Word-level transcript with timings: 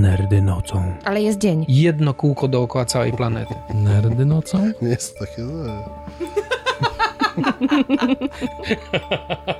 Nerdy 0.00 0.42
nocą. 0.42 0.94
Ale 1.04 1.22
jest 1.22 1.38
dzień. 1.38 1.64
Jedno 1.68 2.14
kółko 2.14 2.48
dookoła 2.48 2.84
całej 2.84 3.12
planety. 3.12 3.54
Nerdy 3.74 4.26
nocą? 4.26 4.72
Nie 4.82 4.88
jest 4.88 5.18
takie 5.18 5.46
złe. 5.46 5.82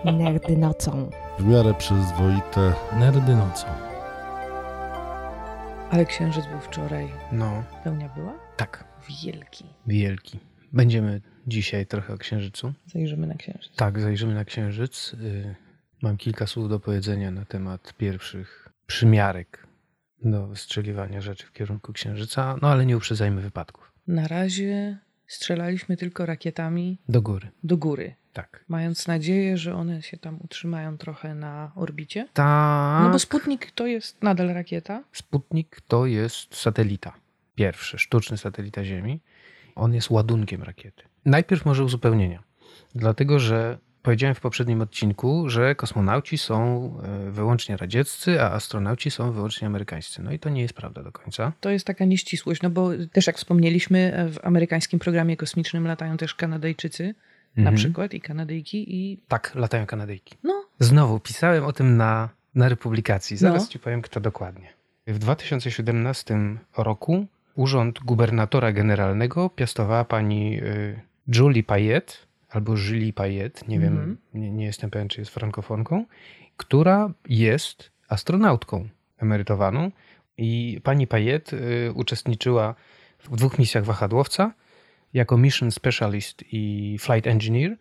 Nerdy 0.19 0.57
nocą. 0.57 1.11
W 1.39 1.45
miarę 1.47 1.75
przyzwoite. 1.75 2.73
Nerdy 2.99 3.37
nocą. 3.37 3.67
Ale 5.91 6.05
księżyc 6.07 6.47
był 6.47 6.61
wczoraj. 6.61 7.09
No, 7.33 7.63
Pełnia 7.85 8.09
była? 8.09 8.33
tak, 8.57 8.85
Wielki. 9.25 9.65
wielki. 9.87 10.39
Będziemy 10.73 11.21
dzisiaj 11.47 11.87
trochę 11.87 12.15
o 12.15 12.19
księżycu. 12.19 12.73
Zajrzymy 12.87 13.27
na 13.27 13.35
księżyc. 13.35 13.73
Tak, 13.77 14.01
zajrzymy 14.01 14.35
na 14.35 14.45
księżyc. 14.45 15.15
Y, 15.15 15.55
Mam 16.03 16.17
kilka 16.17 16.47
słów 16.47 16.69
do 16.69 16.81
powiedzenia 16.81 17.31
na 17.31 17.45
temat 17.45 17.95
pierwszych 17.99 18.69
przymiarek 18.87 19.67
do 20.25 20.47
wystrzeliwania 20.47 21.21
rzeczy 21.21 21.47
w 21.47 21.53
kierunku 21.53 21.93
księżyca, 21.93 22.57
no 22.63 22.69
ale 22.69 22.87
nie 22.87 22.97
uprzedzajmy 22.97 23.41
wypadków. 23.41 23.93
Na 24.07 24.29
razie 24.29 24.99
strzelaliśmy 25.27 25.97
tylko 25.97 26.27
rakietami 26.27 26.99
Do 27.09 27.23
góry, 27.23 27.49
do 27.65 27.77
góry, 27.77 28.15
tak. 28.33 28.65
mając 28.69 29.07
nadzieję, 29.07 29.57
że 29.57 29.75
one 29.75 30.03
się 30.03 30.17
tam 30.17 30.39
utrzymają 30.45 30.99
trochę 30.99 31.35
na 31.35 31.73
orbicie. 31.75 32.29
Tak. 32.33 33.03
No 33.05 33.11
bo 33.11 33.19
Sputnik 33.19 33.71
to 33.71 33.87
jest 33.87 34.23
nadal 34.23 34.49
rakieta. 34.49 35.05
Sputnik 35.13 35.81
to 35.89 36.07
jest 36.07 36.57
satelita. 36.57 37.13
Pierwszy, 37.55 37.99
sztuczny 37.99 38.37
satelita 38.39 38.85
Ziemi. 38.85 39.21
On 39.75 39.95
jest 39.95 40.11
ładunkiem 40.11 40.63
rakiety. 40.63 41.05
Najpierw 41.25 41.65
może 41.65 41.85
uzupełnienia. 41.85 42.43
Dlatego, 42.95 43.39
że 43.39 43.79
powiedziałem 44.03 44.35
w 44.35 44.41
poprzednim 44.41 44.81
odcinku, 44.81 45.49
że 45.49 45.75
kosmonauci 45.75 46.39
są 46.39 46.91
e, 47.27 47.31
wyłącznie 47.31 47.77
radzieccy, 47.77 48.43
a 48.43 48.51
astronauci 48.53 49.11
są 49.11 49.33
wyłącznie 49.33 49.67
amerykańscy. 49.67 50.23
No 50.23 50.33
i 50.33 50.39
to 50.39 50.49
nie 50.51 50.63
jest 50.63 50.75
prawda 50.75 51.03
do 51.03 51.13
końca. 51.13 51.53
To 51.61 51.71
jest 51.71 51.87
taka 51.87 52.05
nieścisłość, 52.05 52.63
no 52.63 52.71
bo 52.71 52.91
też 53.13 53.27
jak 53.27 53.37
wspomnieliśmy, 53.37 54.29
w 54.33 54.47
amerykańskim 54.47 54.99
programie 54.99 55.37
kosmicznym 55.37 55.87
latają 55.87 56.17
też 56.17 56.35
Kanadyjczycy 56.35 57.15
na 57.57 57.61
Mhm. 57.61 57.77
przykład 57.77 58.15
i 58.15 58.21
Kanadyjki 58.21 58.97
i 58.97 59.19
Tak, 59.29 59.55
latają 59.55 59.87
Kanadyjki. 59.87 60.35
no, 60.45 60.65
Znowu 60.79 61.21
pisałem 61.21 61.65
o 61.65 61.73
tym 61.73 61.97
na, 61.97 62.29
na 62.55 62.69
Republikacji. 62.69 63.37
Zaraz 63.37 63.63
No. 63.63 63.69
ci 63.69 63.79
powiem, 63.79 64.03
kto 64.03 64.21
dokładnie. 64.21 64.69
W 65.07 65.19
2017 65.19 66.39
roku 66.77 67.27
urząd 67.55 67.99
gubernatora 67.99 68.73
generalnego 68.73 69.51
piastowała 69.51 70.05
pani 70.05 70.61
y, 70.63 71.01
Julie 71.29 71.63
Payet, 71.63 72.19
albo 72.53 72.75
Julie 72.77 73.13
Payet, 73.13 73.69
nie 73.69 73.79
wiem, 73.81 73.93
Mhm. 73.93 74.17
nie, 74.35 74.51
nie 74.51 74.65
jestem 74.65 74.91
pewien, 74.91 75.09
czy 75.09 75.21
jest 75.21 75.31
frankofonką, 75.35 76.05
która 76.57 77.13
jest 77.29 77.91
astronautką 78.09 78.89
emerytowaną. 79.19 79.91
I 80.39 80.81
pani 80.83 81.07
Payet 81.07 81.53
y, 81.53 81.93
uczestniczyła 81.95 82.75
w 83.19 83.37
dwóch 83.37 83.59
misjach 83.59 83.85
wahadłowca 83.85 84.53
jako 85.13 85.39
mission 85.39 85.71
specialist 85.71 86.45
i 86.53 86.97
flight 87.01 87.27
engineer 87.27 87.77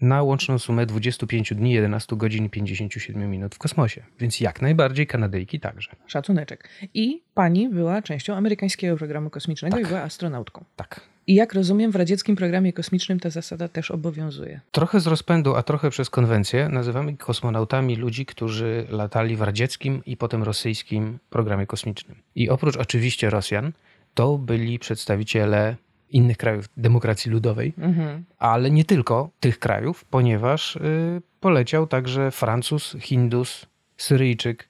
na 0.00 0.22
łączną 0.22 0.58
sumę 0.58 0.86
25 0.86 1.54
dni, 1.54 1.72
11 1.72 2.16
godzin 2.16 2.44
i 2.44 2.50
57 2.50 3.30
minut 3.30 3.54
w 3.54 3.58
kosmosie. 3.58 4.02
Więc 4.20 4.40
jak 4.40 4.62
najbardziej 4.62 5.06
Kanadyjki 5.06 5.60
także. 5.60 5.90
szacuneczek. 6.06 6.68
I 6.94 7.22
pani 7.34 7.68
była 7.68 8.02
częścią 8.02 8.34
amerykańskiego 8.34 8.96
programu 8.96 9.30
kosmicznego 9.30 9.76
Tak. 9.76 9.84
i 9.84 9.88
była 9.88 10.00
astronautką. 10.02 10.64
Tak. 10.76 11.00
I 11.28 11.34
jak 11.34 11.54
rozumiem, 11.54 11.90
w 11.90 11.96
radzieckim 11.96 12.36
programie 12.36 12.72
kosmicznym 12.72 13.20
ta 13.20 13.30
zasada 13.30 13.68
też 13.68 13.90
obowiązuje. 13.90 14.60
Trochę 14.70 15.00
z 15.00 15.06
rozpędu, 15.06 15.54
a 15.56 15.62
trochę 15.62 15.90
przez 15.90 16.10
konwencję 16.10 16.68
nazywamy 16.68 17.16
kosmonautami 17.16 17.96
ludzi, 17.96 18.26
którzy 18.26 18.86
latali 18.90 19.36
w 19.36 19.42
radzieckim 19.42 20.02
i 20.06 20.16
potem 20.16 20.42
rosyjskim 20.42 21.18
programie 21.30 21.66
kosmicznym. 21.66 22.16
I 22.34 22.50
oprócz 22.50 22.76
oczywiście 22.76 23.30
Rosjan, 23.30 23.72
to 24.14 24.38
byli 24.38 24.78
przedstawiciele 24.78 25.76
innych 26.10 26.36
krajów 26.36 26.64
demokracji 26.76 27.30
ludowej, 27.30 27.72
Mhm. 27.78 28.24
ale 28.38 28.70
nie 28.70 28.84
tylko 28.84 29.30
tych 29.40 29.58
krajów, 29.58 30.04
ponieważ 30.04 30.76
y, 30.76 31.22
poleciał 31.40 31.86
także 31.86 32.30
Francuz, 32.30 32.96
Hindus, 33.00 33.66
Syryjczyk, 33.96 34.68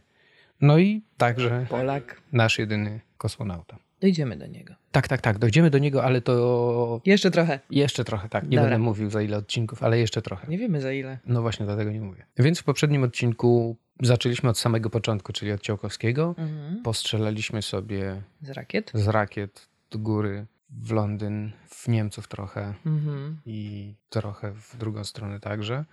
no 0.60 0.78
i 0.78 1.02
także 1.16 1.66
Polak. 1.70 2.20
nasz 2.32 2.58
jedyny 2.58 3.00
kosmonauta. 3.18 3.76
Dojdziemy 4.00 4.36
do 4.36 4.46
niego. 4.46 4.74
Tak, 4.92 5.08
tak, 5.08 5.20
tak, 5.20 5.38
dojdziemy 5.38 5.70
do 5.70 5.78
niego, 5.78 6.04
ale 6.04 6.20
to 6.20 7.00
Jeszcze 7.04 7.30
trochę. 7.30 7.60
jeszcze 7.70 8.04
trochę, 8.04 8.28
tak. 8.28 8.44
Nie 8.44 8.56
Dobra. 8.56 8.62
będę 8.70 8.78
mówił 8.84 9.10
za 9.10 9.22
ile 9.22 9.36
odcinków, 9.36 9.82
ale 9.82 9.98
jeszcze 9.98 10.22
trochę. 10.22 10.46
Nie 10.48 10.58
wiemy 10.58 10.80
za 10.80 10.92
ile. 10.92 11.18
No 11.26 11.42
właśnie, 11.42 11.66
dlatego 11.66 11.92
nie 11.92 12.00
mówię. 12.00 12.26
Więc 12.38 12.58
w 12.60 12.64
poprzednim 12.64 13.02
odcinku 13.04 13.76
zaczęliśmy 14.02 14.50
od 14.50 14.58
samego 14.58 14.90
początku, 14.90 15.32
czyli 15.32 15.52
od 15.52 15.60
Ciałkowskiego. 15.60 16.34
Mhm. 16.38 16.82
Postrzelaliśmy 16.82 17.62
sobie 17.62 18.22
Z 18.42 18.50
rakiet. 18.50 18.90
z 18.94 19.08
rakiet 19.08 19.68
do 19.90 19.98
góry 19.98 20.46
w 20.70 20.92
Londyn, 20.92 21.50
w 21.68 21.88
Niemców 21.88 22.28
trochę 22.28 22.74
Mhm. 22.86 23.38
i 23.46 23.94
trochę 24.08 24.52
w 24.52 24.76
drugą 24.76 25.04
stronę 25.04 25.40
także. 25.40 25.84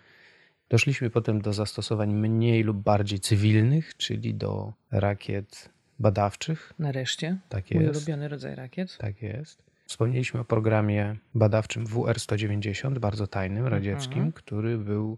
Doszliśmy 0.70 1.10
potem 1.10 1.42
do 1.42 1.54
zastosowań 1.54 2.14
mniej 2.14 2.64
lub 2.64 2.78
bardziej 2.78 3.20
cywilnych, 3.20 3.98
czyli 3.98 4.34
do 4.34 4.74
rakiet 4.92 5.70
badawczych. 6.00 6.74
Nareszcie. 6.80 7.38
Tak 7.50 7.72
Mój 7.72 7.84
jest. 7.84 7.98
ulubiony 7.98 8.28
rodzaj 8.28 8.56
rakiet. 8.56 8.98
Tak 8.98 9.22
jest. 9.22 9.64
Wspomnieliśmy 9.86 10.40
o 10.40 10.46
programie 10.46 11.16
badawczym 11.36 11.86
WR-190, 11.86 13.00
bardzo 13.00 13.28
tajnym, 13.28 13.68
radzieckim, 13.68 14.14
Mhm. 14.18 14.32
który 14.32 14.78
był 14.78 15.18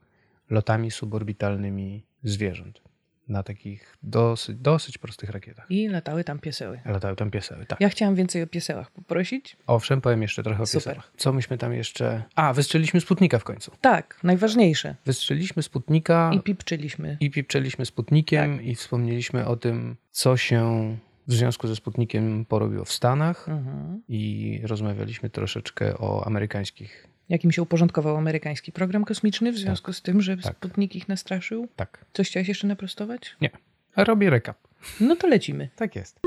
lotami 0.49 0.91
suborbitalnymi 0.91 2.03
zwierząt 2.23 2.81
na 3.29 3.43
takich 3.43 3.97
dosyć, 4.03 4.57
dosyć 4.57 4.97
prostych 4.97 5.29
rakietach. 5.29 5.65
I 5.69 5.88
latały 5.88 6.23
tam 6.23 6.39
pieseły. 6.39 6.79
Latały 6.85 7.15
tam 7.15 7.31
pieseły, 7.31 7.65
tak. 7.65 7.81
Ja 7.81 7.89
chciałam 7.89 8.15
więcej 8.15 8.43
o 8.43 8.47
piesełach 8.47 8.91
poprosić. 8.91 9.57
Owszem, 9.67 10.01
powiem 10.01 10.21
jeszcze 10.21 10.43
trochę 10.43 10.63
o 10.63 10.65
Super. 10.65 10.81
piesełach. 10.83 11.11
Co 11.17 11.33
myśmy 11.33 11.57
tam 11.57 11.73
jeszcze... 11.73 12.23
A, 12.35 12.53
wystrzeliliśmy 12.53 13.01
Sputnika 13.01 13.39
w 13.39 13.43
końcu. 13.43 13.71
Tak, 13.81 14.19
najważniejsze. 14.23 14.95
Wystrzeliliśmy 15.05 15.63
Sputnika 15.63 16.31
I 16.33 16.39
pipczyliśmy. 16.39 17.17
i 17.19 17.31
pipczeliśmy 17.31 17.85
Sputnikiem 17.85 18.57
Tak. 18.57 18.65
i 18.65 18.75
wspomnieliśmy 18.75 19.45
o 19.47 19.55
tym, 19.55 19.95
co 20.11 20.38
się 20.38 20.97
w 21.27 21.33
związku 21.33 21.67
ze 21.67 21.75
Sputnikiem 21.75 22.45
porobiło 22.45 22.85
w 22.85 22.91
Stanach 22.91 23.49
Mhm. 23.49 24.01
i 24.07 24.59
rozmawialiśmy 24.63 25.29
troszeczkę 25.29 25.97
o 25.97 26.25
amerykańskich 26.25 27.07
Jakim 27.29 27.51
się 27.51 27.61
uporządkował 27.61 28.17
amerykański 28.17 28.71
program 28.71 29.05
kosmiczny 29.05 29.51
w 29.51 29.57
związku 29.57 29.93
z 29.93 30.01
tym, 30.01 30.21
że 30.21 30.38
tak. 30.38 30.55
Sputnik 30.55 30.95
ich 30.95 31.07
nastraszył? 31.07 31.67
Tak. 31.75 32.05
Coś 32.13 32.29
chciałeś 32.29 32.47
jeszcze 32.47 32.67
naprostować? 32.67 33.35
Nie. 33.41 33.49
Robię 33.95 34.29
rekap. 34.29 34.57
No 34.99 35.15
to 35.15 35.27
lecimy. 35.27 35.69
Tak 35.75 35.95
jest. 35.95 36.19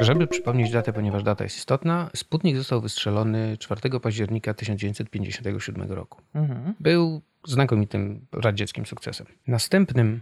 Żeby 0.00 0.26
przypomnieć 0.26 0.70
datę, 0.70 0.92
ponieważ 0.92 1.22
data 1.22 1.44
jest 1.44 1.56
istotna, 1.56 2.10
Sputnik 2.16 2.56
został 2.56 2.80
wystrzelony 2.80 3.56
4 3.58 4.00
października 4.00 4.54
1957 4.54 5.92
roku. 5.92 6.22
Mhm. 6.34 6.74
Był 6.80 7.22
znakomitym 7.46 8.26
radzieckim 8.32 8.86
sukcesem. 8.86 9.26
Następnym 9.46 10.20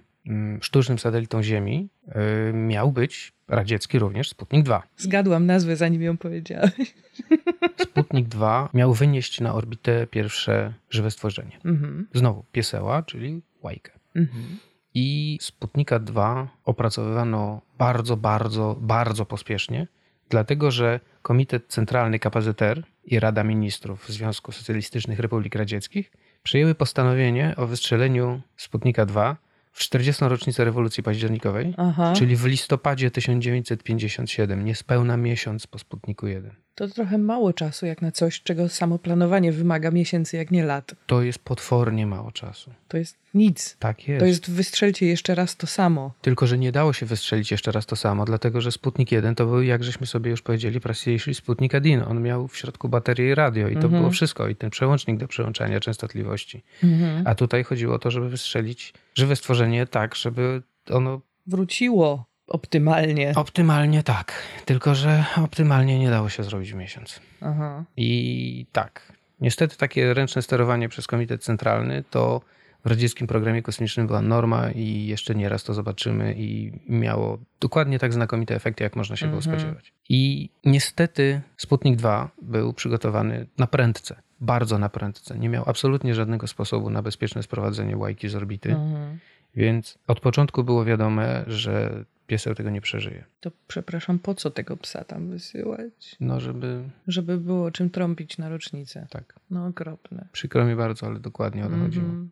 sztucznym 0.60 0.98
satelitą 0.98 1.42
Ziemi 1.42 1.88
y, 2.08 2.52
miał 2.52 2.92
być 2.92 3.32
radziecki 3.48 3.98
również 3.98 4.28
Sputnik 4.28 4.64
2. 4.64 4.82
Zgadłam 4.96 5.46
nazwę, 5.46 5.76
zanim 5.76 6.02
ją 6.02 6.16
powiedziałeś. 6.16 6.94
Sputnik 7.82 8.28
2 8.28 8.68
miał 8.74 8.94
wynieść 8.94 9.40
na 9.40 9.54
orbitę 9.54 10.06
pierwsze 10.06 10.74
żywe 10.90 11.10
stworzenie. 11.10 11.58
Mhm. 11.64 12.08
Znowu 12.14 12.44
pieseła, 12.52 13.02
czyli 13.02 13.42
łajkę. 13.62 13.92
Mhm. 14.16 14.58
I 14.94 15.38
Sputnika 15.40 15.98
2 15.98 16.48
opracowywano 16.64 17.60
bardzo, 17.78 18.16
bardzo, 18.16 18.76
bardzo 18.80 19.26
pospiesznie, 19.26 19.86
dlatego 20.28 20.70
że 20.70 21.00
Komitet 21.22 21.66
Centralny 21.68 22.18
KPZR 22.18 22.82
i 23.04 23.20
Rada 23.20 23.44
Ministrów 23.44 24.08
Związku 24.08 24.52
Socjalistycznych 24.52 25.18
Republik 25.18 25.54
Radzieckich 25.54 26.12
przyjęły 26.42 26.74
postanowienie 26.74 27.54
o 27.56 27.66
wystrzeleniu 27.66 28.40
Sputnika 28.56 29.06
2 29.06 29.36
w 29.74 29.78
40. 29.78 30.24
rocznicę 30.24 30.64
rewolucji 30.64 31.02
październikowej, 31.02 31.74
Aha, 31.76 32.12
czyli 32.16 32.36
w 32.36 32.44
listopadzie 32.44 33.10
1957, 33.10 34.64
niespełna 34.64 35.16
miesiąc 35.16 35.66
po 35.66 35.78
Sputniku 35.78 36.26
1. 36.26 36.63
to 36.74 36.88
trochę 36.88 37.18
mało 37.18 37.52
czasu 37.52 37.86
jak 37.86 38.02
na 38.02 38.12
coś, 38.12 38.42
czego 38.42 38.68
samo 38.68 38.98
planowanie 38.98 39.52
wymaga 39.52 39.90
miesięcy, 39.90 40.36
jak 40.36 40.50
nie 40.50 40.64
lat. 40.64 40.94
To 41.06 41.22
jest 41.22 41.38
potwornie 41.38 42.06
mało 42.06 42.32
czasu. 42.32 42.70
To 42.88 42.96
jest 42.96 43.16
nic. 43.34 43.76
Tak 43.78 44.08
jest. 44.08 44.20
To 44.20 44.26
jest 44.26 44.50
wystrzelcie 44.50 45.06
jeszcze 45.06 45.34
raz 45.34 45.56
to 45.56 45.66
samo. 45.66 46.12
Tylko, 46.22 46.46
że 46.46 46.58
nie 46.58 46.72
dało 46.72 46.92
się 46.92 47.06
wystrzelić 47.06 47.50
jeszcze 47.50 47.72
raz 47.72 47.86
to 47.86 47.96
samo, 47.96 48.24
dlatego 48.24 48.60
że 48.60 48.72
Sputnik 48.72 49.12
1 49.12 49.34
to 49.34 49.46
był, 49.46 49.62
jak 49.62 49.84
żeśmy 49.84 50.06
sobie 50.06 50.30
już 50.30 50.42
powiedzieli, 50.42 50.80
prostejszy 50.80 51.34
Sputnik 51.34 51.72
1. 51.72 52.02
On 52.02 52.22
miał 52.22 52.48
w 52.48 52.56
środku 52.56 52.88
baterię 52.88 53.30
i 53.30 53.34
radio 53.34 53.68
i 53.68 53.72
to 53.74 53.80
Mhm. 53.84 53.92
było 54.02 54.10
wszystko. 54.10 54.48
I 54.48 54.56
ten 54.56 54.70
przełącznik 54.70 55.18
do 55.18 55.28
przełączania 55.28 55.80
częstotliwości. 55.80 56.62
Mhm. 56.84 57.26
A 57.26 57.34
tutaj 57.34 57.64
chodziło 57.64 57.94
o 57.94 57.98
to, 57.98 58.10
żeby 58.10 58.28
wystrzelić 58.28 58.94
żywe 59.14 59.36
stworzenie 59.36 59.86
tak, 59.86 60.14
żeby 60.14 60.62
ono 60.90 61.20
Wróciło 61.46 62.24
optymalnie. 62.46 63.32
optymalnie 63.36 64.02
tak. 64.02 64.32
Tylko, 64.64 64.94
że 64.94 65.24
optymalnie 65.36 65.98
nie 65.98 66.10
dało 66.10 66.28
się 66.28 66.42
zrobić 66.42 66.72
w 66.72 66.76
miesiąc. 66.76 67.20
Aha. 67.40 67.84
I 67.96 68.66
tak, 68.72 69.12
niestety 69.40 69.76
takie 69.76 70.14
ręczne 70.14 70.42
sterowanie 70.42 70.88
przez 70.88 71.06
Komitet 71.06 71.42
Centralny 71.42 72.04
to 72.10 72.40
w 72.84 72.86
radzieckim 72.88 73.26
programie 73.26 73.62
kosmicznym 73.62 74.06
była 74.06 74.22
norma 74.22 74.70
i 74.70 75.06
jeszcze 75.06 75.34
nieraz 75.34 75.64
to 75.64 75.74
zobaczymy 75.74 76.34
i 76.38 76.72
miało 76.88 77.38
dokładnie 77.60 77.98
tak 77.98 78.12
znakomite 78.12 78.54
efekty, 78.54 78.84
jak 78.84 78.96
można 78.96 79.16
się 79.16 79.26
było 79.26 79.38
Mhm. 79.38 79.58
spodziewać. 79.60 79.92
I 80.08 80.48
niestety 80.64 81.40
Sputnik 81.56 81.96
2 81.96 82.30
był 82.42 82.72
przygotowany 82.72 83.46
na 83.58 83.66
prędce, 83.66 84.16
bardzo 84.40 84.78
na 84.78 84.88
prędce. 84.88 85.38
Nie 85.38 85.48
miał 85.48 85.64
absolutnie 85.66 86.14
żadnego 86.14 86.46
sposobu 86.46 86.90
na 86.90 87.02
bezpieczne 87.02 87.42
sprowadzenie 87.42 87.96
łajki 87.96 88.28
z 88.28 88.34
orbity, 88.34 88.70
Mhm. 88.72 89.18
więc 89.54 89.98
od 90.06 90.20
początku 90.20 90.64
było 90.64 90.84
wiadome, 90.84 91.44
że 91.46 92.04
pieseł 92.26 92.54
tego 92.54 92.70
nie 92.70 92.80
przeżyje. 92.80 93.24
To 93.40 93.50
przepraszam, 93.68 94.18
po 94.18 94.34
co 94.34 94.50
tego 94.50 94.76
psa 94.76 95.04
tam 95.04 95.28
wysyłać? 95.30 96.16
No, 96.20 96.40
żeby 96.40 96.82
Żeby 97.08 97.38
było 97.38 97.70
czym 97.70 97.90
trąbić 97.90 98.38
na 98.38 98.48
rocznicę. 98.48 99.06
tak. 99.10 99.34
No 99.50 99.66
okropne. 99.66 100.28
Przykro 100.32 100.64
mi 100.64 100.76
bardzo, 100.76 101.06
ale 101.06 101.20
dokładnie 101.20 101.66
o 101.66 101.68
to 101.68 101.76
chodziło. 101.76 102.04
Mhm. 102.04 102.30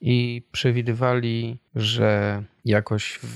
i 0.00 0.42
przewidywali, 0.52 1.58
że 1.74 2.42
jakoś 2.64 3.12
w, 3.22 3.26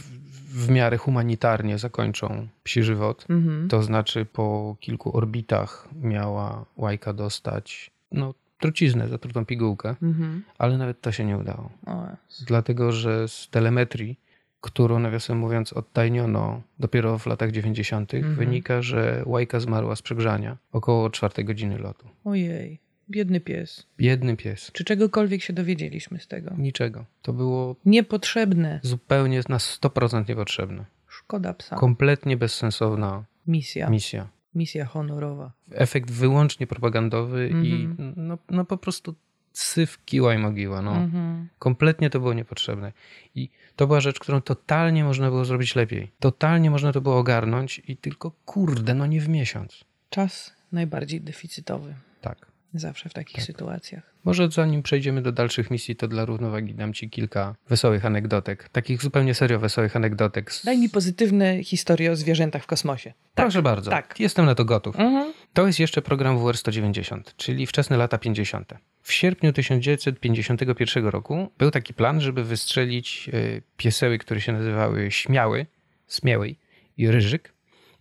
w 0.66 0.70
miarę 0.70 0.96
humanitarnie 0.96 1.78
zakończą 1.78 2.48
psi 2.64 2.82
żywot. 2.82 3.26
Mhm. 3.30 3.68
To 3.68 3.82
znaczy 3.82 4.24
po 4.24 4.76
kilku 4.80 5.16
orbitach 5.16 5.88
miała 6.02 6.64
łajka 6.76 7.12
dostać 7.12 7.90
no, 8.12 8.34
truciznę, 8.60 9.08
zatrutą 9.08 9.46
pigułkę, 9.46 9.96
Mhm. 10.02 10.42
ale 10.58 10.78
nawet 10.78 11.00
to 11.00 11.12
się 11.12 11.24
nie 11.24 11.38
udało. 11.38 11.70
O. 11.86 12.06
Dlatego, 12.46 12.92
że 12.92 13.28
z 13.28 13.48
telemetrii, 13.50 14.18
którą 14.60 14.98
nawiasem 14.98 15.38
mówiąc 15.38 15.72
odtajniono 15.72 16.62
dopiero 16.78 17.18
w 17.18 17.26
latach 17.26 17.50
90., 17.50 18.14
Mhm. 18.14 18.34
wynika, 18.36 18.82
że 18.82 19.22
łajka 19.26 19.60
zmarła 19.60 19.96
z 19.96 20.02
przegrzania 20.02 20.56
około 20.72 21.10
czwartej 21.10 21.44
godziny 21.44 21.78
lotu. 21.78 22.08
Ojej, 22.24 22.78
biedny 23.10 23.40
pies. 23.40 23.86
Biedny 23.98 24.36
pies. 24.36 24.70
Czy 24.72 24.84
czegokolwiek 24.84 25.42
się 25.42 25.52
dowiedzieliśmy 25.52 26.20
z 26.20 26.26
tego? 26.28 26.54
Niczego. 26.58 27.04
To 27.22 27.32
było 27.32 27.76
Niepotrzebne. 27.86 28.80
zupełnie 28.82 29.40
na 29.48 29.58
100% 29.58 30.28
niepotrzebne. 30.28 30.84
Szkoda 31.08 31.54
psa. 31.54 31.76
Kompletnie 31.76 32.36
bezsensowna 32.36 33.24
Misja. 33.46 33.90
misja. 33.90 34.28
Misja 34.54 34.84
honorowa. 34.84 35.52
Efekt 35.72 36.10
wyłącznie 36.10 36.66
propagandowy 36.66 37.48
i 37.48 37.84
Mhm. 37.84 38.12
no, 38.16 38.38
no 38.50 38.64
po 38.64 38.76
prostu 38.76 39.14
syf 39.60 40.04
kiła 40.04 40.34
i 40.34 40.38
mogiła. 40.38 40.82
No. 40.82 40.96
Mhm. 40.96 41.48
Kompletnie 41.58 42.10
to 42.10 42.20
było 42.20 42.32
niepotrzebne. 42.34 42.92
I 43.34 43.48
to 43.76 43.86
była 43.86 44.00
rzecz, 44.00 44.18
którą 44.18 44.40
totalnie 44.40 45.04
można 45.04 45.28
było 45.30 45.44
zrobić 45.44 45.74
lepiej. 45.76 46.10
Totalnie 46.20 46.70
można 46.70 46.92
to 46.92 47.00
było 47.00 47.18
ogarnąć 47.18 47.82
i 47.88 47.96
tylko 47.96 48.30
kurde, 48.44 48.94
no 48.94 49.06
nie 49.06 49.20
w 49.20 49.28
miesiąc. 49.28 49.84
Czas 50.10 50.54
najbardziej 50.72 51.20
deficytowy. 51.20 51.94
Tak. 52.20 52.46
Zawsze 52.74 53.08
w 53.08 53.12
takich 53.12 53.36
Tak. 53.36 53.44
sytuacjach. 53.44 54.02
Może 54.24 54.50
zanim 54.50 54.82
przejdziemy 54.82 55.22
do 55.22 55.32
dalszych 55.32 55.70
misji, 55.70 55.96
to 55.96 56.08
dla 56.08 56.24
równowagi 56.24 56.74
dam 56.74 56.92
ci 56.92 57.10
kilka 57.10 57.54
wesołych 57.68 58.06
anegdotek. 58.06 58.68
Takich 58.68 59.02
zupełnie 59.02 59.34
serio 59.34 59.58
wesołych 59.58 59.96
anegdotek. 59.96 60.52
Daj 60.64 60.78
mi 60.78 60.88
pozytywne 60.88 61.64
historie 61.64 62.12
o 62.12 62.16
zwierzętach 62.16 62.62
w 62.62 62.66
kosmosie. 62.66 63.12
Proszę 63.34 63.62
bardzo. 63.62 63.90
tak. 63.90 64.20
Jestem 64.20 64.46
na 64.46 64.54
to 64.54 64.64
gotów. 64.64 64.96
Mhm. 65.00 65.32
To 65.52 65.66
jest 65.66 65.80
jeszcze 65.80 66.02
program 66.02 66.38
WR-190, 66.38 67.20
czyli 67.36 67.66
wczesne 67.66 67.96
lata 67.96 68.18
50. 68.18 68.74
W 69.02 69.12
sierpniu 69.12 69.52
1951 69.52 71.06
roku 71.06 71.50
był 71.58 71.70
taki 71.70 71.94
plan, 71.94 72.20
żeby 72.20 72.44
wystrzelić 72.44 73.30
y, 73.34 73.62
pieseły, 73.76 74.18
które 74.18 74.40
się 74.40 74.52
nazywały 74.52 75.10
Śmiały, 75.10 75.66
Śmiały 76.08 76.54
i 76.96 77.10
Ryżyk. 77.10 77.52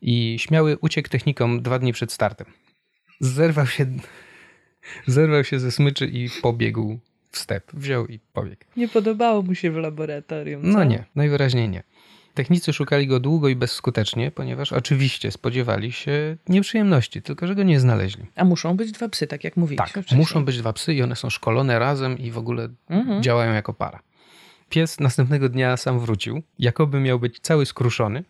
I 0.02 0.36
Śmiały 0.40 0.78
uciekł 0.82 1.10
technikom 1.10 1.62
dwa 1.62 1.80
dni 1.80 1.94
przed 1.94 2.12
startem. 2.12 2.48
Zerwał 3.20 3.68
się, 3.68 3.86
zerwał 5.08 5.44
się 5.44 5.60
ze 5.60 5.72
smyczy 5.72 6.06
i 6.06 6.30
pobiegł 6.42 7.00
w 7.32 7.38
step. 7.38 7.72
Wziął 7.74 8.08
i 8.08 8.20
pobiegł. 8.34 8.62
Nie 8.78 8.88
podobało 8.88 9.42
mu 9.42 9.56
się 9.56 9.72
w 9.72 9.76
laboratorium. 9.76 10.62
co? 10.62 10.68
No 10.68 10.84
nie, 10.84 11.06
najwyraźniej 11.16 11.70
nie. 11.70 11.84
Technicy 12.38 12.74
szukali 12.74 13.08
go 13.08 13.20
długo 13.20 13.50
i 13.50 13.56
bezskutecznie, 13.56 14.32
ponieważ 14.32 14.74
oczywiście 14.74 15.32
spodziewali 15.32 15.92
się 15.92 16.38
nieprzyjemności, 16.50 17.22
tylko 17.22 17.48
że 17.48 17.56
go 17.56 17.64
nie 17.64 17.80
znaleźli. 17.80 18.26
A 18.36 18.44
muszą 18.46 18.78
być 18.78 18.92
dwa 18.92 19.10
psy, 19.10 19.28
tak 19.28 19.44
jak 19.44 19.58
mówiliśmy 19.58 19.86
Tak, 19.86 20.04
wcześniej. 20.04 20.20
muszą 20.20 20.46
być 20.46 20.58
dwa 20.58 20.74
psy 20.74 20.94
i 20.94 21.02
one 21.04 21.16
są 21.16 21.30
szkolone 21.30 21.80
razem 21.80 22.18
i 22.18 22.32
w 22.32 22.38
ogóle 22.38 22.70
Mhm. 22.90 23.24
działają 23.24 23.54
jako 23.54 23.74
para. 23.74 24.00
Pies 24.70 25.00
następnego 25.00 25.50
dnia 25.50 25.78
sam 25.78 26.00
wrócił, 26.00 26.42
jakoby 26.60 27.00
miał 27.00 27.20
być 27.20 27.40
cały 27.40 27.66
skruszony. 27.66 28.24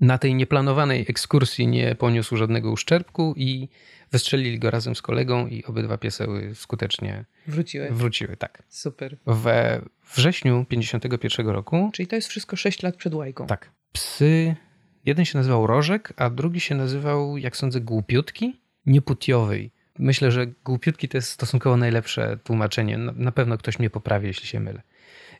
Na 0.00 0.18
tej 0.18 0.34
nieplanowanej 0.34 1.06
ekskursji 1.08 1.66
nie 1.66 1.94
poniósł 1.94 2.36
żadnego 2.36 2.72
uszczerbku 2.72 3.34
i 3.36 3.68
wystrzelili 4.12 4.58
go 4.58 4.70
razem 4.70 4.94
z 4.94 5.02
kolegą 5.02 5.46
i 5.46 5.64
obydwa 5.64 5.98
pieseły 5.98 6.54
skutecznie 6.54 7.24
Wróciły. 7.46 7.88
wróciły. 7.90 8.36
Tak. 8.36 8.62
Super. 8.68 9.16
We 9.26 9.82
wrześniu 10.14 10.64
51 10.68 11.48
roku 11.48 11.90
Czyli 11.92 12.06
to 12.06 12.16
jest 12.16 12.28
wszystko 12.28 12.56
6 12.56 12.82
lat 12.82 12.96
przed 12.96 13.14
łajką. 13.14 13.46
Tak. 13.46 13.70
Psy. 13.92 14.56
Jeden 15.04 15.24
się 15.24 15.38
nazywał 15.38 15.66
Rożek, 15.66 16.12
a 16.16 16.30
drugi 16.30 16.60
się 16.60 16.74
nazywał, 16.74 17.36
jak 17.36 17.56
sądzę, 17.56 17.80
Głupiutki? 17.80 18.60
Nieputiowy. 18.86 19.70
Myślę, 19.98 20.30
że 20.32 20.46
Głupiutki 20.46 21.08
to 21.08 21.18
jest 21.18 21.30
stosunkowo 21.30 21.76
najlepsze 21.76 22.38
tłumaczenie. 22.44 22.98
Na 22.98 23.32
pewno 23.32 23.58
ktoś 23.58 23.78
mnie 23.78 23.90
poprawi, 23.90 24.26
jeśli 24.26 24.46
się 24.46 24.60
mylę. 24.60 24.82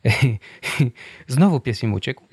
Znowu 1.26 1.60
pies 1.60 1.82
im 1.82 1.94
uciekł. 1.94 2.24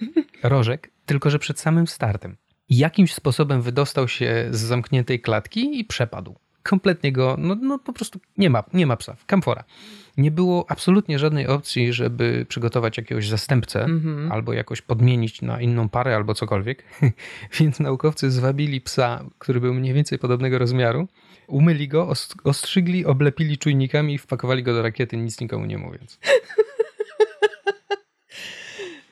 Rożek, 0.43 0.91
tylko 1.05 1.29
że 1.29 1.39
przed 1.39 1.59
samym 1.59 1.87
startem. 1.87 2.37
Jakimś 2.69 3.13
sposobem 3.13 3.61
wydostał 3.61 4.07
się 4.07 4.47
z 4.51 4.59
zamkniętej 4.59 5.19
klatki 5.21 5.79
i 5.79 5.85
przepadł. 5.85 6.35
Kompletnie 6.63 7.11
go, 7.11 7.35
no, 7.39 7.55
no 7.61 7.79
po 7.79 7.93
prostu 7.93 8.19
nie 8.37 8.49
ma, 8.49 8.63
nie 8.73 8.87
ma 8.87 8.97
psa, 8.97 9.15
kamfora. 9.27 9.63
Nie 10.17 10.31
było 10.31 10.65
absolutnie 10.69 11.19
żadnej 11.19 11.47
opcji, 11.47 11.93
żeby 11.93 12.45
przygotować 12.49 12.97
jakiegoś 12.97 13.27
zastępcę 13.27 13.83
Mhm. 13.83 14.31
albo 14.31 14.53
jakoś 14.53 14.81
podmienić 14.81 15.41
na 15.41 15.61
inną 15.61 15.89
parę 15.89 16.15
albo 16.15 16.33
cokolwiek. 16.33 16.83
Więc 17.59 17.79
naukowcy 17.79 18.31
zwabili 18.31 18.81
psa, 18.81 19.23
który 19.39 19.59
był 19.59 19.73
mniej 19.73 19.93
więcej 19.93 20.19
podobnego 20.19 20.57
rozmiaru, 20.59 21.07
umyli 21.47 21.87
go, 21.87 22.07
ost- 22.07 22.35
ostrzygli, 22.43 23.05
oblepili 23.05 23.57
czujnikami 23.57 24.13
i 24.13 24.17
wpakowali 24.17 24.63
go 24.63 24.73
do 24.73 24.81
rakiety, 24.81 25.17
nic 25.17 25.39
nikomu 25.41 25.65
nie 25.65 25.77
mówiąc. 25.77 26.19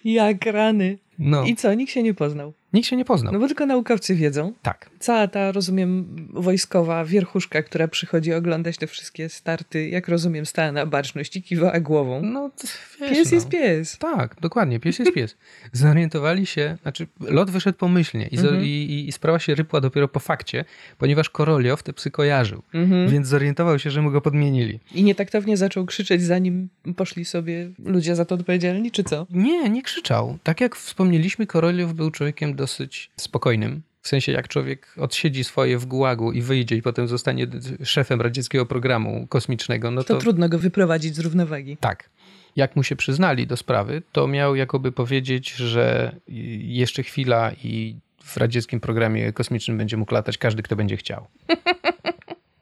Jak 0.04 0.46
rany. 0.46 0.98
No, 1.22 1.44
I 1.44 1.56
co, 1.56 1.74
nikt 1.74 1.92
się 1.92 2.04
nie 2.04 2.14
poznał. 2.14 2.54
Nikt 2.74 2.88
się 2.88 2.96
nie 2.96 3.06
poznał. 3.06 3.34
No 3.34 3.40
bo 3.40 3.48
tylko 3.48 3.66
naukowcy 3.66 4.16
wiedzą. 4.16 4.54
Tak, 4.62 4.90
Cała 5.00 5.28
ta, 5.28 5.52
rozumiem, 5.52 6.16
wojskowa 6.34 7.06
wierchuszka, 7.06 7.62
która 7.64 7.88
przychodzi 7.88 8.34
oglądać 8.34 8.78
te 8.78 8.88
wszystkie 8.88 9.30
starty, 9.30 9.90
jak 9.90 10.08
rozumiem, 10.08 10.46
stała 10.46 10.72
na 10.72 10.86
baczność 10.86 11.36
i 11.36 11.44
kiwała 11.44 11.80
głową. 11.80 12.22
no 12.22 12.50
wiesz, 13.02 13.10
Pies 13.10 13.32
no. 13.32 13.36
jest 13.36 13.50
pies. 13.50 13.98
Tak, 13.98 14.36
dokładnie, 14.42 14.80
pies 14.80 15.00
jest 15.00 15.14
pies. 15.14 15.36
Zorientowali 15.74 16.46
się, 16.46 16.78
znaczy 16.82 17.08
lot 17.20 17.52
wyszedł 17.52 17.78
pomyślnie 17.78 18.28
i, 18.28 18.38
Mhm. 18.38 18.64
i, 18.64 18.68
i, 18.68 19.08
i 19.08 19.12
sprawa 19.12 19.40
się 19.40 19.56
rypła 19.56 19.82
dopiero 19.82 20.08
po 20.08 20.20
fakcie, 20.20 20.66
ponieważ 20.98 21.30
Koroliow 21.30 21.84
te 21.84 21.94
psy 21.94 22.12
kojarzył, 22.12 22.62
Mhm. 22.74 23.10
więc 23.10 23.28
zorientował 23.28 23.80
się, 23.80 23.92
że 23.92 24.02
mu 24.02 24.12
go 24.12 24.22
podmienili. 24.22 24.80
I 24.96 25.04
nietaktownie 25.04 25.58
zaczął 25.58 25.86
krzyczeć, 25.86 26.22
zanim 26.24 26.70
poszli 26.96 27.26
sobie 27.26 27.70
ludzie 27.86 28.16
za 28.16 28.26
to 28.26 28.36
odpowiedzialni, 28.36 28.92
czy 28.92 29.04
co? 29.04 29.28
Nie, 29.30 29.70
nie 29.70 29.82
krzyczał. 29.84 30.38
Tak 30.44 30.62
jak 30.62 30.76
wspomnieliśmy, 30.76 31.48
Koroliow 31.48 31.94
był 31.94 32.12
człowiekiem 32.12 32.54
dosyć 32.62 33.10
spokojnym. 33.18 33.82
W 34.02 34.08
sensie, 34.08 34.32
jak 34.32 34.48
człowiek 34.48 34.96
odsiedzi 34.98 35.44
swoje 35.44 35.78
w 35.78 35.86
gułagu 35.86 36.32
i 36.32 36.42
wyjdzie 36.42 36.76
i 36.76 36.82
potem 36.82 37.08
zostanie 37.08 37.48
szefem 37.84 38.22
radzieckiego 38.22 38.66
programu 38.66 39.28
kosmicznego, 39.28 39.92
no 39.92 40.04
To 40.04 40.14
to, 40.14 40.20
trudno 40.20 40.50
go 40.50 40.60
wyprowadzić 40.60 41.16
z 41.16 41.20
równowagi. 41.20 41.78
tak. 41.78 42.10
Jak 42.56 42.76
mu 42.76 42.84
się 42.84 42.96
przyznali 42.96 43.48
do 43.48 43.58
sprawy, 43.58 44.02
to 44.12 44.28
miał 44.28 44.56
jakoby 44.56 44.92
powiedzieć, 44.92 45.52
że 45.54 46.16
jeszcze 46.82 47.04
chwila 47.04 47.52
i 47.64 47.96
w 48.24 48.38
radzieckim 48.38 48.80
programie 48.80 49.34
kosmicznym 49.34 49.78
będzie 49.78 49.98
mógł 49.98 50.14
latać 50.14 50.38
każdy, 50.38 50.64
kto 50.64 50.76
będzie 50.76 50.98
chciał. 50.98 51.28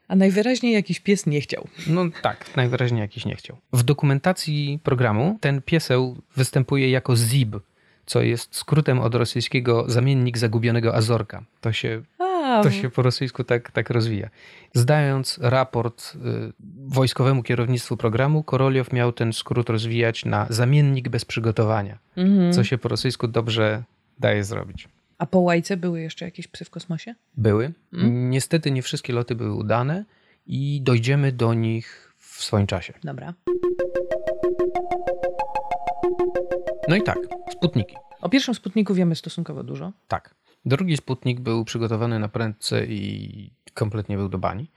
A 0.08 0.16
najwyraźniej 0.16 0.72
jakiś 0.72 1.00
pies 1.00 1.26
nie 1.26 1.40
chciał. 1.40 1.68
No 1.86 2.04
tak, 2.22 2.56
najwyraźniej 2.56 3.00
jakiś 3.00 3.24
nie 3.24 3.36
chciał. 3.36 3.56
W 3.72 3.82
dokumentacji 3.82 4.78
programu 4.82 5.38
ten 5.40 5.62
pieseł 5.62 6.16
występuje 6.36 6.90
jako 6.90 7.16
ZIB, 7.16 7.56
co 8.06 8.22
jest 8.22 8.56
skrótem 8.56 9.00
od 9.00 9.14
rosyjskiego 9.14 9.84
zamiennik 9.88 10.38
zagubionego 10.38 10.94
Azorka. 10.94 11.44
To 11.60 11.72
się, 11.72 12.02
to 12.62 12.70
się 12.70 12.90
po 12.90 13.02
rosyjsku 13.02 13.44
tak, 13.44 13.70
tak 13.70 13.90
rozwija. 13.90 14.30
Zdając 14.74 15.38
raport 15.42 16.12
y, 16.14 16.52
wojskowemu 16.86 17.42
kierownictwu 17.42 17.96
programu, 17.96 18.42
Koroliow 18.42 18.92
miał 18.92 19.12
ten 19.12 19.32
skrót 19.32 19.70
rozwijać 19.70 20.24
na 20.24 20.46
zamiennik 20.50 21.08
bez 21.08 21.24
przygotowania, 21.24 21.98
mhm. 22.16 22.52
co 22.52 22.64
się 22.64 22.78
po 22.78 22.88
rosyjsku 22.88 23.28
dobrze 23.28 23.82
daje 24.18 24.44
zrobić. 24.44 24.88
A 25.18 25.26
po 25.26 25.38
łajce 25.38 25.76
były 25.76 26.00
jeszcze 26.00 26.24
jakieś 26.24 26.48
psy 26.48 26.64
w 26.64 26.70
kosmosie? 26.70 27.14
Były. 27.36 27.72
Mm. 27.92 28.30
Niestety 28.30 28.70
nie 28.70 28.82
wszystkie 28.82 29.12
loty 29.12 29.34
były 29.34 29.54
udane 29.54 30.04
i 30.46 30.80
dojdziemy 30.82 31.32
do 31.32 31.54
nich 31.54 32.14
w 32.18 32.42
swoim 32.44 32.66
czasie. 32.66 32.92
Dobra. 33.04 33.34
No 36.88 36.96
i 36.96 37.02
tak, 37.02 37.18
Sputniki. 37.52 37.94
O 38.20 38.28
pierwszym 38.28 38.54
Sputniku 38.54 38.94
wiemy 38.94 39.16
stosunkowo 39.16 39.62
dużo. 39.62 39.92
Tak. 40.08 40.34
Drugi 40.64 40.96
Sputnik 40.96 41.40
był 41.40 41.64
przygotowany 41.64 42.18
na 42.18 42.28
prędce 42.28 42.86
i 42.86 43.50
kompletnie 43.74 44.16
był 44.16 44.28
do 44.28 44.38
bani. 44.38 44.70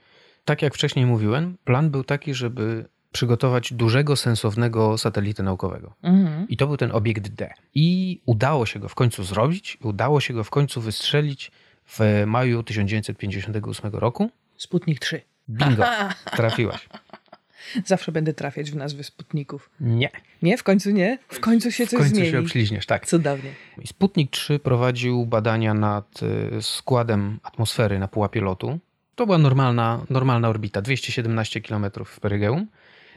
Tak 0.44 0.62
jak 0.62 0.74
wcześniej 0.74 1.06
mówiłem, 1.06 1.56
plan 1.64 1.90
był 1.90 2.04
taki, 2.04 2.34
żeby 2.34 2.84
przygotować 3.12 3.72
dużego, 3.72 4.16
sensownego 4.16 4.98
satelitę 4.98 5.42
naukowego. 5.42 5.94
Mhm. 6.02 6.48
I 6.48 6.56
to 6.56 6.66
był 6.66 6.76
ten 6.76 6.92
obiekt 6.92 7.28
D. 7.28 7.54
I 7.74 8.20
udało 8.26 8.66
się 8.66 8.78
go 8.80 8.88
w 8.88 8.94
końcu 8.94 9.24
zrobić, 9.24 9.78
udało 9.82 10.20
się 10.20 10.34
go 10.34 10.44
w 10.44 10.50
końcu 10.50 10.80
wystrzelić 10.80 11.50
w 11.86 12.24
maju 12.26 12.62
1958 12.62 13.92
roku. 13.92 14.30
Sputnik 14.56 15.00
3. 15.00 15.20
Bingo, 15.48 15.84
trafiłaś. 16.36 16.88
Zawsze 17.84 18.12
będę 18.12 18.34
trafiać 18.34 18.70
w 18.70 18.76
nazwy 18.76 19.04
Sputników. 19.04 19.70
Nie, 19.80 20.10
Nie? 20.42 20.58
W 20.58 20.62
końcu 20.62 20.90
nie? 20.90 21.18
W 21.28 21.40
końcu 21.40 21.72
się 21.72 21.86
w 21.86 21.90
coś 21.90 21.98
końcu 22.00 22.14
zmieni. 22.14 22.30
się 22.30 22.38
obśliźniesz, 22.38 22.86
tak. 22.86 23.06
Cudownie. 23.06 23.50
Sputnik 23.86 24.30
3 24.30 24.58
prowadził 24.58 25.26
badania 25.26 25.74
nad 25.74 26.20
y, 26.22 26.62
składem 26.62 27.38
atmosfery 27.42 27.98
na 27.98 28.08
pułapie 28.08 28.40
lotu. 28.40 28.78
To 29.14 29.26
była 29.26 29.38
normalna, 29.38 30.04
normalna 30.10 30.48
orbita, 30.48 30.82
217 30.82 31.60
km 31.60 31.86
w 32.04 32.20
perygeum. 32.20 32.66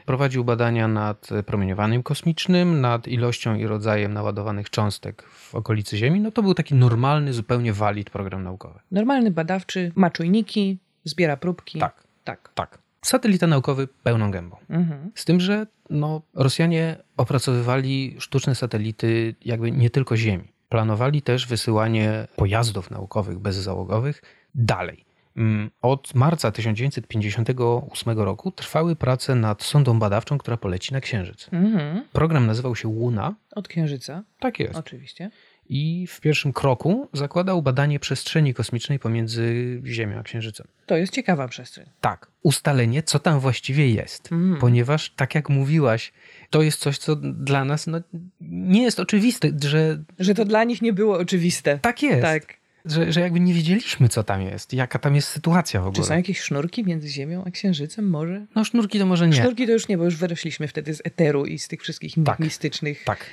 Prowadził 0.06 0.44
badania 0.44 0.88
nad 0.88 1.28
promieniowaniem 1.46 2.02
kosmicznym, 2.02 2.80
nad 2.80 3.08
ilością 3.08 3.54
i 3.54 3.66
rodzajem 3.66 4.12
naładowanych 4.14 4.70
cząstek 4.70 5.22
w 5.22 5.54
okolicy 5.54 5.96
Ziemi. 5.96 6.20
No 6.20 6.30
to 6.30 6.42
był 6.42 6.54
taki 6.54 6.74
normalny, 6.74 7.32
zupełnie 7.32 7.72
valid 7.72 8.10
program 8.10 8.42
naukowy. 8.42 8.78
Normalny 8.90 9.30
badawczy, 9.30 9.92
ma 9.94 10.10
czujniki, 10.10 10.78
zbiera 11.04 11.36
próbki. 11.36 11.78
Tak. 11.78 12.04
Tak. 12.24 12.50
Tak. 12.54 12.78
Satelita 13.08 13.46
naukowy 13.46 13.88
pełną 14.02 14.30
gębą. 14.30 14.56
Mhm. 14.70 15.10
Z 15.14 15.24
tym, 15.24 15.40
że 15.40 15.66
no, 15.90 16.22
Rosjanie 16.34 16.96
opracowywali 17.16 18.16
sztuczne 18.18 18.54
satelity 18.54 19.34
jakby 19.44 19.72
nie 19.72 19.90
tylko 19.90 20.16
Ziemi. 20.16 20.52
Planowali 20.68 21.22
też 21.22 21.46
wysyłanie 21.46 22.28
pojazdów 22.36 22.90
naukowych 22.90 23.38
bezzałogowych 23.38 24.22
dalej. 24.54 25.04
Mm, 25.36 25.70
Od 25.82 26.14
marca 26.14 26.50
1958 26.50 28.18
roku 28.18 28.52
trwały 28.52 28.96
prace 28.96 29.34
nad 29.34 29.62
sondą 29.62 29.98
badawczą, 29.98 30.38
która 30.38 30.56
poleci 30.56 30.92
na 30.92 31.00
Księżyc. 31.00 31.48
Mhm. 31.52 32.04
Program 32.12 32.46
nazywał 32.46 32.76
się 32.76 32.88
Łuna. 32.88 33.34
Od 33.54 33.68
Księżyca, 33.68 34.22
Tak 34.38 34.60
jest. 34.60 34.76
oczywiście. 34.76 35.30
I 35.70 36.06
w 36.06 36.20
pierwszym 36.20 36.52
kroku 36.52 37.08
zakładał 37.12 37.62
badanie 37.62 38.00
przestrzeni 38.00 38.54
kosmicznej 38.54 38.98
pomiędzy 38.98 39.80
Ziemią 39.84 40.18
a 40.18 40.22
Księżycem. 40.22 40.66
To 40.86 40.96
jest 40.96 41.12
ciekawa 41.12 41.48
przestrzeń. 41.48 41.86
Tak, 42.00 42.26
ustalenie, 42.42 43.02
co 43.02 43.18
tam 43.18 43.40
właściwie 43.40 43.90
jest. 43.90 44.32
Mhm. 44.32 44.60
Ponieważ, 44.60 45.10
tak 45.10 45.34
jak 45.34 45.48
mówiłaś, 45.48 46.12
to 46.50 46.62
jest 46.62 46.80
coś, 46.80 46.98
co 46.98 47.16
dla 47.16 47.64
nas 47.64 47.86
no, 47.86 48.00
nie 48.40 48.82
jest 48.82 49.00
oczywiste, 49.00 49.48
że 49.64 50.02
Że 50.18 50.34
to 50.34 50.44
dla 50.44 50.64
nich 50.64 50.82
nie 50.82 50.92
było 50.92 51.18
oczywiste. 51.18 51.78
tak 51.78 52.02
jest. 52.02 52.22
Tak. 52.22 52.58
Że, 52.84 53.12
że 53.12 53.20
jakby 53.20 53.40
nie 53.40 53.54
wiedzieliśmy, 53.54 54.08
co 54.08 54.22
tam 54.22 54.42
jest, 54.42 54.72
jaka 54.72 54.98
tam 54.98 55.14
jest 55.14 55.28
sytuacja 55.28 55.80
w 55.82 55.92
Czy 55.92 55.96
są 55.96 56.02
ogóle. 56.02 56.16
jakieś 56.16 56.40
sznurki 56.40 56.84
między 56.84 57.08
Ziemią 57.08 57.44
a 57.46 57.50
Księżycem? 57.50 58.10
Może? 58.10 58.46
No 58.54 58.64
sznurki 58.64 58.98
to 58.98 59.06
może 59.06 59.28
nie. 59.28 59.32
Sznurki 59.34 59.66
to 59.66 59.72
już 59.72 59.88
nie, 59.88 59.98
bo 59.98 60.04
już 60.04 60.16
wyrośliśmy 60.16 60.68
wtedy 60.68 60.94
z 60.94 61.00
eteru 61.04 61.44
i 61.46 61.58
z 61.58 61.68
tych 61.68 61.82
wszystkich 61.82 62.14
Tak. 62.24 62.38
mistycznych 62.38 63.04
Tak, 63.04 63.18
mm, 63.18 63.32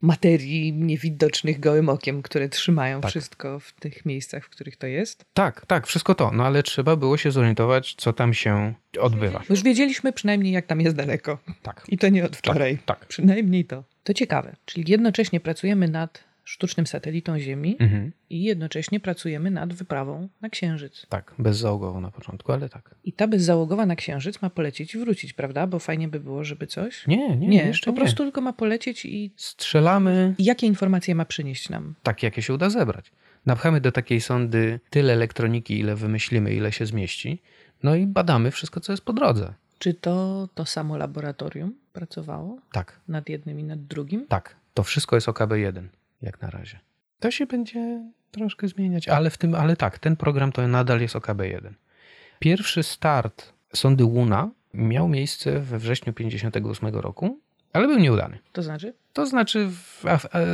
materii 0.00 0.72
niewidocznych 0.72 1.60
gołym 1.60 1.88
okiem, 1.88 2.22
które 2.22 2.48
trzymają 2.48 3.00
Tak. 3.00 3.10
wszystko 3.10 3.60
w 3.60 3.72
tych 3.72 4.06
miejscach, 4.06 4.44
w 4.44 4.48
których 4.48 4.76
to 4.76 4.86
jest. 4.86 5.24
tak, 5.34 5.66
tak, 5.66 5.86
wszystko 5.86 6.14
to. 6.14 6.30
No 6.30 6.46
ale 6.46 6.62
trzeba 6.62 6.96
było 6.96 7.16
się 7.16 7.30
zorientować, 7.30 7.94
co 7.98 8.12
tam 8.12 8.34
się 8.34 8.74
odbywa. 9.00 9.42
Już 9.50 9.62
wiedzieliśmy 9.62 10.12
przynajmniej, 10.12 10.52
jak 10.52 10.66
tam 10.66 10.80
jest 10.80 10.96
daleko. 10.96 11.38
Tak, 11.62 11.84
I 11.88 11.98
to 11.98 12.08
nie 12.08 12.24
od 12.24 12.36
wczoraj. 12.36 12.78
tak. 12.78 12.98
tak. 12.98 13.08
Przynajmniej 13.08 13.64
to. 13.64 13.84
To 14.04 14.14
ciekawe. 14.14 14.56
Czyli 14.64 14.90
jednocześnie 14.90 15.40
pracujemy 15.40 15.88
nad 15.88 16.24
sztucznym 16.44 16.86
satelitą 16.86 17.38
Ziemi 17.38 17.76
Mhm. 17.78 18.12
i 18.30 18.42
jednocześnie 18.42 19.00
pracujemy 19.00 19.50
nad 19.50 19.72
wyprawą 19.74 20.28
na 20.40 20.48
Księżyc. 20.48 21.06
Tak, 21.08 21.34
bezzałogowo 21.38 22.00
na 22.00 22.10
początku, 22.10 22.52
ale 22.52 22.68
tak. 22.68 22.94
I 23.04 23.12
ta 23.12 23.28
bezzałogowa 23.28 23.86
na 23.86 23.96
Księżyc 23.96 24.42
ma 24.42 24.50
polecieć 24.50 24.94
i 24.94 24.98
wrócić, 24.98 25.32
prawda? 25.32 25.66
Bo 25.66 25.78
fajnie 25.78 26.08
by 26.08 26.20
było, 26.20 26.44
żeby 26.44 26.66
coś... 26.66 27.06
Nie, 27.06 27.36
nie, 27.36 27.48
nie 27.48 27.64
jeszcze 27.64 27.84
po 27.86 27.90
nie. 27.92 27.96
prostu 28.00 28.22
tylko 28.24 28.40
ma 28.40 28.52
polecieć 28.52 29.04
i... 29.04 29.30
Strzelamy 29.36 30.34
i 30.38 30.44
jakie 30.44 30.66
informacje 30.66 31.14
ma 31.14 31.24
przynieść 31.24 31.68
nam? 31.70 31.94
tak, 32.02 32.22
jakie 32.22 32.42
się 32.42 32.54
uda 32.54 32.70
zebrać. 32.70 33.12
Napchamy 33.46 33.80
do 33.80 33.92
takiej 33.92 34.20
sondy 34.20 34.80
tyle 34.90 35.12
elektroniki, 35.12 35.78
ile 35.78 35.96
wymyślimy, 35.96 36.54
ile 36.54 36.72
się 36.72 36.86
zmieści. 36.86 37.42
No 37.82 37.94
i 37.94 38.06
badamy 38.06 38.50
wszystko, 38.50 38.80
co 38.80 38.92
jest 38.92 39.04
po 39.04 39.12
drodze. 39.12 39.54
Czy 39.78 39.94
to 39.94 40.48
to 40.54 40.66
samo 40.66 40.96
laboratorium 40.96 41.74
pracowało 41.92 42.58
Tak, 42.72 43.00
nad 43.08 43.28
jednym 43.28 43.60
i 43.60 43.64
nad 43.64 43.80
drugim? 43.86 44.26
tak. 44.28 44.56
To 44.74 44.82
wszystko 44.82 45.16
jest 45.16 45.26
OKB1, 45.28 45.82
jak 46.24 46.42
na 46.42 46.50
razie. 46.50 46.80
To 47.20 47.30
się 47.30 47.46
będzie 47.46 48.10
troszkę 48.30 48.68
zmieniać, 48.68 49.08
ale 49.08 49.30
w 49.30 49.38
tym, 49.38 49.54
ale 49.54 49.76
tak, 49.76 49.98
ten 49.98 50.16
program 50.16 50.52
to 50.52 50.68
nadal 50.68 51.00
jest 51.00 51.14
OKB1. 51.14 51.72
Pierwszy 52.38 52.82
start 52.82 53.52
sondy 53.74 54.04
Łuna 54.04 54.50
miał 54.74 55.08
miejsce 55.08 55.60
we 55.60 55.78
wrześniu 55.78 56.12
58 56.12 56.88
roku, 56.88 57.40
ale 57.72 57.86
był 57.86 57.98
nieudany. 57.98 58.38
To 58.52 58.62
znaczy? 58.62 58.94
To 59.12 59.26
znaczy 59.26 59.70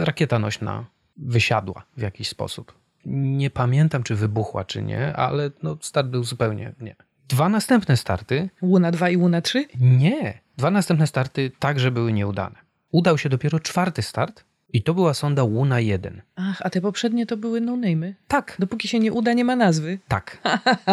rakieta 0.04 0.38
nośna 0.38 0.86
wysiadła 1.16 1.84
w 1.96 2.00
jakiś 2.00 2.28
sposób. 2.28 2.74
Nie 3.06 3.50
pamiętam, 3.50 4.02
czy 4.02 4.14
wybuchła, 4.14 4.64
czy 4.64 4.82
nie, 4.82 5.16
ale 5.16 5.50
no, 5.62 5.76
start 5.80 6.08
był 6.08 6.24
zupełnie 6.24 6.72
nie. 6.80 6.96
Dwa 7.28 7.48
następne 7.48 7.96
starty 7.96 8.50
Łuna 8.62 8.90
2 8.90 9.10
i 9.10 9.16
Łuna 9.16 9.40
3? 9.40 9.66
nie. 9.80 10.40
Dwa 10.56 10.70
następne 10.70 11.06
starty 11.06 11.50
także 11.58 11.90
były 11.90 12.12
nieudane. 12.12 12.56
Udał 12.90 13.18
się 13.18 13.28
dopiero 13.28 13.60
czwarty 13.60 14.02
start 14.02 14.44
i 14.72 14.82
to 14.82 14.94
była 14.94 15.14
sonda 15.14 15.42
Łuna 15.44 15.80
1. 15.80 16.22
Ach, 16.36 16.62
a 16.64 16.70
te 16.70 16.80
poprzednie 16.80 17.26
to 17.26 17.36
były 17.36 17.60
no-name'y. 17.60 18.14
Tak, 18.28 18.56
Dopóki 18.58 18.88
się 18.88 18.98
nie 18.98 19.12
uda, 19.12 19.32
nie 19.32 19.44
ma 19.44 19.56
nazwy. 19.56 19.98
tak. 20.08 20.38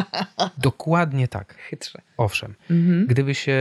Dokładnie 0.57 1.27
tak. 1.27 1.55
Chytrze. 1.57 2.01
Owszem. 2.17 2.53
Mhm. 2.69 3.05
Gdyby 3.07 3.35
się 3.35 3.57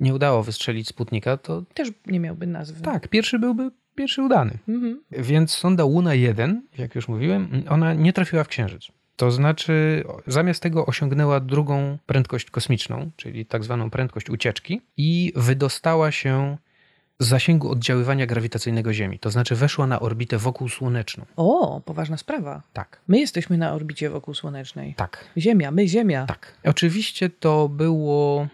nie 0.00 0.14
udało 0.14 0.42
wystrzelić 0.42 0.88
Sputnika, 0.88 1.36
to 1.36 1.62
Też 1.74 1.88
nie 2.06 2.20
miałby 2.20 2.46
nazwy. 2.46 2.80
tak, 2.82 3.08
pierwszy 3.08 3.38
byłby 3.38 3.70
pierwszy 3.94 4.22
udany. 4.22 4.58
Mhm. 4.68 5.00
Więc 5.12 5.50
sonda 5.50 5.84
Łuna 5.84 6.14
1, 6.14 6.62
jak 6.78 6.94
już 6.94 7.08
mówiłem, 7.08 7.62
ona 7.68 7.94
nie 7.94 8.12
trafiła 8.12 8.44
w 8.44 8.48
Księżyc. 8.48 8.88
To 9.16 9.30
znaczy, 9.30 10.04
zamiast 10.26 10.62
tego 10.62 10.86
osiągnęła 10.86 11.40
drugą 11.40 11.98
prędkość 12.06 12.50
kosmiczną, 12.50 13.10
czyli 13.16 13.46
tak 13.46 13.64
zwaną 13.64 13.90
prędkość 13.90 14.30
ucieczki, 14.30 14.80
i 14.96 15.32
wydostała 15.36 16.10
się 16.10 16.56
zasięgu 17.18 17.70
oddziaływania 17.70 18.26
grawitacyjnego 18.26 18.92
Ziemi. 18.92 19.18
To 19.18 19.30
znaczy, 19.30 19.54
weszła 19.54 19.86
na 19.86 20.00
orbitę 20.00 20.38
wokół 20.38 20.68
słoneczną. 20.68 21.24
O, 21.36 21.80
poważna 21.84 22.16
sprawa. 22.16 22.62
Tak, 22.72 23.00
My 23.08 23.18
jesteśmy 23.20 23.58
na 23.58 23.72
orbicie 23.72 24.10
wokół 24.10 24.34
słonecznej. 24.34 24.94
tak, 24.94 25.24
Ziemia, 25.38 25.70
my 25.70 25.88
Ziemia. 25.88 26.26
tak. 26.26 26.54
Oczywiście 26.64 27.30
to 27.30 27.68
było. 27.68 28.48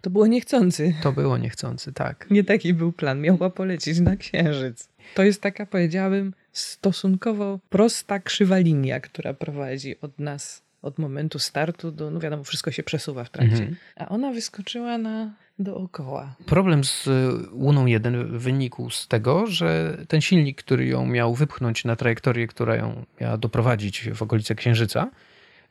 To 0.00 0.10
było 0.10 0.26
niechcący. 0.26 0.94
To 1.02 1.12
było 1.12 1.38
niechcący, 1.38 1.92
tak. 1.92 2.26
Nie 2.30 2.44
taki 2.44 2.74
był 2.74 2.92
plan. 2.92 3.20
Miała 3.20 3.50
polecieć 3.50 4.00
na 4.00 4.16
Księżyc. 4.16 4.88
To 5.14 5.22
jest 5.22 5.40
taka, 5.42 5.66
powiedziałabym, 5.66 6.34
stosunkowo 6.52 7.58
prosta, 7.68 8.20
krzywa 8.20 8.58
linia, 8.58 9.00
która 9.00 9.34
prowadzi 9.34 10.00
od 10.00 10.18
nas, 10.18 10.62
od 10.82 10.98
momentu 10.98 11.38
startu 11.38 11.92
do, 11.92 12.10
no 12.10 12.20
wiadomo, 12.20 12.44
wszystko 12.44 12.70
się 12.70 12.82
przesuwa 12.82 13.24
w 13.24 13.30
trakcie. 13.30 13.54
Mhm. 13.54 13.76
A 13.96 14.08
ona 14.08 14.32
wyskoczyła 14.32 14.98
na 14.98 15.30
dookoła. 15.58 16.34
Problem 16.46 16.84
z 16.84 17.06
y, 17.06 17.10
Łuną 17.52 17.86
1 17.86 18.38
wynikł 18.38 18.90
z 18.90 19.08
tego, 19.08 19.46
że 19.46 19.98
ten 20.08 20.20
silnik, 20.20 20.62
który 20.62 20.86
ją 20.86 21.06
miał 21.06 21.34
wypchnąć 21.34 21.84
na 21.84 21.96
trajektorię, 21.96 22.46
która 22.46 22.76
ją 22.76 23.04
miała 23.20 23.36
doprowadzić 23.36 24.10
w 24.14 24.22
okolice 24.22 24.54
Księżyca, 24.54 25.10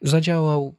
zadziałał. 0.02 0.76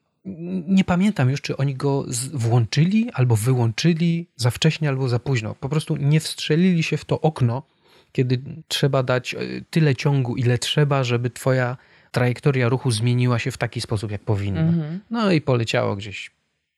Nie 0.68 0.84
pamiętam 0.84 1.30
już, 1.30 1.40
czy 1.40 1.56
oni 1.56 1.74
go 1.74 2.04
włączyli 2.32 3.10
albo 3.12 3.36
wyłączyli 3.36 4.26
za 4.36 4.50
wcześnie 4.50 4.88
albo 4.88 5.08
za 5.08 5.18
późno. 5.18 5.54
Po 5.54 5.68
prostu 5.68 5.96
nie 5.96 6.20
wstrzelili 6.20 6.82
się 6.82 6.96
w 6.96 7.04
to 7.04 7.20
okno, 7.20 7.62
kiedy 8.12 8.42
trzeba 8.68 9.02
dać 9.02 9.34
y, 9.34 9.64
tyle 9.70 9.96
ciągu, 9.96 10.36
ile 10.36 10.58
trzeba, 10.58 11.04
żeby 11.04 11.30
twoja 11.30 11.76
trajektoria 12.12 12.68
ruchu 12.68 12.90
zmieniła 12.90 13.38
się 13.38 13.50
w 13.50 13.58
taki 13.58 13.80
sposób, 13.80 14.10
jak 14.10 14.20
powinna. 14.20 14.60
Mhm. 14.60 15.00
No 15.10 15.32
i 15.32 15.40
poleciało 15.40 15.96
gdzieś 15.96 16.30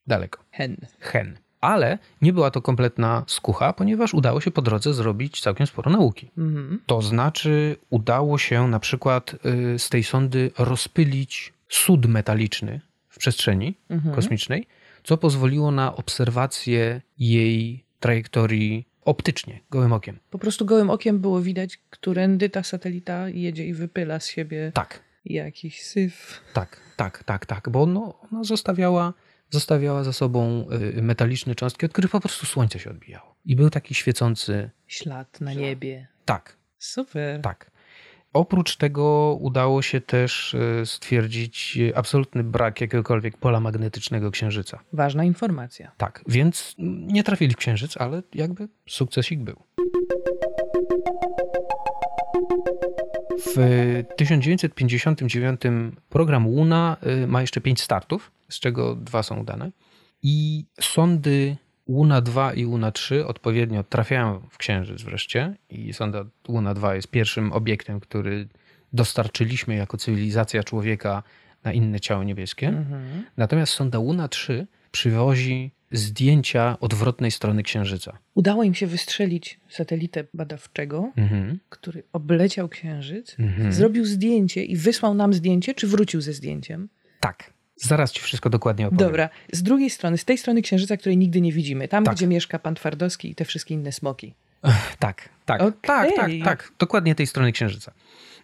daleko 0.06 0.44
Hen. 0.50 0.76
hen. 1.00 1.38
Ale 1.60 1.98
nie 2.22 2.32
była 2.32 2.50
to 2.50 2.62
kompletna 2.62 3.24
skucha, 3.26 3.72
ponieważ 3.72 4.14
udało 4.14 4.40
się 4.40 4.50
po 4.50 4.62
drodze 4.62 4.94
zrobić 4.94 5.40
całkiem 5.40 5.66
sporo 5.66 5.90
nauki. 5.90 6.30
Mhm. 6.38 6.80
To 6.86 7.02
znaczy, 7.02 7.76
udało 7.90 8.38
się 8.38 8.68
na 8.68 8.80
przykład 8.80 9.34
y, 9.74 9.78
z 9.78 9.88
tej 9.88 10.02
sondy 10.04 10.50
rozpylić 10.58 11.52
sód 11.68 12.06
metaliczny 12.06 12.80
w 13.08 13.18
przestrzeni 13.18 13.74
Mhm. 13.90 14.14
kosmicznej, 14.14 14.66
co 15.04 15.16
pozwoliło 15.16 15.70
na 15.70 15.96
obserwację 15.96 17.00
jej 17.18 17.84
trajektorii 18.00 18.86
optycznie, 19.04 19.60
gołym 19.70 19.92
okiem. 19.92 20.18
Po 20.30 20.38
prostu 20.38 20.64
gołym 20.66 20.90
okiem 20.90 21.18
było 21.18 21.40
widać, 21.40 21.78
którędy 21.90 22.50
ta 22.50 22.62
satelita 22.62 23.28
jedzie 23.28 23.66
i 23.66 23.74
wypyla 23.74 24.20
z 24.20 24.26
siebie 24.26 24.72
Tak, 24.74 25.00
jakiś 25.24 25.82
syf. 25.82 26.40
tak, 26.52 26.80
tak, 26.96 27.24
tak, 27.24 27.46
tak, 27.46 27.68
bo 27.70 27.86
no, 27.86 28.14
ona 28.32 28.44
zostawiała, 28.44 29.12
zostawiała 29.50 30.04
za 30.04 30.12
sobą 30.12 30.66
y, 30.98 31.02
metaliczne 31.02 31.54
cząstki, 31.54 31.86
od 31.86 31.92
których 31.92 32.10
po 32.10 32.20
prostu 32.20 32.46
słońce 32.46 32.78
się 32.78 32.90
odbijało. 32.90 33.34
I 33.44 33.56
był 33.56 33.70
taki 33.70 33.94
świecący, 33.94 34.70
Ślad 34.86 35.40
na 35.40 35.52
niebie. 35.54 36.08
tak, 36.24 36.56
Super. 36.78 37.40
Tak. 37.42 37.70
Oprócz 38.32 38.76
tego 38.76 39.36
udało 39.40 39.82
się 39.82 40.00
też 40.00 40.54
e, 40.54 40.86
stwierdzić 40.86 41.78
e, 41.90 41.98
absolutny 41.98 42.44
brak 42.44 42.80
jakiegokolwiek 42.80 43.36
pola 43.36 43.60
magnetycznego 43.60 44.30
Księżyca. 44.30 44.78
Ważna 44.92 45.24
informacja. 45.24 45.92
Tak, 45.96 46.24
więc 46.28 46.74
nie 47.06 47.24
trafili 47.24 47.54
w 47.54 47.56
Księżyc, 47.56 47.96
ale 47.96 48.22
jakby 48.34 48.68
sukcesik 48.88 49.40
był. 49.40 49.56
W 53.38 53.56
1959 54.16 55.60
program 56.08 56.44
Luna 56.44 56.96
y, 57.22 57.26
ma 57.26 57.40
jeszcze 57.40 57.60
pięć 57.60 57.82
startów, 57.82 58.32
z 58.48 58.60
czego 58.60 58.94
dwa 58.94 59.22
są 59.22 59.40
udane. 59.40 59.70
I 60.22 60.64
sondy 60.80 61.56
Luna 61.88 62.20
2 62.20 62.52
i 62.52 62.62
Luna 62.62 62.92
3 62.92 63.26
odpowiednio 63.26 63.84
trafiają 63.84 64.40
w 64.50 64.58
Księżyc 64.58 65.02
wreszcie. 65.02 65.54
I 65.70 65.92
sonda 65.92 66.24
Luna 66.48 66.74
2 66.74 66.94
jest 66.94 67.08
pierwszym 67.08 67.52
obiektem, 67.52 68.00
który 68.00 68.48
dostarczyliśmy 68.92 69.76
jako 69.76 69.96
cywilizacja 69.96 70.62
człowieka 70.62 71.22
na 71.64 71.72
inne 71.72 72.00
ciało 72.00 72.24
niebieskie. 72.24 72.68
Mhm. 72.68 73.24
Natomiast 73.36 73.72
sonda 73.72 73.98
Luna 73.98 74.28
3 74.28 74.66
przywozi 74.90 75.70
zdjęcia 75.92 76.76
odwrotnej 76.80 77.30
strony 77.30 77.62
Księżyca. 77.62 78.18
Udało 78.34 78.62
im 78.64 78.74
się 78.74 78.86
wystrzelić 78.86 79.60
satelitę 79.68 80.24
badawczego, 80.34 81.12
Mhm. 81.16 81.58
który 81.68 82.02
obleciał 82.12 82.68
Księżyc, 82.68 83.36
Mhm. 83.38 83.72
zrobił 83.72 84.04
zdjęcie 84.04 84.64
i 84.64 84.76
wysłał 84.76 85.14
nam 85.14 85.32
zdjęcie, 85.34 85.74
czy 85.74 85.86
wrócił 85.86 86.20
ze 86.20 86.32
zdjęciem? 86.32 86.88
Tak. 87.20 87.52
Zaraz 87.76 88.12
ci 88.12 88.20
wszystko 88.20 88.50
dokładnie 88.50 88.86
opowiem. 88.86 89.06
Dobra, 89.06 89.28
z 89.52 89.62
drugiej 89.62 89.90
strony, 89.90 90.18
z 90.18 90.24
tej 90.24 90.38
strony 90.38 90.62
Księżyca, 90.62 90.96
której 90.96 91.16
nigdy 91.16 91.40
nie 91.40 91.52
widzimy, 91.52 91.88
tam 91.88 92.04
Tak. 92.04 92.14
gdzie 92.14 92.26
mieszka 92.26 92.58
pan 92.58 92.74
Twardowski 92.74 93.30
i 93.30 93.34
te 93.34 93.44
wszystkie 93.44 93.74
inne 93.74 93.92
smoki. 93.92 94.34
Tak, 94.98 95.28
tak, 95.44 95.60
Okej. 95.62 95.72
tak, 95.82 96.10
tak, 96.16 96.30
tak. 96.44 96.72
Dokładnie 96.78 97.14
tej 97.14 97.26
strony 97.26 97.52
Księżyca. 97.52 97.92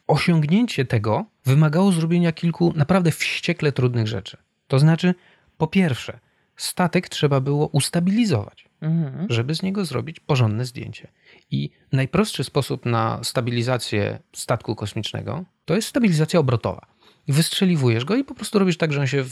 Osiągnięcie 0.07 0.85
tego 0.85 1.25
wymagało 1.45 1.93
zrobienia 1.93 2.33
kilku 2.33 2.73
naprawdę 2.77 3.11
wściekle 3.11 3.73
trudnych 3.73 4.07
rzeczy. 4.09 4.37
To 4.69 4.79
znaczy, 4.79 5.15
po 5.59 5.67
pierwsze, 5.67 6.19
statek 6.57 7.09
trzeba 7.09 7.41
było 7.41 7.67
ustabilizować, 7.67 8.69
Mhm. 8.81 9.27
żeby 9.31 9.55
z 9.55 9.63
niego 9.63 9.85
zrobić 9.85 10.21
porządne 10.21 10.65
zdjęcie. 10.65 11.09
I 11.51 11.71
najprostszy 11.93 12.45
sposób 12.45 12.87
na 12.87 13.21
stabilizację 13.23 14.19
statku 14.33 14.75
kosmicznego 14.75 15.45
to 15.65 15.75
jest 15.75 15.89
stabilizacja 15.89 16.41
obrotowa. 16.41 16.87
Wystrzeliwujesz 17.29 18.05
go 18.05 18.17
i 18.17 18.25
po 18.25 18.35
prostu 18.35 18.59
robisz 18.59 18.77
tak, 18.77 18.93
że 18.93 19.01
on 19.01 19.07
się 19.07 19.25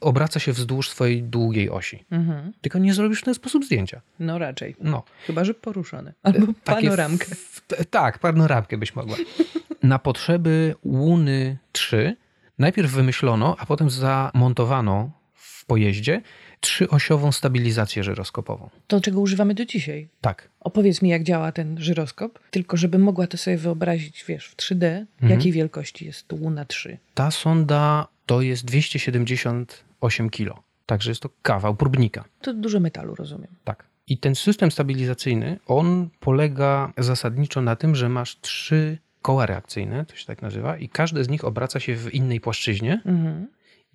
obraca 0.00 0.40
się 0.40 0.52
wzdłuż 0.52 0.88
swojej 0.90 1.22
długiej 1.22 1.70
osi. 1.70 2.04
Mhm. 2.10 2.52
Tylko 2.60 2.78
nie 2.78 2.94
zrobisz 2.94 3.20
w 3.20 3.24
ten 3.24 3.34
sposób 3.34 3.64
zdjęcia. 3.64 4.00
No 4.18 4.38
raczej. 4.38 4.76
No. 4.80 5.02
Chyba, 5.26 5.44
że 5.44 5.54
poruszone. 5.54 6.14
Albo 6.22 6.46
Takie 6.64 6.82
panoramkę. 6.82 7.26
tak, 7.90 8.18
panoramkę 8.18 8.78
byś 8.78 8.96
mogła. 8.96 9.16
Na 9.82 9.98
potrzeby 9.98 10.74
Łuny 10.84 11.58
3 11.72 12.16
najpierw 12.58 12.90
wymyślono, 12.90 13.56
a 13.58 13.66
potem 13.66 13.90
zamontowano 13.90 15.10
w 15.34 15.64
pojeździe 15.66 16.22
trzyosiową 16.60 17.32
stabilizację 17.32 18.04
żyroskopową. 18.04 18.70
To, 18.86 19.00
czego 19.00 19.20
używamy 19.20 19.54
do 19.54 19.64
dzisiaj. 19.64 20.08
Tak. 20.20 20.48
Opowiedz 20.60 21.02
mi, 21.02 21.08
jak 21.08 21.22
działa 21.22 21.52
ten 21.52 21.80
żyroskop, 21.80 22.38
tylko 22.50 22.76
żebym 22.76 23.02
mogła 23.02 23.26
to 23.26 23.36
sobie 23.36 23.56
wyobrazić, 23.56 24.24
wiesz, 24.28 24.46
w 24.48 24.56
3D, 24.56 25.04
jakiej 25.22 25.52
wielkości 25.52 26.06
jest 26.06 26.32
Luna 26.32 26.64
3. 26.64 26.98
Ta 27.14 27.30
sonda 27.30 28.06
to 28.26 28.40
jest 28.40 28.64
278 28.64 30.30
kg. 30.30 30.62
Także 30.86 31.10
jest 31.10 31.22
to 31.22 31.30
kawał 31.42 31.74
próbnika. 31.76 32.24
To 32.40 32.54
dużo 32.54 32.80
metalu, 32.80 33.14
rozumiem. 33.14 33.48
Tak. 33.64 33.84
I 34.08 34.18
ten 34.18 34.34
system 34.34 34.70
stabilizacyjny, 34.70 35.58
on 35.66 36.08
polega 36.20 36.92
zasadniczo 36.98 37.62
na 37.62 37.76
tym, 37.76 37.94
że 37.96 38.08
masz 38.08 38.40
trzy 38.40 38.98
koła 39.22 39.46
reakcyjne, 39.46 40.04
to 40.04 40.16
się 40.16 40.26
tak 40.26 40.42
nazywa, 40.42 40.76
i 40.76 40.88
każde 40.88 41.24
z 41.24 41.28
nich 41.28 41.44
obraca 41.44 41.80
się 41.80 41.96
w 41.96 42.14
innej 42.14 42.40
płaszczyźnie 42.40 43.00
Mhm. 43.04 43.46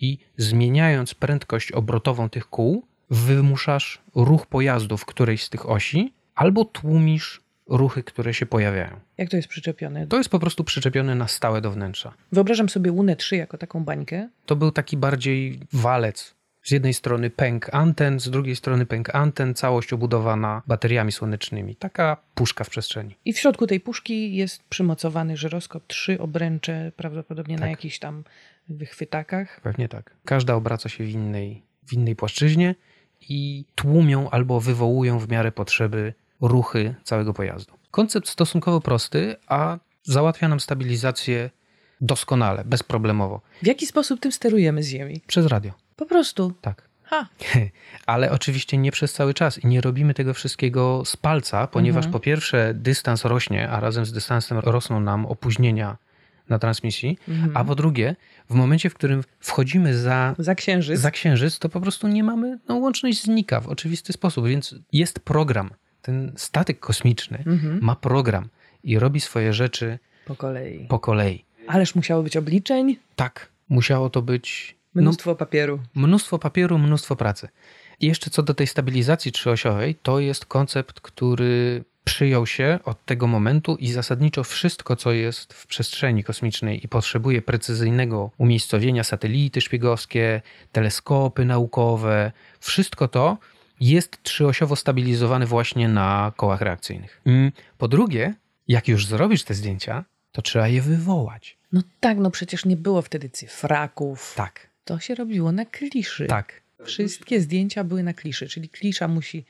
I 0.04 0.18
zmieniając 0.36 1.14
prędkość 1.14 1.72
obrotową 1.72 2.28
tych 2.28 2.46
kół, 2.46 2.86
wymuszasz 3.10 4.02
ruch 4.14 4.46
pojazdu 4.46 4.96
w 4.96 5.06
którejś 5.06 5.44
z 5.44 5.50
tych 5.50 5.70
osi, 5.70 6.12
albo 6.34 6.64
tłumisz 6.64 7.40
ruchy, 7.68 8.02
które 8.02 8.34
się 8.34 8.46
pojawiają. 8.46 9.00
Jak 9.18 9.30
to 9.30 9.36
jest 9.36 9.48
przyczepione? 9.48 10.06
To 10.06 10.16
jest 10.16 10.30
po 10.30 10.38
prostu 10.38 10.64
przyczepione 10.64 11.14
na 11.14 11.28
stałe 11.28 11.60
do 11.60 11.70
wnętrza. 11.70 12.14
Wyobrażam 12.32 12.68
sobie 12.68 12.90
Lunę 12.90 13.16
3 13.16 13.36
jako 13.36 13.58
taką 13.58 13.84
bańkę. 13.84 14.28
To 14.46 14.56
był 14.56 14.70
taki 14.70 14.96
bardziej 14.96 15.60
walec. 15.72 16.34
Z 16.62 16.70
jednej 16.70 16.94
strony 16.94 17.30
pęk 17.30 17.74
anten, 17.74 18.20
z 18.20 18.30
drugiej 18.30 18.56
strony 18.56 18.86
pęk 18.86 19.14
anten, 19.14 19.54
całość 19.54 19.92
obudowana 19.92 20.62
bateriami 20.66 21.12
słonecznymi. 21.12 21.76
Taka 21.76 22.16
puszka 22.34 22.64
w 22.64 22.70
przestrzeni. 22.70 23.16
I 23.24 23.32
w 23.32 23.38
środku 23.38 23.66
tej 23.66 23.80
puszki 23.80 24.36
jest 24.36 24.62
przymocowany 24.68 25.36
żyroskop, 25.36 25.86
trzy 25.86 26.18
obręcze, 26.20 26.92
prawdopodobnie 26.96 27.54
na 27.54 27.60
Tak. 27.60 27.70
jakichś 27.70 27.98
tam 27.98 28.24
wychwytakach. 28.68 29.60
Pewnie 29.60 29.88
tak. 29.88 30.10
Każda 30.24 30.54
obraca 30.54 30.88
się 30.88 31.04
w 31.04 31.08
innej, 31.10 31.62
w 31.86 31.92
innej 31.92 32.16
płaszczyźnie 32.16 32.74
i 33.28 33.64
tłumią 33.74 34.30
albo 34.30 34.60
wywołują 34.60 35.18
w 35.18 35.28
miarę 35.28 35.52
potrzeby 35.52 36.14
ruchy 36.40 36.94
całego 37.04 37.32
pojazdu. 37.34 37.74
Koncept 37.90 38.28
stosunkowo 38.28 38.80
prosty, 38.80 39.36
a 39.48 39.78
załatwia 40.02 40.48
nam 40.48 40.60
stabilizację 40.60 41.50
doskonale, 42.00 42.64
bezproblemowo. 42.64 43.40
W 43.62 43.66
jaki 43.66 43.86
sposób 43.86 44.20
tym 44.20 44.32
sterujemy 44.32 44.82
z 44.82 44.88
Ziemi? 44.88 45.20
Przez 45.26 45.46
radio. 45.46 45.72
Po 45.96 46.06
prostu. 46.06 46.52
Tak. 46.60 46.88
Ha! 47.04 47.26
Ale 48.06 48.30
oczywiście 48.30 48.78
nie 48.78 48.92
przez 48.92 49.12
cały 49.12 49.34
czas 49.34 49.58
i 49.58 49.66
nie 49.66 49.80
robimy 49.80 50.14
tego 50.14 50.34
wszystkiego 50.34 51.02
z 51.04 51.16
palca, 51.16 51.66
ponieważ 51.66 52.04
Mhm. 52.04 52.12
po 52.12 52.20
pierwsze 52.20 52.74
dystans 52.74 53.24
rośnie, 53.24 53.70
a 53.70 53.80
razem 53.80 54.06
z 54.06 54.12
dystansem 54.12 54.58
rosną 54.58 55.00
nam 55.00 55.26
opóźnienia 55.26 55.96
na 56.48 56.58
transmisji, 56.58 57.18
Mhm. 57.28 57.56
a 57.56 57.64
po 57.64 57.74
drugie, 57.74 58.16
w 58.50 58.54
momencie, 58.54 58.90
w 58.90 58.94
którym 58.94 59.22
wchodzimy 59.40 59.98
za 59.98 60.34
Za 60.38 60.54
księżyc. 60.54 61.00
za 61.00 61.10
księżyc, 61.10 61.58
to 61.58 61.68
po 61.68 61.80
prostu 61.80 62.08
nie 62.08 62.24
mamy, 62.24 62.58
no 62.68 62.74
łączność 62.76 63.22
znika 63.22 63.60
w 63.60 63.68
oczywisty 63.68 64.12
sposób, 64.12 64.46
więc 64.46 64.74
jest 64.92 65.20
program. 65.20 65.70
Ten 66.02 66.32
statek 66.36 66.80
kosmiczny 66.80 67.38
Mhm. 67.46 67.78
ma 67.82 67.96
program 67.96 68.48
i 68.82 68.98
robi 68.98 69.20
swoje 69.20 69.52
rzeczy 69.52 69.98
Po 70.26 70.36
kolei. 70.36 70.86
po 70.88 70.98
kolei. 70.98 71.44
Ależ 71.66 71.94
musiało 71.94 72.22
być 72.22 72.36
obliczeń, 72.36 72.96
Tak, 73.16 73.48
musiało 73.68 74.10
to 74.10 74.22
być 74.22 74.76
no, 74.94 75.02
mnóstwo 75.02 75.34
papieru. 75.34 75.80
mnóstwo 75.94 76.38
papieru, 76.38 76.78
mnóstwo 76.78 77.16
pracy. 77.16 77.48
I 78.00 78.06
jeszcze 78.06 78.30
co 78.30 78.42
do 78.42 78.54
tej 78.54 78.66
stabilizacji 78.66 79.32
trzyosiowej, 79.32 79.94
to 79.94 80.20
jest 80.20 80.44
koncept, 80.46 81.00
który 81.00 81.84
przyjął 82.04 82.46
się 82.46 82.78
od 82.84 83.04
tego 83.04 83.26
momentu 83.26 83.76
i 83.76 83.88
zasadniczo 83.92 84.44
wszystko, 84.44 84.96
co 84.96 85.12
jest 85.12 85.52
w 85.52 85.66
przestrzeni 85.66 86.24
kosmicznej 86.24 86.84
i 86.84 86.88
potrzebuje 86.88 87.42
precyzyjnego 87.42 88.30
umiejscowienia, 88.38 89.04
satelity 89.04 89.60
szpiegowskie, 89.60 90.42
teleskopy 90.72 91.44
naukowe, 91.44 92.32
wszystko 92.60 93.08
to 93.08 93.38
jest 93.80 94.22
trzyosiowo 94.22 94.76
stabilizowane 94.76 95.46
właśnie 95.46 95.88
na 95.88 96.32
kołach 96.36 96.60
reakcyjnych. 96.60 97.22
Po 97.78 97.88
drugie, 97.88 98.34
jak 98.68 98.88
już 98.88 99.06
zrobisz 99.06 99.42
te 99.44 99.54
zdjęcia, 99.54 100.04
to 100.32 100.42
trzeba 100.42 100.68
je 100.68 100.82
wywołać. 100.82 101.56
No 101.72 101.82
tak, 102.00 102.18
no 102.18 102.30
przecież 102.30 102.64
nie 102.64 102.76
było 102.76 103.02
wtedy 103.02 103.30
cyfraków. 103.30 104.34
Tak, 104.36 104.70
To 104.84 104.98
się 104.98 105.14
robiło 105.14 105.52
na 105.52 105.64
kliszy. 105.64 106.26
tak. 106.26 106.62
Wszystkie 106.84 107.40
zdjęcia 107.40 107.84
były 107.84 108.02
na 108.02 108.12
kliszy, 108.14 108.48
czyli 108.48 108.68
klisza 108.68 109.08
musi 109.08 109.44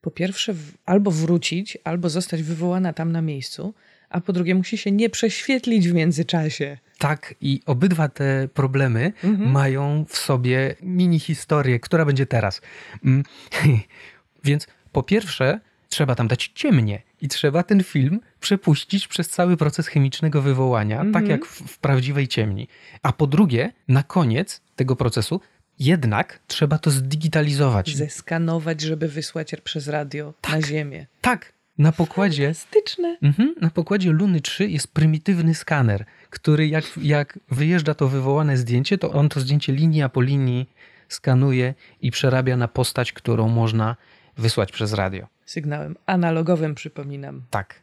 po 0.00 0.10
pierwsze 0.10 0.54
albo 0.86 1.10
wrócić, 1.10 1.78
albo 1.84 2.10
zostać 2.10 2.42
wywołana 2.42 2.92
tam 2.92 3.12
na 3.12 3.22
miejscu, 3.22 3.74
a 4.10 4.20
po 4.20 4.32
drugie 4.32 4.54
musi 4.54 4.78
się 4.78 4.90
nie 4.92 5.10
prześwietlić 5.10 5.88
w 5.88 5.94
międzyczasie. 5.94 6.78
Tak, 6.98 7.34
i 7.40 7.60
obydwa 7.66 8.08
te 8.08 8.48
problemy 8.54 9.12
Mhm. 9.24 9.50
mają 9.50 10.04
w 10.08 10.16
sobie 10.16 10.74
mini 10.82 11.18
historię, 11.20 11.80
która 11.80 12.04
będzie 12.04 12.26
teraz. 12.26 12.60
Mm, 13.04 13.22
Więc 14.44 14.66
po 14.92 15.02
pierwsze, 15.02 15.60
trzeba 15.88 16.14
tam 16.14 16.28
dać 16.28 16.50
ciemnie 16.54 17.02
i 17.20 17.28
trzeba 17.28 17.62
ten 17.62 17.84
film 17.84 18.20
przepuścić 18.40 19.08
przez 19.08 19.28
cały 19.28 19.56
proces 19.56 19.86
chemicznego 19.86 20.42
wywołania, 20.42 20.96
tak 20.98 21.06
Mhm. 21.06 21.26
jak 21.30 21.46
w, 21.46 21.62
w 21.68 21.78
prawdziwej 21.78 22.28
ciemni. 22.28 22.68
A 23.02 23.12
po 23.12 23.26
drugie, 23.26 23.72
na 23.88 24.02
koniec 24.02 24.60
tego 24.76 24.96
procesu, 24.96 25.40
jednak 25.80 26.40
trzeba 26.46 26.78
to 26.78 26.90
zdigitalizować. 26.90 27.96
Zeskanować, 27.96 28.80
żeby 28.80 29.08
wysłać 29.08 29.54
przez 29.64 29.88
radio 29.88 30.34
na 30.52 30.62
Ziemię. 30.62 31.06
Tak, 31.20 31.52
na 31.78 31.92
pokładzie 31.92 32.54
Styczne. 32.54 33.16
Mhm. 33.22 33.54
Na 33.60 33.70
pokładzie 33.70 34.10
Luny 34.10 34.40
3 34.40 34.68
jest 34.68 34.92
prymitywny 34.92 35.54
skaner, 35.54 36.04
który 36.30 36.68
jak, 36.68 36.84
jak 37.02 37.38
wyjeżdża 37.50 37.94
to 37.94 38.08
wywołane 38.08 38.56
zdjęcie, 38.56 38.98
to 38.98 39.12
on 39.12 39.28
to 39.28 39.40
zdjęcie 39.40 39.72
linia 39.72 40.08
po 40.08 40.20
linii 40.20 40.70
skanuje 41.08 41.74
i 42.00 42.10
przerabia 42.10 42.56
na 42.56 42.68
postać, 42.68 43.12
którą 43.12 43.48
można 43.48 43.96
wysłać 44.36 44.72
przez 44.72 44.92
radio. 44.92 45.26
Sygnałem 45.46 45.96
analogowym, 46.06 46.74
przypominam. 46.74 47.42
Tak. 47.50 47.74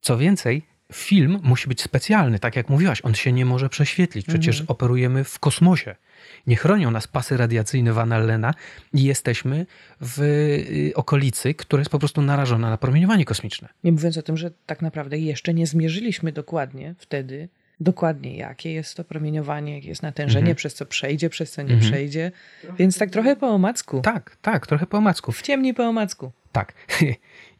Co 0.00 0.18
więcej, 0.18 0.66
film 0.92 1.38
musi 1.42 1.68
być 1.68 1.82
specjalny, 1.82 2.38
tak 2.38 2.56
jak 2.56 2.68
mówiłaś, 2.68 3.00
on 3.04 3.14
się 3.14 3.32
nie 3.32 3.44
może 3.44 3.68
prześwietlić. 3.68 4.26
Przecież 4.26 4.60
operujemy 4.68 5.24
w 5.24 5.38
kosmosie. 5.38 5.96
Nie 6.46 6.56
chronią 6.56 6.90
nas 6.90 7.06
pasy 7.06 7.36
radiacyjne 7.36 7.92
Van 7.92 8.12
Allena 8.12 8.54
i 8.92 9.02
jesteśmy 9.04 9.66
w 10.00 10.20
y, 10.20 10.92
okolicy, 10.94 11.54
która 11.54 11.80
jest 11.80 11.90
po 11.90 11.98
prostu 11.98 12.22
narażona 12.22 12.70
na 12.70 12.76
promieniowanie 12.76 13.24
kosmiczne. 13.24 13.68
Nie 13.84 13.92
mówiąc 13.92 14.18
o 14.18 14.22
tym, 14.22 14.36
że 14.36 14.50
tak 14.66 14.82
naprawdę 14.82 15.18
jeszcze 15.18 15.54
nie 15.54 15.66
zmierzyliśmy 15.66 16.32
dokładnie 16.32 16.94
wtedy 16.98 17.48
dokładnie 17.82 18.36
jakie 18.36 18.72
jest 18.72 18.96
to 18.96 19.04
promieniowanie, 19.04 19.74
jakie 19.74 19.88
jest 19.88 20.02
natężenie, 20.02 20.38
Mhm. 20.40 20.56
przez 20.56 20.74
co 20.74 20.86
przejdzie, 20.86 21.30
przez 21.30 21.52
co 21.52 21.62
nie 21.62 21.74
Mhm. 21.74 21.90
przejdzie. 21.92 22.32
Więc 22.78 22.98
tak 22.98 23.10
trochę 23.10 23.36
po 23.36 23.48
omacku. 23.48 24.00
Tak, 24.00 24.36
tak, 24.42 24.66
trochę 24.66 24.86
po 24.86 24.98
omacku. 24.98 25.32
W 25.32 25.42
ciemni 25.42 25.74
po 25.74 25.84
omacku. 25.88 26.32
Tak. 26.52 26.72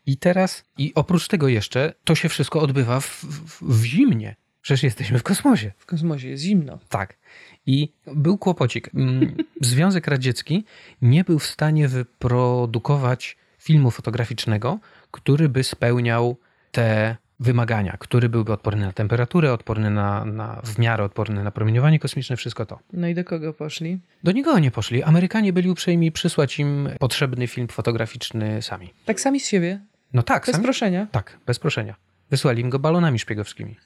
I 0.06 0.16
teraz, 0.16 0.64
i 0.78 0.92
oprócz 0.94 1.28
tego 1.28 1.48
jeszcze, 1.48 1.94
to 2.04 2.14
się 2.14 2.28
wszystko 2.28 2.60
odbywa 2.60 3.00
w, 3.00 3.06
w, 3.06 3.62
w 3.62 3.84
zimnie. 3.84 4.36
Przecież 4.62 4.82
jesteśmy 4.82 5.18
w 5.18 5.22
kosmosie. 5.22 5.72
W 5.76 5.86
kosmosie 5.86 6.28
jest 6.28 6.42
zimno. 6.42 6.78
Tak. 6.88 7.18
I 7.66 7.92
był 8.06 8.38
kłopocik. 8.38 8.90
Mm, 8.94 9.36
Związek 9.60 10.06
Radziecki 10.06 10.64
nie 11.02 11.24
był 11.24 11.38
w 11.38 11.46
stanie 11.46 11.88
wyprodukować 11.88 13.36
filmu 13.58 13.90
fotograficznego, 13.90 14.78
który 15.10 15.48
by 15.48 15.64
spełniał 15.64 16.36
te 16.72 17.16
wymagania, 17.40 17.96
który 17.98 18.28
byłby 18.28 18.52
odporny 18.52 18.86
na 18.86 18.92
temperaturę, 18.92 19.52
odporny 19.52 19.90
na, 19.90 20.24
na 20.24 20.60
w 20.64 20.78
miarę 20.78 21.04
odporny 21.04 21.44
na 21.44 21.50
promieniowanie 21.50 21.98
kosmiczne, 21.98 22.36
wszystko 22.36 22.66
to. 22.66 22.78
No 22.92 23.08
i 23.08 23.14
do 23.14 23.24
kogo 23.24 23.52
poszli? 23.52 23.98
Do 24.24 24.32
nikogo 24.32 24.58
nie 24.58 24.70
poszli. 24.70 25.02
Amerykanie 25.02 25.52
byli 25.52 25.70
uprzejmi 25.70 26.12
przysłać 26.12 26.58
im 26.58 26.88
potrzebny 26.98 27.46
film 27.46 27.68
fotograficzny 27.68 28.62
sami. 28.62 28.90
Tak 29.04 29.20
sami 29.20 29.40
z 29.40 29.48
siebie, 29.48 29.80
No 30.12 30.23
tak, 30.23 30.46
bez 30.46 30.55
sami, 30.55 30.64
proszenia. 30.64 31.07
tak, 31.12 31.38
bez 31.46 31.59
proszenia. 31.59 31.94
Wysłali 32.31 32.62
im 32.62 32.70
go 32.70 32.79
balonami 32.79 33.18
szpiegowskimi. 33.18 33.77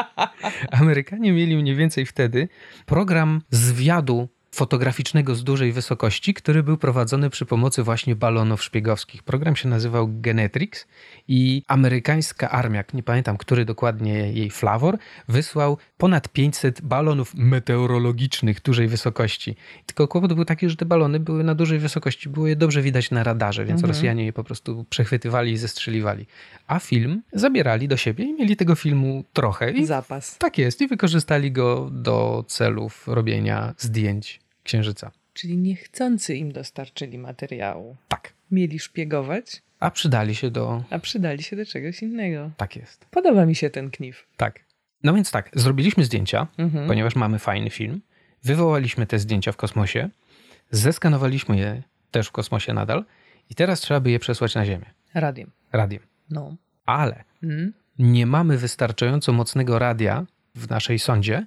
Amerykanie 0.80 1.32
mieli 1.32 1.56
mniej 1.56 1.76
więcej 1.76 2.06
wtedy 2.06 2.48
program 2.86 3.42
zwiadu 3.50 4.28
fotograficznego 4.54 5.34
z 5.34 5.44
dużej 5.44 5.72
wysokości, 5.72 6.34
który 6.34 6.62
był 6.62 6.76
prowadzony 6.76 7.30
przy 7.30 7.46
pomocy 7.46 7.82
właśnie 7.82 8.16
balonów 8.16 8.62
szpiegowskich. 8.62 9.22
Program 9.22 9.56
się 9.56 9.68
nazywał 9.68 10.08
Genetrix 10.10 10.86
i 11.28 11.62
amerykańska 11.68 12.50
armia, 12.50 12.84
nie 12.94 13.02
pamiętam, 13.02 13.36
który 13.36 13.64
dokładnie 13.64 14.32
jej 14.32 14.50
flawor, 14.50 14.98
wysłał 15.28 15.78
ponad 15.98 16.28
500 16.28 16.80
balonów 16.80 17.34
meteorologicznych 17.34 18.62
dużej 18.62 18.88
wysokości. 18.88 19.56
Tylko 19.86 20.08
kłopot 20.08 20.32
był 20.32 20.44
taki, 20.44 20.68
że 20.68 20.76
te 20.76 20.84
balony 20.84 21.20
były 21.20 21.44
na 21.44 21.54
dużej 21.54 21.78
wysokości, 21.78 22.28
było 22.28 22.46
je 22.46 22.56
dobrze 22.56 22.82
widać 22.82 23.10
na 23.10 23.24
radarze, 23.24 23.64
więc 23.64 23.82
Mhm. 23.82 23.94
Rosjanie 23.94 24.24
je 24.24 24.32
po 24.32 24.44
prostu 24.44 24.84
przechwytywali 24.90 25.52
i 25.52 25.58
zestrzeliwali. 25.58 26.26
A 26.66 26.78
film 26.78 27.22
zabierali 27.32 27.88
do 27.88 27.96
siebie 27.96 28.24
i 28.24 28.34
mieli 28.34 28.56
tego 28.56 28.74
filmu 28.74 29.24
trochę. 29.32 29.70
I 29.70 29.86
Zapas. 29.86 30.38
tak 30.38 30.58
jest, 30.58 30.80
i 30.80 30.88
wykorzystali 30.88 31.52
go 31.52 31.90
do 31.92 32.44
celów 32.48 33.08
robienia 33.08 33.74
zdjęć 33.78 34.41
księżyca. 34.62 35.10
Czyli 35.34 35.56
niechcący 35.56 36.34
im 36.36 36.52
dostarczyli 36.52 37.18
materiału. 37.18 37.96
Tak. 38.08 38.32
Mieli 38.50 38.78
szpiegować, 38.78 39.62
A 39.80 39.90
przydali 39.90 40.34
się 40.34 40.50
do. 40.50 40.84
a 40.90 40.98
przydali 40.98 41.42
się 41.42 41.56
do 41.56 41.66
czegoś 41.66 42.02
innego. 42.02 42.50
Tak 42.56 42.76
jest. 42.76 43.06
Podoba 43.10 43.46
mi 43.46 43.54
się 43.54 43.70
ten 43.70 43.90
knif. 43.90 44.26
Tak. 44.36 44.60
No 45.02 45.14
więc 45.14 45.30
tak, 45.30 45.50
zrobiliśmy 45.54 46.04
zdjęcia, 46.04 46.46
Mhm. 46.58 46.86
ponieważ 46.88 47.14
mamy 47.16 47.38
fajny 47.38 47.70
film. 47.70 48.00
Wywołaliśmy 48.44 49.06
te 49.06 49.18
zdjęcia 49.18 49.52
w 49.52 49.56
kosmosie, 49.56 50.08
zeskanowaliśmy 50.70 51.56
je 51.56 51.82
też 52.10 52.28
w 52.28 52.32
kosmosie 52.32 52.74
nadal 52.74 53.04
i 53.50 53.54
teraz 53.54 53.80
trzeba 53.80 54.00
by 54.00 54.10
je 54.10 54.18
przesłać 54.18 54.54
na 54.54 54.64
Ziemię 54.66 54.86
Radiem. 55.14 55.50
radiem. 55.72 56.00
No. 56.30 56.56
Ale 56.86 57.24
Mm. 57.42 57.72
nie 57.98 58.26
mamy 58.26 58.58
wystarczająco 58.58 59.32
mocnego 59.32 59.78
radia 59.78 60.26
w 60.54 60.70
naszej 60.70 60.98
sondzie, 60.98 61.46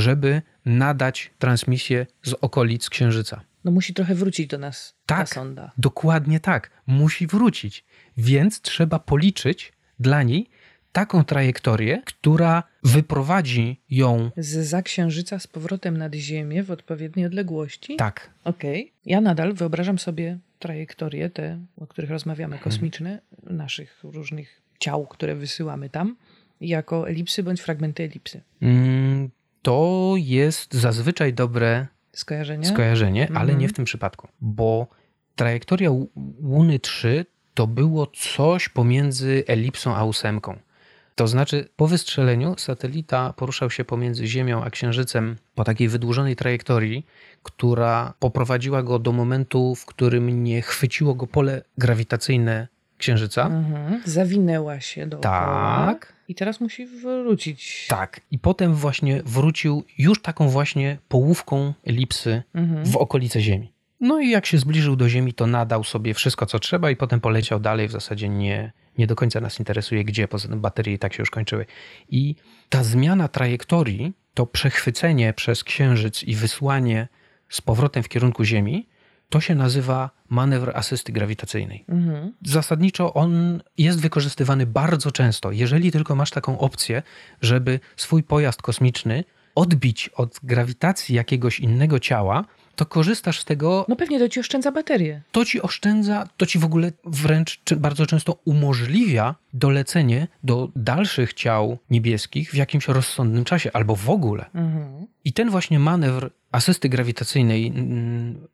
żeby 0.00 0.42
nadać 0.64 1.30
transmisję 1.38 2.06
z 2.22 2.32
okolic 2.32 2.88
Księżyca. 2.90 3.40
No 3.64 3.70
musi 3.70 3.94
trochę 3.94 4.14
wrócić 4.14 4.46
do 4.46 4.58
nas 4.58 4.94
ta 5.06 5.16
Tak. 5.16 5.28
sonda. 5.28 5.72
Dokładnie 5.78 6.40
tak. 6.40 6.70
Musi 6.86 7.26
wrócić. 7.26 7.84
Więc 8.16 8.60
trzeba 8.60 8.98
policzyć 8.98 9.72
dla 10.00 10.22
niej 10.22 10.50
taką 10.92 11.24
trajektorię, 11.24 12.02
która 12.04 12.62
wyprowadzi 12.82 13.80
ją 13.90 14.30
Z 14.36 14.66
za 14.68 14.82
księżyca 14.82 15.38
z 15.38 15.46
powrotem 15.46 15.96
nad 15.96 16.14
Ziemię 16.14 16.62
w 16.62 16.70
odpowiedniej 16.70 17.26
odległości? 17.26 17.96
tak. 17.96 18.30
Okej. 18.44 18.92
Ja 19.06 19.20
nadal 19.20 19.54
wyobrażam 19.54 19.98
sobie 19.98 20.38
trajektorie, 20.58 21.30
te, 21.30 21.58
o 21.76 21.86
których 21.86 22.10
rozmawiamy, 22.10 22.58
kosmiczne, 22.58 23.20
naszych 23.42 24.00
różnych 24.02 24.60
ciał, 24.78 25.06
które 25.06 25.34
wysyłamy 25.34 25.90
tam, 25.90 26.16
jako 26.60 27.08
elipsy 27.08 27.42
bądź 27.42 27.60
fragmenty 27.60 28.02
elipsy. 28.02 28.40
Mm, 28.62 29.30
To 29.64 30.14
jest 30.16 30.74
zazwyczaj 30.74 31.32
dobre 31.34 31.86
Skojarzenie? 32.12 32.66
skojarzenie, 32.66 33.28
ale 33.28 33.40
Mhm. 33.40 33.58
nie 33.58 33.68
w 33.68 33.72
tym 33.72 33.84
przypadku, 33.84 34.28
bo 34.40 34.86
trajektoria 35.36 35.90
Łuny 36.42 36.78
3 36.78 37.26
to 37.54 37.66
było 37.66 38.06
coś 38.06 38.68
pomiędzy 38.68 39.44
elipsą 39.46 39.94
a 39.96 40.04
ósemką. 40.04 40.58
To 41.14 41.26
znaczy, 41.28 41.68
po 41.76 41.86
wystrzeleniu 41.86 42.54
satelita 42.58 43.32
poruszał 43.32 43.70
się 43.70 43.84
pomiędzy 43.84 44.26
Ziemią 44.26 44.64
a 44.64 44.70
Księżycem 44.70 45.36
po 45.54 45.64
takiej 45.64 45.88
wydłużonej 45.88 46.36
trajektorii, 46.36 47.06
która 47.42 48.14
poprowadziła 48.18 48.82
go 48.82 48.98
do 48.98 49.12
momentu, 49.12 49.74
w 49.74 49.86
którym 49.86 50.44
nie 50.44 50.62
chwyciło 50.62 51.14
go 51.14 51.26
pole 51.26 51.62
grawitacyjne 51.78 52.68
Księżyca. 52.98 53.46
Mhm. 53.46 54.02
Zawinęła 54.04 54.80
się 54.80 55.06
dookoła. 55.06 55.84
Tak. 55.86 56.13
I 56.28 56.34
teraz 56.34 56.60
musi 56.60 56.86
wrócić. 56.86 57.86
Tak. 57.88 58.20
I 58.30 58.38
potem 58.38 58.74
właśnie 58.74 59.22
wrócił 59.24 59.84
już 59.98 60.22
taką 60.22 60.48
właśnie 60.48 60.98
połówką 61.08 61.72
elipsy 61.84 62.42
Mhm. 62.54 62.86
w 62.86 62.96
okolice 62.96 63.40
Ziemi. 63.40 63.72
No 64.00 64.20
i 64.20 64.30
jak 64.30 64.46
się 64.46 64.58
zbliżył 64.58 64.96
do 64.96 65.08
Ziemi, 65.08 65.34
to 65.34 65.46
nadał 65.46 65.84
sobie 65.84 66.14
wszystko, 66.14 66.46
co 66.46 66.58
trzeba 66.58 66.90
i 66.90 66.96
potem 66.96 67.20
poleciał 67.20 67.60
dalej. 67.60 67.88
W 67.88 67.92
zasadzie 67.92 68.28
nie, 68.28 68.72
nie 68.98 69.06
do 69.06 69.16
końca 69.16 69.40
nas 69.40 69.58
interesuje, 69.58 70.04
gdzie, 70.04 70.28
poza 70.28 70.48
tym 70.48 70.60
baterie 70.60 70.94
i 70.94 70.98
tak 70.98 71.14
się 71.14 71.22
już 71.22 71.30
kończyły. 71.30 71.66
I 72.10 72.34
ta 72.68 72.84
zmiana 72.84 73.28
trajektorii, 73.28 74.12
to 74.34 74.46
przechwycenie 74.46 75.32
przez 75.32 75.64
Księżyc 75.64 76.22
i 76.22 76.34
wysłanie 76.34 77.08
z 77.48 77.60
powrotem 77.60 78.02
w 78.02 78.08
kierunku 78.08 78.44
Ziemi, 78.44 78.86
to 79.28 79.40
się 79.40 79.54
nazywa 79.54 80.10
manewr 80.28 80.72
asysty 80.74 81.12
grawitacyjnej. 81.12 81.84
Mhm. 81.88 82.32
Zasadniczo 82.44 83.14
on 83.14 83.62
jest 83.78 84.00
wykorzystywany 84.00 84.66
bardzo 84.66 85.12
często, 85.12 85.52
jeżeli 85.52 85.92
tylko 85.92 86.14
masz 86.14 86.30
taką 86.30 86.58
opcję, 86.58 87.02
żeby 87.42 87.80
swój 87.96 88.22
pojazd 88.22 88.62
kosmiczny 88.62 89.24
odbić 89.54 90.08
od 90.08 90.40
grawitacji 90.42 91.14
jakiegoś 91.14 91.60
innego 91.60 92.00
ciała, 92.00 92.44
to 92.76 92.86
korzystasz 92.86 93.40
z 93.40 93.44
tego, 93.44 93.86
No 93.88 93.96
pewnie 93.96 94.18
to 94.18 94.28
ci 94.28 94.40
oszczędza 94.40 94.72
baterię. 94.72 95.22
to 95.32 95.44
ci 95.44 95.62
oszczędza, 95.62 96.28
to 96.36 96.46
ci 96.46 96.58
w 96.58 96.64
ogóle 96.64 96.92
wręcz 97.04 97.60
bardzo 97.76 98.06
często 98.06 98.38
umożliwia 98.44 99.34
dolecenie 99.52 100.28
do 100.44 100.68
dalszych 100.76 101.34
ciał 101.34 101.78
niebieskich 101.90 102.50
w 102.50 102.54
jakimś 102.54 102.88
rozsądnym 102.88 103.44
czasie, 103.44 103.70
albo 103.72 103.96
w 103.96 104.10
ogóle. 104.10 104.44
Mhm. 104.54 105.06
I 105.24 105.32
ten 105.32 105.50
właśnie 105.50 105.78
manewr 105.78 106.30
asysty 106.54 106.88
grawitacyjnej 106.88 107.72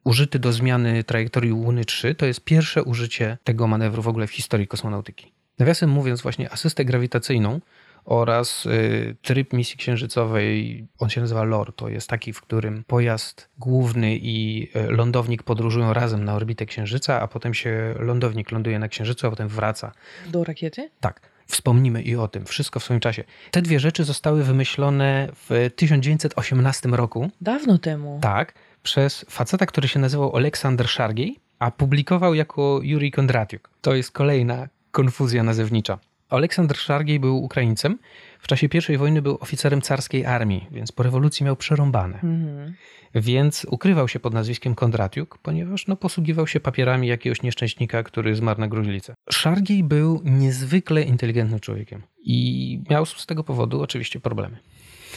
użyty 0.05 0.39
do 0.39 0.53
zmiany 0.53 1.05
trajektorii 1.05 1.53
Łuny 1.53 1.85
3 1.85 2.15
to 2.15 2.27
jest 2.27 2.45
pierwsze 2.45 2.83
użycie 2.83 3.39
tego 3.45 3.67
manewru 3.67 4.03
w 4.03 4.09
ogóle 4.09 4.27
w 4.27 4.31
historii 4.31 4.67
kosmonautyki. 4.67 5.33
Nawiasem 5.59 5.91
mówiąc 5.91 6.23
właśnie 6.23 6.53
asystę 6.53 6.85
grawitacyjną 6.85 7.61
oraz 8.05 8.67
y, 8.67 9.17
tryb 9.23 9.53
misji 9.53 9.77
księżycowej, 9.77 10.87
on 10.99 11.11
się 11.11 11.21
nazywa 11.21 11.45
LOR, 11.45 11.75
to 11.75 11.89
jest 11.89 12.09
taki, 12.09 12.33
w 12.33 12.41
którym 12.41 12.85
pojazd 12.87 13.49
główny 13.59 14.17
i 14.17 14.69
y, 14.77 14.91
lądownik 14.91 15.43
podróżują 15.43 15.93
razem 15.93 16.25
na 16.25 16.35
orbitę 16.35 16.67
Księżyca, 16.67 17.21
a 17.21 17.29
potem 17.29 17.55
się 17.55 17.95
lądownik 17.99 18.53
ląduje 18.53 18.79
na 18.79 18.89
Księżycu, 18.89 19.27
a 19.27 19.31
potem 19.31 19.49
wraca 19.49 19.93
Do 20.29 20.45
rakiety? 20.45 20.91
tak, 21.01 21.21
wspomnimy 21.51 22.03
i 22.03 22.17
o 22.17 22.29
tym. 22.29 22.45
Wszystko 22.45 22.81
w 22.81 22.85
swoim 22.85 23.01
czasie. 23.01 23.25
Te 23.51 23.63
dwie 23.63 23.81
rzeczy 23.81 24.05
zostały 24.05 24.45
wymyślone 24.45 25.29
w 25.49 25.71
1918 25.77 26.89
roku, 26.89 27.31
Dawno 27.41 27.79
temu. 27.79 28.19
tak, 28.23 28.55
przez 28.83 29.25
faceta, 29.29 29.67
który 29.67 29.89
się 29.89 30.01
nazywał 30.01 30.37
Aleksander 30.37 30.89
Szargiej, 30.89 31.37
a 31.59 31.71
publikował 31.71 32.35
jako 32.35 32.81
Yuri 32.83 33.11
Kondratiuk. 33.11 33.71
To 33.81 33.95
jest 33.95 34.11
kolejna 34.13 34.69
konfuzja 34.91 35.43
nazewnicza. 35.43 35.99
Aleksander 36.31 36.77
Szargiej 36.77 37.21
był 37.21 37.45
Ukraińcem. 37.45 37.99
W 38.41 38.47
czasie 38.47 38.69
I 38.89 38.97
wojny 38.97 39.23
był 39.23 39.39
oficerem 39.41 39.83
carskiej 39.83 40.27
armii, 40.27 40.67
więc 40.71 40.93
po 40.93 41.03
rewolucji 41.03 41.45
miał 41.45 41.57
przerąbane. 41.57 42.15
Mhm. 42.15 42.75
Więc 43.15 43.67
ukrywał 43.71 44.09
się 44.09 44.21
pod 44.21 44.35
nazwiskiem 44.35 44.75
Kondratiuk, 44.75 45.39
ponieważ 45.39 45.87
no, 45.87 45.97
posługiwał 45.97 46.47
się 46.47 46.61
papierami 46.61 47.09
jakiegoś 47.09 47.43
nieszczęśnika, 47.43 48.03
który 48.03 48.35
zmarł 48.37 48.61
na 48.61 48.69
gruźlicę. 48.69 49.15
Szargiej 49.31 49.85
był 49.85 50.21
niezwykle 50.25 51.03
inteligentnym 51.03 51.61
człowiekiem 51.61 52.03
i 52.25 52.81
miał 52.91 53.07
z 53.07 53.27
tego 53.27 53.45
powodu 53.45 53.83
oczywiście 53.83 54.21
problemy. 54.21 54.57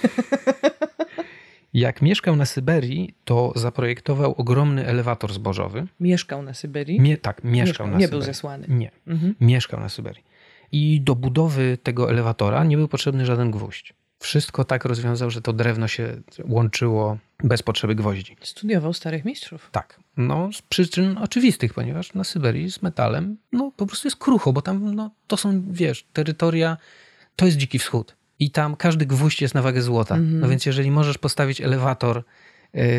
Jak 1.73 2.01
mieszkał 2.01 2.35
na 2.35 2.45
Syberii, 2.45 3.13
to 3.25 3.53
zaprojektował 3.55 4.33
ogromny 4.37 4.85
elewator 4.87 5.33
zbożowy. 5.33 5.87
Mieszkał 5.99 6.43
na 6.43 6.53
Syberii? 6.53 6.99
Mie, 7.01 7.17
tak, 7.17 7.43
mieszkał 7.43 7.87
na 7.87 7.97
Nie 7.97 8.05
Syberii. 8.05 8.19
był 8.19 8.21
zesłany. 8.33 8.67
Nie, 8.69 8.91
Mhm. 9.07 9.35
mieszkał 9.41 9.79
na 9.79 9.89
Syberii. 9.89 10.23
I 10.73 11.01
do 11.01 11.15
budowy 11.15 11.77
tego 11.83 12.09
elewatora 12.09 12.63
nie 12.63 12.77
był 12.77 12.87
potrzebny 12.87 13.25
żaden 13.25 13.51
gwóźdź. 13.51 13.93
Wszystko 14.19 14.63
tak 14.63 14.85
rozwiązał, 14.85 15.29
że 15.29 15.41
to 15.41 15.53
drewno 15.53 15.87
się 15.87 16.21
łączyło 16.45 17.17
bez 17.43 17.63
potrzeby 17.63 17.95
gwoździ. 17.95 18.37
Studiował 18.41 18.93
starych 18.93 19.25
mistrzów. 19.25 19.69
Tak. 19.71 19.99
No, 20.17 20.49
z 20.53 20.61
przyczyn 20.61 21.17
oczywistych, 21.17 21.73
ponieważ 21.73 22.13
na 22.13 22.23
Syberii 22.23 22.71
z 22.71 22.81
metalem, 22.81 23.37
no 23.51 23.71
po 23.75 23.85
prostu 23.85 24.07
jest 24.07 24.17
krucho, 24.17 24.53
bo 24.53 24.61
tam, 24.61 24.95
no, 24.95 25.11
to 25.27 25.37
są, 25.37 25.63
wiesz, 25.71 26.05
terytoria, 26.13 26.77
to 27.35 27.45
jest 27.45 27.57
dziki 27.57 27.79
wschód. 27.79 28.15
I 28.39 28.51
tam 28.51 28.75
każdy 28.75 29.05
gwóźdź 29.05 29.41
jest 29.41 29.53
na 29.53 29.61
wagę 29.61 29.81
złota. 29.81 30.15
Mhm. 30.15 30.39
No 30.39 30.47
więc 30.47 30.65
jeżeli 30.65 30.91
możesz 30.91 31.17
postawić 31.17 31.61
elewator 31.61 32.23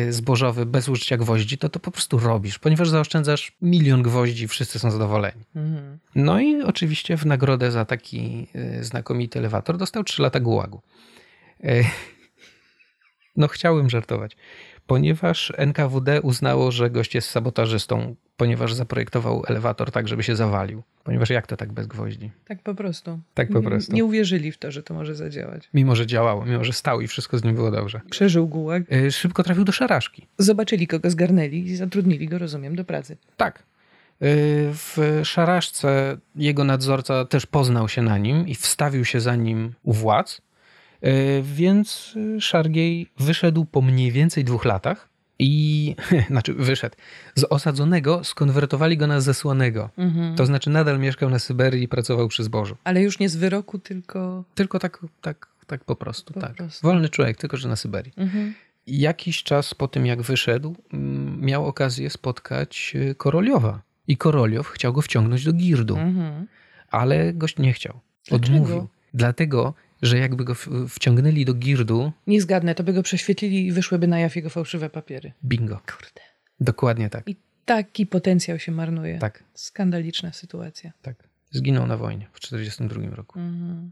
zbożowy 0.09 0.65
bez 0.65 0.89
użycia 0.89 1.17
gwoździ, 1.17 1.57
to 1.57 1.69
to 1.69 1.79
po 1.79 1.91
prostu 1.91 2.19
robisz, 2.19 2.59
ponieważ 2.59 2.89
zaoszczędzasz 2.89 3.51
milion 3.61 4.03
gwoździ, 4.03 4.47
wszyscy 4.47 4.79
są 4.79 4.91
zadowoleni. 4.91 5.43
Mhm. 5.55 5.97
No 6.15 6.39
i 6.39 6.61
oczywiście 6.61 7.17
w 7.17 7.25
nagrodę 7.25 7.71
za 7.71 7.85
taki 7.85 8.47
y, 8.79 8.83
znakomity 8.83 9.39
elewator 9.39 9.77
dostał 9.77 10.03
3 10.03 10.21
lata 10.21 10.39
gułagu. 10.39 10.81
Y, 11.63 11.85
No 13.37 13.47
chciałem 13.47 13.89
żartować, 13.89 14.37
ponieważ 14.87 15.53
NKWD 15.57 16.21
uznało, 16.21 16.71
że 16.71 16.89
gość 16.89 17.15
jest 17.15 17.29
sabotażystą, 17.29 18.15
ponieważ 18.37 18.73
zaprojektował 18.73 19.43
elewator 19.47 19.91
tak, 19.91 20.07
żeby 20.07 20.23
się 20.23 20.35
zawalił. 20.35 20.83
Ponieważ 21.03 21.29
jak 21.29 21.47
to 21.47 21.57
tak 21.57 21.71
bez 21.73 21.87
gwoździ? 21.87 22.31
Tak 22.47 22.61
po 22.63 22.75
prostu. 22.75 23.19
Tak 23.33 23.49
po 23.49 23.59
Nie- 23.59 23.65
prostu. 23.65 23.93
Nie 23.93 24.05
uwierzyli 24.05 24.51
w 24.51 24.57
to, 24.57 24.71
że 24.71 24.83
to 24.83 24.93
może 24.93 25.15
zadziałać. 25.15 25.69
Mimo, 25.73 25.95
że 25.95 26.05
działało, 26.07 26.45
mimo, 26.45 26.63
że 26.63 26.73
stał 26.73 27.01
i 27.01 27.07
wszystko 27.07 27.37
z 27.37 27.43
nim 27.43 27.55
było 27.55 27.71
dobrze. 27.71 28.01
Przeżył 28.11 28.47
gułag. 28.47 28.83
Y, 28.93 29.11
Szybko 29.11 29.43
trafił 29.43 29.63
do 29.63 29.71
szarażki. 29.71 30.27
Zobaczyli, 30.37 30.87
kogo 30.87 31.09
zgarnęli 31.09 31.57
i 31.57 31.75
zatrudnili 31.75 32.27
go, 32.27 32.37
rozumiem, 32.37 32.75
do 32.75 32.85
pracy. 32.85 33.17
Tak. 33.37 33.59
Y, 33.59 33.63
W 34.73 35.21
szarażce 35.23 36.17
jego 36.35 36.63
nadzorca 36.63 37.25
też 37.25 37.45
poznał 37.45 37.89
się 37.89 38.01
na 38.01 38.17
nim 38.17 38.47
i 38.47 38.55
wstawił 38.55 39.05
się 39.05 39.19
za 39.19 39.35
nim 39.35 39.73
u 39.83 39.93
władz, 39.93 40.41
więc 41.43 42.13
y, 42.37 42.41
Szargiej 42.41 43.09
wyszedł 43.19 43.65
po 43.65 43.81
mniej 43.81 44.11
więcej 44.11 44.43
dwóch 44.43 44.65
latach 44.65 45.09
i, 45.39 45.95
znaczy 46.29 46.53
wyszedł, 46.53 46.95
z 47.35 47.43
osadzonego 47.49 48.23
skonwertowali 48.23 48.97
go 48.97 49.07
na 49.07 49.21
zesłanego. 49.21 49.89
Mhm. 49.97 50.35
To 50.35 50.45
znaczy 50.45 50.69
nadal 50.69 50.99
mieszkał 50.99 51.29
na 51.29 51.39
Syberii 51.39 51.83
i 51.83 51.87
pracował 51.87 52.27
przy 52.27 52.43
zbożu. 52.43 52.77
Ale 52.83 53.01
już 53.01 53.19
nie 53.19 53.29
z 53.29 53.35
wyroku, 53.35 53.79
tylko... 53.79 54.43
Tylko 54.55 54.79
tak, 54.79 54.99
tak, 55.21 55.47
tak 55.67 55.83
po 55.83 55.95
prostu, 55.95 56.33
Po 56.33 56.39
tak. 56.39 56.53
prostu. 56.55 56.87
Wolny 56.87 57.09
człowiek, 57.09 57.37
tylko 57.37 57.57
że 57.57 57.69
na 57.69 57.75
Syberii. 57.75 58.13
Mhm. 58.17 58.53
Jakiś 58.87 59.43
czas 59.43 59.73
po 59.73 59.87
tym, 59.87 60.05
jak 60.05 60.21
wyszedł, 60.21 60.75
mm, 60.93 61.41
miał 61.41 61.65
okazję 61.67 62.09
spotkać 62.09 62.93
y, 62.95 63.15
Koroliowa. 63.15 63.81
I 64.07 64.17
Koroliow 64.17 64.67
chciał 64.67 64.93
go 64.93 65.01
wciągnąć 65.01 65.43
do 65.45 65.53
Girdu, 65.53 65.97
Mhm. 65.97 66.47
ale 66.91 67.33
gość 67.33 67.57
nie 67.57 67.73
chciał. 67.73 67.99
Dlaczego? 68.27 68.53
Odmówił. 68.53 68.87
Dlatego, 69.13 69.73
że 70.01 70.17
jakby 70.17 70.43
go 70.45 70.55
wciągnęli 70.89 71.45
do 71.45 71.53
Girdu, 71.53 72.11
Nie 72.27 72.41
zgadnę, 72.41 72.75
to 72.75 72.83
by 72.83 72.93
go 72.93 73.03
prześwietlili 73.03 73.67
i 73.67 73.71
wyszłyby 73.71 74.07
na 74.07 74.19
jaw 74.19 74.35
jego 74.35 74.49
fałszywe 74.49 74.89
papiery. 74.89 75.31
bingo. 75.43 75.75
Kurde. 75.79 76.21
Dokładnie 76.59 77.09
tak. 77.09 77.29
I 77.29 77.35
taki 77.65 78.05
potencjał 78.05 78.59
się 78.59 78.71
marnuje. 78.71 79.19
Tak, 79.19 79.43
Skandaliczna 79.53 80.33
sytuacja. 80.33 80.91
tak. 81.01 81.15
Zginął 81.51 81.87
na 81.87 81.97
wojnie 81.97 82.27
w 82.33 82.39
1942 82.39 83.15
roku. 83.15 83.39
Mhm. 83.39 83.91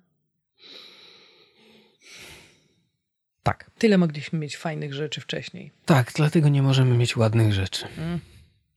Tak. 3.44 3.72
Tyle 3.78 3.98
mogliśmy 3.98 4.40
mieć 4.40 4.58
fajnych 4.58 4.94
rzeczy 4.94 5.22
wcześniej. 5.22 5.72
Tak, 5.86 6.12
dlatego 6.16 6.50
nie 6.50 6.62
możemy 6.62 6.98
mieć 6.98 7.18
ładnych 7.18 7.54
rzeczy. 7.54 7.86
Mm. 7.98 8.20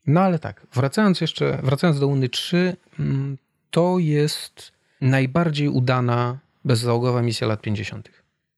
No 0.06 0.20
ale 0.20 0.38
tak, 0.38 0.66
wracając 0.74 1.20
jeszcze, 1.20 1.58
wracając 1.62 2.00
do 2.00 2.06
Uny 2.08 2.28
3, 2.28 2.76
mm, 2.98 3.38
to 3.70 3.98
jest 3.98 4.72
najbardziej 5.00 5.68
udana 5.68 6.38
bezzałogowa 6.66 7.22
misja 7.22 7.46
lat 7.46 7.60
50. 7.62 8.08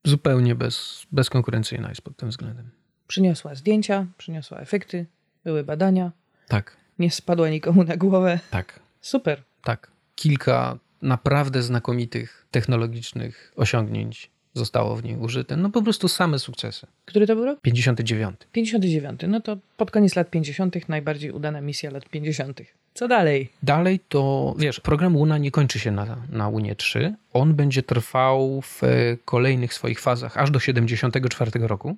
Zupełnie 0.04 0.54
bez, 0.54 1.06
bezkonkurencyjna 1.12 1.88
jest 1.88 2.02
pod 2.02 2.16
tym 2.16 2.28
względem. 2.28 2.70
Przyniosła 3.06 3.54
zdjęcia, 3.54 4.06
przyniosła 4.18 4.58
efekty, 4.58 5.06
były 5.44 5.64
badania, 5.64 6.12
Tak, 6.48 6.76
nie 6.98 7.10
spadła 7.10 7.48
nikomu 7.48 7.84
na 7.84 7.96
głowę. 7.96 8.40
tak, 8.50 8.80
Super. 9.00 9.42
tak. 9.62 9.90
Kilka 10.14 10.78
naprawdę 11.02 11.62
znakomitych 11.62 12.46
technologicznych 12.50 13.52
osiągnięć 13.56 14.30
zostało 14.54 14.96
w 14.96 15.04
niej 15.04 15.16
użyte. 15.16 15.56
No 15.56 15.70
po 15.70 15.82
prostu 15.82 16.08
same 16.08 16.38
sukcesy. 16.38 16.86
Który 17.04 17.26
to 17.26 17.34
był 17.36 17.44
rok? 17.44 17.60
59. 17.60 18.36
59. 18.52 19.20
No 19.28 19.40
to 19.40 19.56
pod 19.76 19.90
koniec 19.90 20.16
lat 20.16 20.30
50. 20.30 20.88
najbardziej 20.88 21.30
udana 21.32 21.60
misja 21.60 21.90
lat 21.90 22.08
50. 22.08 22.60
Co 22.98 23.08
dalej? 23.08 23.48
Dalej 23.62 24.00
to, 24.08 24.54
wiesz, 24.58 24.80
program 24.80 25.12
Luna 25.12 25.38
nie 25.38 25.50
kończy 25.50 25.78
się 25.78 25.90
na, 25.90 26.16
na 26.30 26.50
Lunie 26.50 26.76
3. 26.76 27.14
On 27.32 27.54
będzie 27.54 27.82
trwał 27.82 28.62
w 28.62 28.84
e, 28.84 28.86
kolejnych 29.24 29.74
swoich 29.74 30.00
fazach 30.00 30.36
aż 30.36 30.50
do 30.50 30.60
74 30.60 31.50
roku, 31.54 31.96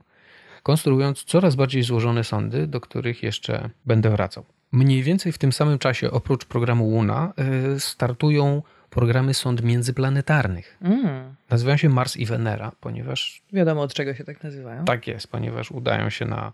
konstruując 0.63 1.25
coraz 1.25 1.55
bardziej 1.55 1.83
złożone 1.83 2.25
sondy, 2.25 2.67
do 2.67 2.81
których 2.81 3.23
jeszcze 3.23 3.71
będę 3.87 4.11
wracał. 4.11 4.45
Mniej 4.73 5.03
więcej 5.03 5.33
w 5.33 5.39
tym 5.39 5.53
samym 5.53 5.79
czasie, 5.79 6.11
oprócz 6.11 6.45
programu 6.45 6.91
Luna, 6.91 7.33
e, 7.75 7.81
startują 7.81 8.63
programy 8.91 9.35
sond 9.35 9.63
międzyplanetarnych. 9.63 10.79
Mm. 10.83 11.35
Nazywają 11.51 11.77
się 11.77 11.89
Mars 11.89 12.17
i 12.17 12.27
Venera, 12.27 12.73
ponieważ 12.81 13.43
Wiadomo, 13.53 13.83
od 13.83 13.95
czego 13.95 14.15
się 14.15 14.25
tak 14.25 14.45
nazywają. 14.45 14.85
tak 14.85 15.07
jest, 15.07 15.29
ponieważ 15.29 15.71
udają 15.71 16.11
się 16.11 16.25
na, 16.25 16.53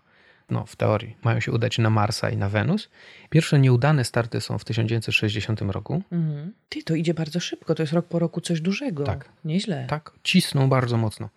no 0.49 0.65
w 0.65 0.75
teorii, 0.75 1.15
mają 1.23 1.39
się 1.39 1.51
udać 1.51 1.77
na 1.77 1.89
Marsa 1.89 2.29
i 2.29 2.37
na 2.37 2.49
Wenus. 2.49 2.89
Pierwsze 3.29 3.59
nieudane 3.59 4.03
starty 4.03 4.41
są 4.41 4.57
w 4.57 4.65
1960 4.65 5.61
roku. 5.61 6.03
Mhm. 6.11 6.53
Ty, 6.69 6.83
to 6.83 6.95
idzie 6.95 7.13
bardzo 7.13 7.39
szybko. 7.39 7.75
To 7.75 7.83
jest 7.83 7.93
rok 7.93 8.05
po 8.05 8.19
roku 8.19 8.41
coś 8.41 8.61
dużego. 8.61 9.03
Tak. 9.03 9.29
Nieźle. 9.45 9.85
Tak, 9.89 10.11
cisną 10.23 10.69
bardzo 10.69 10.97
mocno. 10.97 11.29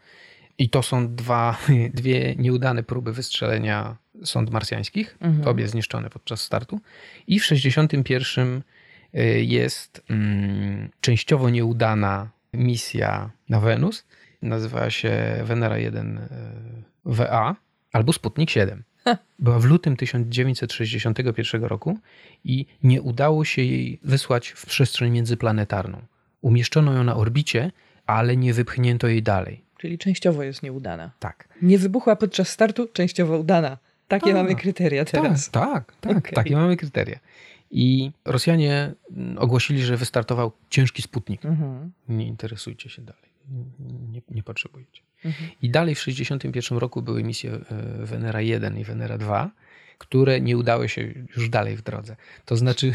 I 0.58 0.70
to 0.70 0.82
są 0.82 1.14
dwa, 1.14 1.58
dwie 2.00 2.34
nieudane 2.36 2.82
próby 2.82 3.12
wystrzelenia 3.12 3.96
sond 4.24 4.50
marsjańskich, 4.50 5.16
Mhm. 5.20 5.48
obie 5.48 5.68
zniszczone 5.68 6.10
podczas 6.10 6.40
startu. 6.40 6.80
I 7.26 7.40
w 7.40 7.44
61 7.44 8.62
y, 9.14 9.44
jest 9.44 10.02
mm, 10.10 10.88
częściowo 11.00 11.50
nieudana 11.50 12.30
misja 12.52 13.30
na 13.48 13.60
Wenus. 13.60 14.04
Nazywa 14.42 14.90
się 14.90 15.40
Venera 15.44 15.78
1 15.78 16.18
y, 16.18 16.28
WA 17.04 17.56
albo 17.92 18.12
Sputnik 18.12 18.50
7. 18.50 18.82
Była 19.38 19.58
w 19.58 19.64
lutym 19.64 19.96
1961 19.96 21.64
roku 21.64 21.98
i 22.44 22.66
nie 22.82 23.02
udało 23.02 23.44
się 23.44 23.62
jej 23.62 23.98
wysłać 24.04 24.48
w 24.48 24.66
przestrzeń 24.66 25.12
międzyplanetarną. 25.12 26.02
Umieszczono 26.40 26.92
ją 26.92 27.04
na 27.04 27.16
orbicie, 27.16 27.72
ale 28.06 28.36
nie 28.36 28.54
wypchnięto 28.54 29.08
jej 29.08 29.22
dalej. 29.22 29.64
Czyli 29.78 29.98
częściowo 29.98 30.42
jest 30.42 30.62
nieudana. 30.62 31.10
Tak. 31.18 31.48
Nie 31.62 31.78
wybuchła 31.78 32.16
podczas 32.16 32.48
startu, 32.48 32.88
częściowo 32.92 33.38
udana. 33.38 33.78
Takie 34.08 34.26
Tak. 34.26 34.34
mamy 34.34 34.54
kryteria 34.54 35.04
teraz. 35.04 35.50
Tak, 35.50 35.64
tak, 35.72 35.96
tak. 36.00 36.16
Okej. 36.18 36.32
Takie 36.32 36.56
mamy 36.56 36.76
kryteria. 36.76 37.18
I 37.70 38.10
Rosjanie 38.24 38.92
mm, 39.16 39.38
ogłosili, 39.38 39.82
że 39.82 39.96
wystartował 39.96 40.52
ciężki 40.70 41.02
Sputnik. 41.02 41.44
Mhm. 41.44 41.92
Nie 42.08 42.26
interesujcie 42.26 42.90
się 42.90 43.02
dalej. 43.02 43.29
Nie, 44.12 44.22
nie 44.30 44.42
potrzebujecie. 44.42 45.02
Mhm. 45.24 45.50
I 45.62 45.70
dalej 45.70 45.94
w 45.94 45.98
1961 45.98 46.78
roku 46.78 47.02
były 47.02 47.22
misje 47.24 47.52
e, 47.52 47.60
Venera 48.06 48.40
1 48.40 48.78
i 48.78 48.84
Venera 48.84 49.18
2, 49.18 49.50
które 49.98 50.40
nie 50.40 50.56
udały 50.56 50.88
się 50.88 51.14
już 51.36 51.48
dalej 51.48 51.76
w 51.76 51.82
drodze. 51.82 52.16
To 52.44 52.56
znaczy, 52.56 52.92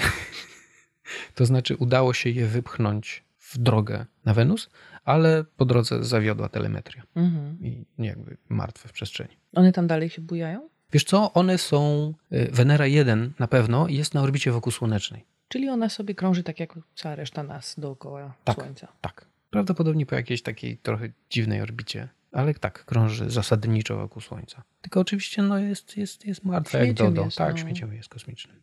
to 1.35 1.45
znaczy 1.45 1.75
udało 1.75 2.13
się 2.13 2.29
je 2.29 2.45
wypchnąć 2.47 3.23
w 3.39 3.57
drogę 3.57 4.05
na 4.25 4.33
Wenus, 4.33 4.69
ale 5.03 5.43
po 5.57 5.65
drodze 5.65 6.03
zawiodła 6.03 6.49
telemetria 6.49 7.03
Mhm. 7.15 7.57
i 7.61 7.85
jakby 7.97 8.37
martwe 8.49 8.89
w 8.89 8.91
przestrzeni. 8.93 9.37
One 9.53 9.71
tam 9.71 9.87
dalej 9.87 10.09
się 10.09 10.21
bujają? 10.21 10.69
Wiesz 10.91 11.03
co, 11.03 11.33
one 11.33 11.57
są, 11.57 12.13
y, 12.33 12.49
Venera 12.51 12.87
1 12.87 13.33
na 13.39 13.47
pewno 13.47 13.87
jest 13.87 14.13
na 14.13 14.21
orbicie 14.21 14.51
wokół 14.51 14.71
słonecznej. 14.71 15.25
Czyli 15.47 15.69
ona 15.69 15.89
sobie 15.89 16.15
krąży 16.15 16.43
tak 16.43 16.59
jak 16.59 16.73
cała 16.95 17.15
reszta 17.15 17.43
nas 17.43 17.75
dookoła 17.79 18.33
Tak. 18.43 18.55
Słońca. 18.55 18.87
Tak. 19.01 19.25
Prawdopodobnie 19.55 20.05
po 20.05 20.15
jakiejś 20.15 20.41
takiej 20.41 20.77
trochę 20.77 21.09
dziwnej 21.29 21.61
orbicie, 21.61 22.07
ale 22.31 22.53
tak, 22.53 22.85
krąży 22.85 23.29
zasadniczo 23.29 23.97
wokół 23.97 24.21
Słońca. 24.21 24.63
Tylko 24.81 24.99
oczywiście 24.99 25.41
no, 25.41 25.59
jest, 25.59 25.97
jest, 25.97 26.25
jest 26.25 26.45
martwa 26.45 26.77
jak 26.77 26.93
Dodo. 26.93 27.23
jest, 27.23 27.37
tak, 27.37 27.53
no. 27.53 27.57
śmieciem 27.57 27.93
jest 27.93 28.09
kosmicznym. 28.09 28.55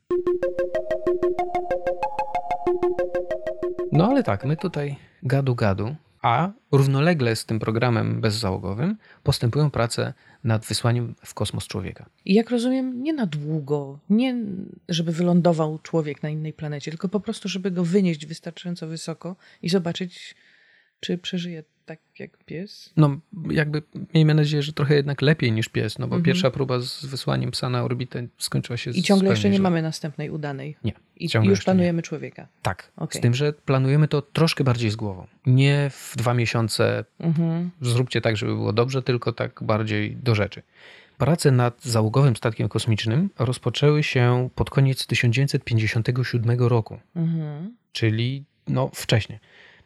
No 3.92 4.08
ale 4.08 4.22
tak, 4.22 4.44
my 4.44 4.56
tutaj 4.56 4.96
gadu 5.22 5.54
gadu, 5.54 5.96
a 6.22 6.50
równolegle 6.72 7.36
z 7.36 7.46
tym 7.46 7.58
programem 7.58 8.20
bezzałogowym 8.20 8.96
postępują 9.22 9.70
prace 9.70 10.14
nad 10.44 10.66
wysłaniem 10.66 11.14
w 11.24 11.34
kosmos 11.34 11.66
człowieka. 11.66 12.06
I 12.24 12.34
jak 12.34 12.50
rozumiem, 12.50 13.02
nie 13.02 13.12
na 13.12 13.26
długo, 13.26 13.98
nie 14.10 14.36
żeby 14.88 15.12
wylądował 15.12 15.78
człowiek 15.78 16.22
na 16.22 16.28
innej 16.28 16.52
planecie, 16.52 16.90
tylko 16.90 17.08
po 17.08 17.20
prostu, 17.20 17.48
żeby 17.48 17.70
go 17.70 17.84
wynieść 17.84 18.26
wystarczająco 18.26 18.86
wysoko 18.86 19.36
i 19.62 19.68
zobaczyć, 19.68 20.34
czy 21.02 21.18
przeżyje 21.18 21.64
tak 21.86 21.98
jak 22.18 22.44
pies. 22.44 22.92
No, 22.96 23.20
jakby 23.50 23.82
miejmy 24.14 24.34
nadzieję, 24.34 24.62
że 24.62 24.72
trochę 24.72 24.94
jednak 24.94 25.22
lepiej 25.22 25.52
niż 25.52 25.68
pies, 25.68 25.98
no 25.98 26.06
bo 26.08 26.16
Mhm. 26.16 26.22
pierwsza 26.24 26.50
próba 26.50 26.78
z 26.80 27.04
wysłaniem 27.06 27.50
psa 27.50 27.68
na 27.68 27.82
orbitę 27.84 28.26
skończyła 28.38 28.76
się 28.76 28.90
I 28.90 29.02
ciągle 29.02 29.30
jeszcze 29.30 29.48
nie 29.48 29.54
źle. 29.56 29.62
mamy 29.62 29.82
następnej 29.82 30.30
udanej. 30.30 30.76
Nie, 30.84 30.92
I 31.16 31.24
już 31.24 31.34
jeszcze 31.34 31.40
nie. 31.50 31.56
planujemy 31.64 32.02
człowieka. 32.02 32.48
Tak, 32.62 32.92
Okej. 32.96 33.18
z 33.18 33.22
tym, 33.22 33.34
że 33.34 33.52
planujemy 33.52 34.08
to 34.08 34.22
troszkę 34.22 34.64
bardziej 34.64 34.90
z 34.90 34.96
głową. 34.96 35.26
Nie 35.46 35.90
w 35.92 36.14
dwa 36.16 36.34
miesiące 36.34 37.04
Mhm. 37.20 37.70
zróbcie 37.80 38.20
tak, 38.20 38.36
żeby 38.36 38.52
było 38.54 38.72
dobrze, 38.72 39.02
tylko 39.02 39.32
tak 39.32 39.60
bardziej 39.62 40.16
do 40.16 40.34
rzeczy. 40.34 40.62
Prace 41.18 41.50
nad 41.50 41.84
załogowym 41.84 42.36
statkiem 42.36 42.68
kosmicznym 42.68 43.30
rozpoczęły 43.38 44.02
się 44.02 44.48
pod 44.54 44.70
koniec 44.70 45.06
1957 45.06 46.68
roku, 46.68 46.98
Mhm. 47.16 47.76
czyli 47.92 48.44
no 48.68 48.90
wcześniej. 48.94 49.38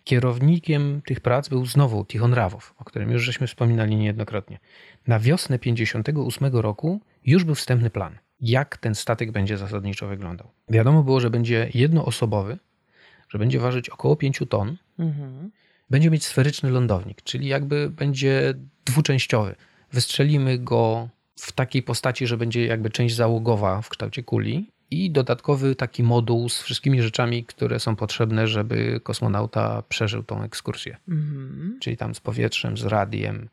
Kierownikiem 0.07 1.03
tych 1.07 1.21
prac 1.21 1.49
był 1.49 1.67
znowu 1.67 2.05
Tichon 2.05 2.35
Rawow, 2.35 2.75
o 2.79 2.85
którym 2.85 3.11
już 3.11 3.23
żeśmy 3.23 3.47
wspominali 3.47 3.97
niejednokrotnie. 3.97 4.59
Na 5.07 5.19
wiosnę 5.19 5.59
58 5.59 6.57
roku 6.57 7.01
już 7.25 7.45
był 7.45 7.55
wstępny 7.55 7.91
plan, 7.91 8.19
jak 8.41 8.77
ten 8.77 8.95
statek 8.95 9.33
będzie 9.33 9.59
zasadniczo 9.59 10.07
wyglądał. 10.09 10.51
Wiadomo 10.69 11.03
było, 11.03 11.21
że 11.21 11.31
będzie 11.31 11.71
jednoosobowy, 11.75 12.59
że 13.29 13.39
będzie 13.39 13.61
ważyć 13.61 13.89
około 13.89 14.17
5 14.17 14.43
ton, 14.49 14.77
Mhm. 14.99 15.51
będzie 15.91 16.11
mieć 16.11 16.25
sferyczny 16.25 16.71
lądownik, 16.71 17.23
czyli 17.23 17.49
jakby 17.49 17.91
będzie 17.91 18.55
dwuczęściowy. 18.85 19.55
Wystrzelimy 19.93 20.59
go 20.59 21.09
w 21.37 21.53
takiej 21.53 21.83
postaci, 21.83 22.27
że 22.27 22.37
będzie 22.37 22.67
jakby 22.67 22.91
część 22.91 23.15
załogowa 23.15 23.83
w 23.83 23.89
kształcie 23.89 24.23
kuli 24.23 24.71
i 24.91 25.11
dodatkowy 25.11 25.77
taki 25.77 26.03
moduł 26.03 26.49
z 26.49 26.63
wszystkimi 26.63 27.03
rzeczami, 27.03 27.45
które 27.45 27.81
są 27.81 27.97
potrzebne, 27.97 28.49
żeby 28.49 29.01
kosmonauta 29.03 29.83
przeżył 29.89 30.23
tą 30.23 30.43
ekskursję. 30.43 30.97
Mhm. 31.09 31.79
Czyli 31.81 31.97
tam 31.97 32.15
z 32.15 32.21
powietrzem, 32.21 32.77
z 32.77 32.85
radiem, 32.85 33.49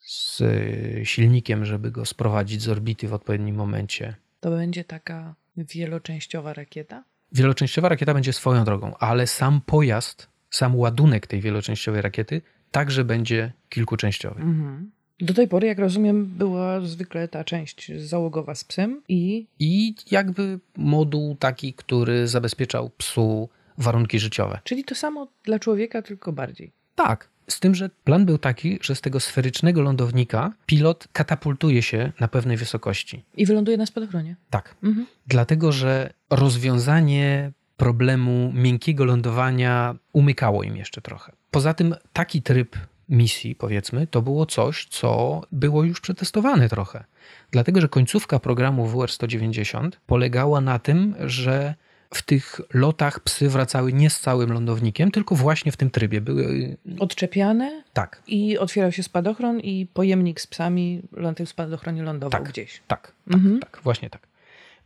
z 0.00 0.40
y, 0.40 1.00
silnikiem, 1.04 1.64
żeby 1.64 1.90
go 1.90 2.06
sprowadzić 2.06 2.62
z 2.62 2.68
orbity 2.68 3.08
w 3.08 3.14
odpowiednim 3.14 3.56
momencie. 3.56 4.14
To 4.40 4.50
będzie 4.50 4.84
taka 4.84 5.34
wieloczęściowa 5.56 6.52
rakieta? 6.52 7.04
Wieloczęściowa 7.32 7.88
rakieta 7.88 8.14
będzie 8.14 8.32
swoją 8.32 8.64
drogą, 8.64 8.96
ale 8.96 9.26
sam 9.26 9.60
pojazd, 9.66 10.28
sam 10.50 10.76
ładunek 10.76 11.26
tej 11.26 11.40
wieloczęściowej 11.40 12.02
rakiety 12.02 12.42
także 12.70 13.04
będzie 13.04 13.52
kilkuczęściowy. 13.68 14.40
Mhm. 14.40 14.90
Do 15.20 15.34
tej 15.34 15.48
pory, 15.48 15.66
jak 15.66 15.78
rozumiem, 15.78 16.26
była 16.26 16.80
zwykle 16.80 17.28
ta 17.28 17.44
część 17.44 17.92
załogowa 17.96 18.54
z 18.54 18.64
psem 18.64 19.02
i 19.08 19.46
I 19.58 19.94
jakby 20.10 20.58
moduł 20.76 21.36
taki, 21.36 21.72
który 21.72 22.28
zabezpieczał 22.28 22.90
psu 22.90 23.48
warunki 23.78 24.18
życiowe. 24.18 24.60
czyli 24.64 24.84
to 24.84 24.94
samo 24.94 25.28
dla 25.44 25.58
człowieka, 25.58 26.02
tylko 26.02 26.32
bardziej. 26.32 26.72
Tak. 26.94 27.28
Z 27.48 27.60
tym, 27.60 27.74
że 27.74 27.90
plan 28.04 28.26
był 28.26 28.38
taki, 28.38 28.78
że 28.82 28.94
z 28.94 29.00
tego 29.00 29.20
sferycznego 29.20 29.82
lądownika 29.82 30.52
pilot 30.66 31.08
katapultuje 31.12 31.82
się 31.82 32.12
na 32.20 32.28
pewnej 32.28 32.56
wysokości. 32.56 33.24
I 33.36 33.46
wyląduje 33.46 33.76
na 33.76 33.86
spadochronie. 33.86 34.36
Tak. 34.50 34.74
Mhm. 34.82 35.06
Dlatego, 35.26 35.72
że 35.72 36.10
rozwiązanie 36.30 37.52
problemu 37.76 38.52
miękkiego 38.54 39.04
lądowania 39.04 39.94
umykało 40.12 40.62
im 40.62 40.76
jeszcze 40.76 41.00
trochę. 41.00 41.32
Poza 41.50 41.74
tym 41.74 41.94
taki 42.12 42.42
tryb 42.42 42.76
misji, 43.08 43.54
powiedzmy, 43.54 44.06
to 44.06 44.22
było 44.22 44.46
coś, 44.46 44.86
co 44.90 45.40
było 45.52 45.84
już 45.84 46.00
przetestowane 46.00 46.68
trochę. 46.68 47.04
Dlatego, 47.50 47.80
że 47.80 47.88
końcówka 47.88 48.38
programu 48.38 48.86
WR-190 48.88 49.90
polegała 50.06 50.60
na 50.60 50.78
tym, 50.78 51.14
że 51.26 51.74
w 52.14 52.22
tych 52.22 52.60
lotach 52.74 53.20
psy 53.20 53.48
wracały 53.48 53.92
nie 53.92 54.10
z 54.10 54.20
całym 54.20 54.52
lądownikiem, 54.52 55.10
tylko 55.10 55.34
właśnie 55.34 55.72
w 55.72 55.76
tym 55.76 55.90
trybie. 55.90 56.20
Były 56.20 56.76
Odczepiane 56.98 57.82
tak, 57.92 58.22
i 58.26 58.58
otwierał 58.58 58.92
się 58.92 59.02
spadochron 59.02 59.60
i 59.60 59.86
pojemnik 59.94 60.40
z 60.40 60.46
psami 60.46 61.02
na 61.12 61.34
tym 61.34 61.46
spadochronie 61.46 62.02
lądował 62.02 62.30
Tak. 62.42 62.48
gdzieś. 62.48 62.80
tak, 62.86 63.12
tak, 63.26 63.34
Mhm. 63.36 63.60
tak, 63.60 63.80
właśnie 63.84 64.10
tak. 64.10 64.22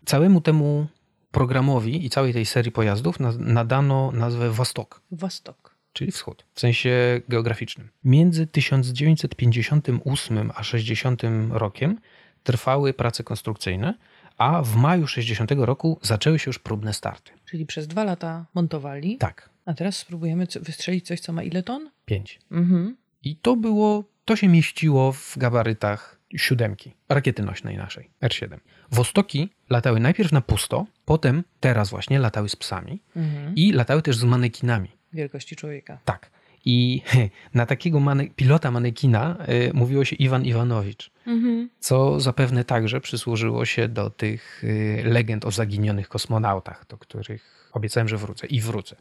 Całemu 0.04 0.40
temu 0.40 0.86
programowi 1.30 2.06
i 2.06 2.10
całej 2.10 2.32
tej 2.32 2.46
serii 2.46 2.72
pojazdów 2.72 3.20
na- 3.20 3.32
nadano 3.38 4.12
nazwę 4.12 4.50
Vostok. 4.50 5.00
Wastok. 5.12 5.71
Czyli 5.92 6.12
wschód, 6.12 6.44
w 6.54 6.60
sensie 6.60 7.20
geograficznym. 7.28 7.88
Między 8.04 8.46
1958 8.46 10.50
a 10.54 10.62
60 10.62 11.22
rokiem 11.50 11.98
trwały 12.42 12.94
prace 12.94 13.24
konstrukcyjne, 13.24 13.94
a 14.38 14.62
w 14.62 14.76
maju 14.76 15.06
60 15.06 15.50
roku 15.56 15.98
zaczęły 16.02 16.38
się 16.38 16.48
już 16.48 16.58
próbne 16.58 16.92
starty. 16.92 17.32
Czyli 17.44 17.66
przez 17.66 17.86
dwa 17.86 18.04
lata 18.04 18.46
montowali, 18.54 19.18
Tak, 19.18 19.50
a 19.64 19.74
teraz 19.74 19.96
spróbujemy 19.96 20.46
wystrzelić 20.60 21.06
coś, 21.06 21.20
co 21.20 21.32
ma 21.32 21.42
ile 21.42 21.62
ton? 21.62 21.90
pięć. 22.04 22.40
Mhm. 22.50 22.96
I 23.22 23.36
to 23.36 23.56
było, 23.56 24.04
to 24.24 24.36
się 24.36 24.48
mieściło 24.48 25.12
w 25.12 25.38
gabarytach 25.38 26.20
siódemki, 26.36 26.94
rakiety 27.08 27.42
nośnej 27.42 27.76
naszej, 27.76 28.10
R7. 28.22 28.58
Wostoki 28.90 29.48
latały 29.70 30.00
najpierw 30.00 30.32
na 30.32 30.40
pusto, 30.40 30.86
potem, 31.04 31.44
teraz 31.60 31.90
właśnie, 31.90 32.18
latały 32.18 32.48
z 32.48 32.56
psami 32.56 33.02
Mhm. 33.16 33.54
i 33.54 33.72
latały 33.72 34.02
też 34.02 34.16
z 34.16 34.24
manekinami. 34.24 34.88
Wielkości 35.12 35.56
człowieka. 35.56 35.98
Tak. 36.04 36.30
I 36.64 37.02
na 37.54 37.66
takiego 37.66 38.00
mane- 38.00 38.30
pilota 38.36 38.70
manekina 38.70 39.36
y, 39.68 39.70
mówiło 39.74 40.04
się 40.04 40.16
Iwan 40.16 40.44
Iwanowicz, 40.44 41.10
Mhm. 41.26 41.68
co 41.80 42.20
zapewne 42.20 42.64
także 42.64 43.00
przysłużyło 43.00 43.64
się 43.64 43.88
do 43.88 44.10
tych 44.10 44.64
y, 44.64 45.02
legend 45.04 45.44
o 45.44 45.50
zaginionych 45.50 46.08
kosmonautach, 46.08 46.86
do 46.88 46.98
których 46.98 47.70
obiecałem, 47.72 48.08
że 48.08 48.16
wrócę 48.16 48.46
i 48.46 48.60
wrócę. 48.60 48.96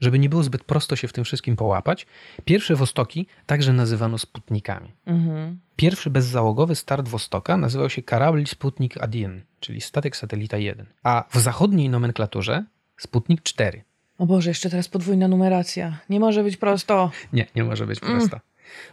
Żeby 0.00 0.18
nie 0.18 0.28
było 0.28 0.42
zbyt 0.42 0.64
prosto 0.64 0.96
się 0.96 1.08
w 1.08 1.12
tym 1.12 1.24
wszystkim 1.24 1.56
połapać, 1.56 2.06
pierwsze 2.44 2.76
Wostoki 2.76 3.26
także 3.46 3.72
nazywano 3.72 4.18
Sputnikami. 4.18 4.92
Mhm. 5.06 5.58
Pierwszy 5.76 6.10
bezzałogowy 6.10 6.74
start 6.74 7.08
Wostoka 7.08 7.56
nazywał 7.56 7.90
się 7.90 8.02
Karabl 8.02 8.44
Sputnik 8.46 8.96
1, 9.14 9.42
czyli 9.60 9.80
statek 9.80 10.16
satelita 10.16 10.56
1, 10.58 10.86
a 11.02 11.24
w 11.30 11.38
zachodniej 11.38 11.88
nomenklaturze 11.88 12.64
Sputnik 12.96 13.42
4. 13.42 13.82
O 14.22 14.26
Boże, 14.26 14.50
jeszcze 14.50 14.70
teraz 14.70 14.88
podwójna 14.88 15.28
numeracja. 15.28 15.98
Nie 16.10 16.20
może 16.20 16.42
być 16.44 16.56
prosto. 16.56 17.10
Nie, 17.32 17.46
nie 17.56 17.64
może 17.64 17.86
być 17.86 18.00
prosta. 18.00 18.40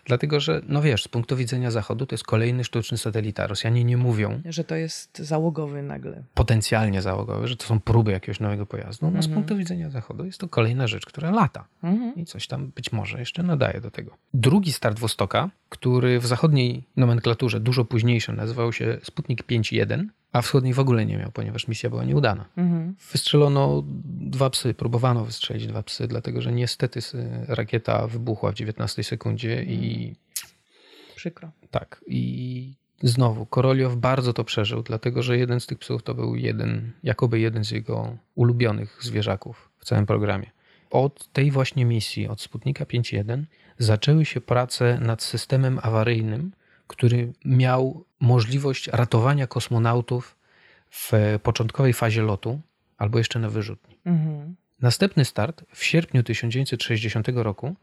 Dlatego, 0.06 0.40
że, 0.40 0.62
no 0.68 0.82
wiesz, 0.82 1.04
z 1.04 1.08
punktu 1.08 1.36
widzenia 1.38 1.72
Zachodu 1.72 2.06
to 2.06 2.14
jest 2.14 2.24
kolejny 2.24 2.64
sztuczny 2.64 2.98
satelita. 2.98 3.48
Rosjanie 3.48 3.84
nie 3.84 3.98
mówią 3.98 4.42
Że 4.46 4.64
to 4.64 4.76
jest 4.76 5.18
załogowy 5.20 5.82
nagle. 5.84 6.24
potencjalnie 6.34 7.02
załogowy, 7.02 7.48
że 7.48 7.56
to 7.56 7.66
są 7.66 7.80
próby 7.80 8.12
jakiegoś 8.12 8.40
nowego 8.40 8.66
pojazdu. 8.66 9.06
No, 9.06 9.12
z 9.12 9.16
Mhm. 9.26 9.34
punktu 9.34 9.58
widzenia 9.58 9.90
Zachodu 9.90 10.26
jest 10.26 10.40
to 10.40 10.48
kolejna 10.50 10.88
rzecz, 10.88 11.06
która 11.06 11.32
lata. 11.32 11.66
Mhm. 11.84 12.16
I 12.16 12.26
coś 12.26 12.48
tam 12.48 12.68
być 12.76 12.92
może 12.92 13.20
jeszcze 13.20 13.44
nadaje 13.44 13.82
do 13.82 13.92
tego. 13.92 14.18
Drugi 14.34 14.74
start 14.74 15.00
Wostoka, 15.00 15.50
który 15.70 16.20
w 16.20 16.26
zachodniej 16.28 16.84
nomenklaturze 16.98 17.60
dużo 17.60 17.86
późniejszy 17.86 18.34
nazywał 18.34 18.74
się 18.74 18.98
Sputnik 19.04 19.44
5.1, 19.46 20.06
a 20.32 20.42
wschodniej 20.42 20.74
w 20.74 20.80
ogóle 20.80 21.06
nie 21.06 21.18
miał, 21.18 21.32
ponieważ 21.32 21.68
misja 21.68 21.90
była 21.90 22.04
nieudana. 22.04 22.46
Mhm. 22.58 22.96
Wystrzelono 23.12 23.84
dwa 24.06 24.50
psy, 24.50 24.74
próbowano 24.74 25.26
wystrzelić 25.26 25.68
dwa 25.68 25.84
psy, 25.84 26.08
dlatego 26.08 26.42
że 26.42 26.52
niestety 26.52 27.00
rakieta 27.48 28.08
wybuchła 28.08 28.52
w 28.52 28.56
19 28.56 29.04
sekundzie 29.04 29.64
i 29.64 30.16
Przykro. 31.16 31.52
tak. 31.72 32.02
I 32.08 32.74
znowu 33.04 33.46
Koroliow 33.46 33.96
bardzo 33.96 34.34
to 34.34 34.44
przeżył, 34.44 34.84
dlatego 34.84 35.24
że 35.24 35.38
jeden 35.38 35.60
z 35.60 35.68
tych 35.68 35.80
psów 35.80 36.04
to 36.04 36.14
był 36.14 36.36
jeden, 36.36 36.92
jakoby 37.04 37.40
jeden 37.40 37.64
z 37.64 37.72
jego 37.72 38.18
ulubionych 38.36 39.00
zwierzaków 39.02 39.70
w 39.80 39.86
całym 39.86 40.06
programie. 40.06 40.52
Od 40.90 41.32
tej 41.32 41.52
właśnie 41.52 41.86
misji, 41.86 42.28
od 42.28 42.42
Sputnika 42.42 42.86
5.1, 42.86 43.44
zaczęły 43.78 44.26
się 44.26 44.42
prace 44.42 45.00
nad 45.02 45.24
systemem 45.24 45.80
awaryjnym, 45.82 46.52
który 46.88 47.34
miał 47.46 48.06
możliwość 48.20 48.88
ratowania 48.88 49.48
kosmonautów 49.48 50.36
w 50.92 51.12
początkowej 51.44 51.94
fazie 51.94 52.22
lotu 52.22 52.60
albo 52.98 53.18
jeszcze 53.18 53.40
na 53.40 53.50
wyrzutni. 53.50 53.98
Mhm. 54.06 54.56
Następny 54.82 55.26
start 55.26 55.64
w 55.74 55.84
sierpniu 55.84 56.24
1960 56.24 57.28
roku 57.36 57.76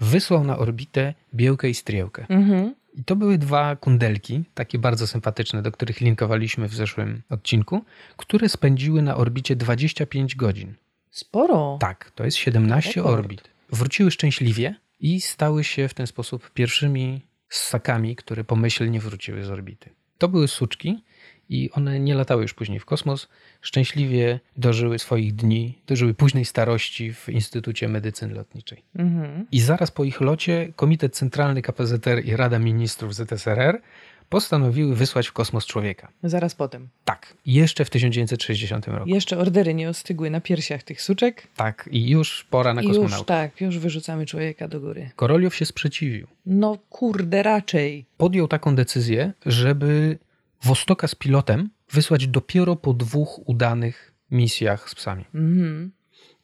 wysłał 0.00 0.44
na 0.44 0.58
orbitę 0.58 1.14
Biełkę 1.34 1.68
i 1.68 1.74
Striełkę. 1.74 2.26
Mhm. 2.28 2.74
I 2.94 3.04
to 3.04 3.16
były 3.16 3.38
dwa 3.38 3.76
kundelki, 3.76 4.44
takie 4.54 4.78
bardzo 4.78 5.06
sympatyczne, 5.06 5.62
do 5.62 5.72
których 5.72 6.00
linkowaliśmy 6.00 6.68
w 6.68 6.74
zeszłym 6.74 7.22
odcinku, 7.30 7.84
które 8.16 8.48
spędziły 8.48 9.02
na 9.02 9.16
orbicie 9.16 9.56
25 9.56 10.36
godzin. 10.36 10.74
Sporo. 11.10 11.76
Tak, 11.80 12.10
to 12.14 12.24
jest 12.24 12.36
17 12.36 12.90
Rekord. 12.90 13.18
orbit. 13.18 13.50
Wróciły 13.72 14.10
szczęśliwie 14.10 14.74
i 15.00 15.20
stały 15.20 15.64
się 15.64 15.88
w 15.88 15.94
ten 15.94 16.06
sposób 16.06 16.50
pierwszymi 16.50 17.20
ssakami, 17.56 18.16
które 18.16 18.44
pomyślnie 18.44 19.00
wróciły 19.00 19.44
z 19.44 19.50
orbity. 19.50 19.90
To 20.18 20.28
były 20.28 20.48
suczki 20.48 21.02
i 21.48 21.70
one 21.70 22.00
nie 22.00 22.14
latały 22.14 22.42
już 22.42 22.54
później 22.54 22.80
w 22.80 22.84
kosmos. 22.84 23.28
Szczęśliwie 23.60 24.40
dożyły 24.56 24.98
swoich 24.98 25.34
dni, 25.34 25.78
dożyły 25.86 26.14
późnej 26.14 26.44
starości 26.44 27.12
w 27.12 27.28
Instytucie 27.28 27.88
Medycyny 27.88 28.34
Lotniczej. 28.34 28.82
Mhm. 28.96 29.46
I 29.52 29.60
zaraz 29.60 29.90
po 29.90 30.04
ich 30.04 30.20
locie 30.20 30.72
Komitet 30.76 31.14
Centralny 31.14 31.62
KPZR 31.62 32.24
i 32.24 32.36
Rada 32.36 32.58
Ministrów 32.58 33.14
ZSRR 33.14 33.80
postanowiły 34.28 34.96
wysłać 34.96 35.28
w 35.28 35.32
kosmos 35.32 35.66
człowieka. 35.66 36.08
Zaraz 36.22 36.54
potem. 36.54 36.88
Tak, 37.04 37.34
jeszcze 37.46 37.84
w 37.84 37.90
1960 37.90 38.88
roku. 38.88 39.08
Jeszcze 39.08 39.38
ordery 39.38 39.74
nie 39.74 39.88
ostygły 39.88 40.30
na 40.30 40.40
piersiach 40.40 40.82
tych 40.82 41.02
suczek. 41.02 41.48
Tak, 41.56 41.88
i 41.92 42.10
już 42.10 42.46
pora 42.50 42.74
na 42.74 42.82
I 42.82 42.86
już 42.86 43.22
tak, 43.26 43.60
już 43.60 43.78
wyrzucamy 43.78 44.26
człowieka 44.26 44.68
do 44.68 44.80
góry. 44.80 45.10
Koroliow 45.16 45.54
się 45.54 45.64
sprzeciwił. 45.64 46.26
No 46.46 46.78
kurde, 46.90 47.42
raczej. 47.42 48.04
Podjął 48.16 48.48
taką 48.48 48.74
decyzję, 48.74 49.32
żeby 49.46 50.18
Wostoka 50.62 51.08
z 51.08 51.14
pilotem 51.14 51.70
wysłać 51.92 52.26
dopiero 52.26 52.76
po 52.76 52.92
dwóch 52.94 53.48
udanych 53.48 54.14
misjach 54.30 54.90
z 54.90 54.94
psami. 54.94 55.24
Mhm. 55.34 55.92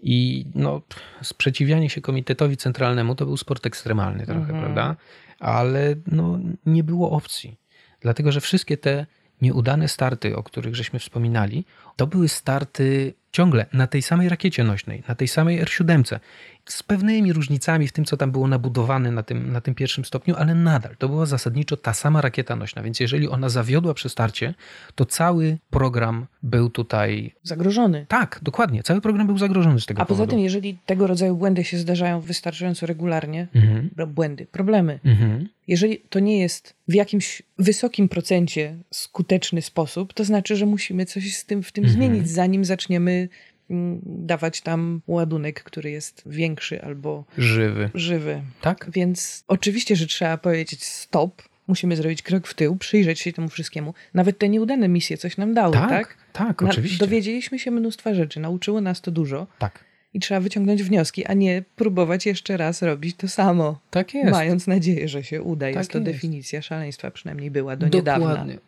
I 0.03 0.47
no, 0.55 0.83
sprzeciwianie 1.23 1.91
się 1.91 2.01
komitetowi 2.01 2.57
centralnemu 2.57 3.15
to 3.15 3.27
był 3.27 3.37
sport 3.37 3.67
ekstremalny 3.67 4.27
trochę, 4.27 4.41
Mhm. 4.41 4.61
prawda? 4.61 4.97
Ale 5.39 5.95
no, 6.07 6.39
nie 6.67 6.85
było 6.85 7.11
opcji. 7.11 7.57
Dlatego, 8.01 8.33
że 8.33 8.41
wszystkie 8.41 8.77
te 8.77 9.07
nieudane 9.43 9.89
starty, 9.89 10.37
o 10.37 10.43
których 10.43 10.75
żeśmy 10.75 10.99
wspominali, 10.99 11.65
to 11.97 12.07
były 12.07 12.29
starty 12.29 13.15
ciągle 13.33 13.67
na 13.73 13.87
tej 13.87 14.03
samej 14.03 14.29
rakiecie 14.29 14.65
nośnej, 14.65 15.03
na 15.09 15.15
tej 15.15 15.29
samej 15.29 15.59
R-7, 15.61 16.19
z 16.67 16.83
pewnymi 16.83 17.33
różnicami 17.33 17.89
w 17.89 17.93
tym, 17.93 18.05
co 18.05 18.17
tam 18.17 18.31
było 18.33 18.49
nabudowane 18.49 19.13
na 19.13 19.23
tym, 19.23 19.53
na 19.53 19.61
tym 19.61 19.75
pierwszym 19.75 20.05
stopniu, 20.05 20.35
ale 20.37 20.55
nadal 20.55 20.97
to 20.97 21.09
była 21.09 21.27
zasadniczo 21.27 21.77
ta 21.77 21.95
sama 21.95 22.21
rakieta 22.21 22.57
nośna, 22.57 22.83
więc 22.83 23.01
jeżeli 23.01 23.29
ona 23.29 23.49
zawiodła 23.49 23.95
przy 23.95 24.09
starcie, 24.09 24.55
to 24.95 25.05
cały 25.07 25.59
program 25.71 26.27
był 26.43 26.71
tutaj... 26.71 27.35
Zagrożony. 27.43 28.07
Tak, 28.09 28.41
dokładnie, 28.43 28.83
cały 28.83 29.01
program 29.01 29.27
był 29.27 29.39
zagrożony 29.39 29.81
z 29.81 29.87
tego 29.87 30.03
A 30.03 30.05
poza 30.05 30.17
powodu. 30.17 30.31
tym, 30.31 30.41
jeżeli 30.41 30.79
tego 30.87 31.07
rodzaju 31.07 31.37
błędy 31.37 31.65
się 31.65 31.79
zdarzają 31.79 32.21
wystarczająco 32.21 32.87
regularnie, 32.87 33.47
Mhm. 33.55 33.91
błędy, 34.15 34.47
problemy, 34.47 34.99
Mhm. 35.05 35.49
jeżeli 35.69 35.99
to 36.11 36.19
nie 36.21 36.39
jest 36.39 36.75
w 36.89 36.95
jakimś 36.95 37.43
wysokim 37.59 38.09
procencie 38.09 38.77
skuteczny 38.91 39.63
sposób, 39.63 40.15
to 40.15 40.25
znaczy, 40.25 40.57
że 40.57 40.67
musimy 40.67 41.07
coś 41.07 41.37
z 41.37 41.45
tym, 41.47 41.63
w 41.63 41.73
tym 41.73 41.85
Mhm. 41.85 42.03
zmienić, 42.03 42.29
zanim 42.31 42.65
zaczniemy 42.65 43.20
mm, 43.71 44.01
dawać 44.05 44.61
tam 44.61 45.01
ładunek, 45.07 45.63
który 45.63 45.91
jest 45.91 46.23
większy 46.27 46.83
albo 46.83 47.25
Żywy. 47.39 47.91
żywy. 47.95 48.43
Tak? 48.61 48.87
Więc 48.93 49.45
oczywiście, 49.49 49.97
że 49.97 50.07
trzeba 50.07 50.39
powiedzieć 50.39 50.85
stop, 50.85 51.43
musimy 51.67 51.97
zrobić 51.97 52.23
krok 52.23 52.47
w 52.47 52.55
tył, 52.55 52.77
przyjrzeć 52.77 53.21
się 53.21 53.33
temu 53.33 53.49
wszystkiemu. 53.49 53.95
Nawet 54.15 54.39
te 54.39 54.49
nieudane 54.49 54.89
misje 54.89 55.17
coś 55.19 55.37
nam 55.37 55.55
dały, 55.55 55.73
tak? 55.75 55.91
Tak, 55.91 56.17
tak, 56.33 56.63
Na- 56.63 56.69
oczywiście. 56.71 56.99
Dowiedzieliśmy 56.99 57.59
się 57.59 57.71
mnóstwa 57.71 58.15
rzeczy, 58.15 58.41
nauczyło 58.41 58.81
nas 58.81 59.01
to 59.01 59.11
dużo 59.11 59.47
Tak, 59.59 59.85
i 60.15 60.21
trzeba 60.21 60.41
wyciągnąć 60.41 60.83
wnioski, 60.83 61.27
a 61.27 61.35
nie 61.35 61.63
próbować 61.77 62.27
jeszcze 62.27 62.57
raz 62.57 62.83
robić 62.83 63.17
to 63.17 63.29
samo, 63.29 63.81
tak 63.91 64.15
jest. 64.15 64.31
mając 64.31 64.67
nadzieję, 64.67 65.09
że 65.09 65.25
się 65.25 65.43
uda. 65.43 65.67
Tak 65.67 65.77
jest 65.77 65.91
to 65.91 65.99
jest. 65.99 66.11
definicja 66.11 66.63
szaleństwa, 66.63 67.11
przynajmniej 67.11 67.51
była 67.51 67.77
do 67.77 67.89
niedawna. 67.89 68.29
Dokładnie. 68.29 68.59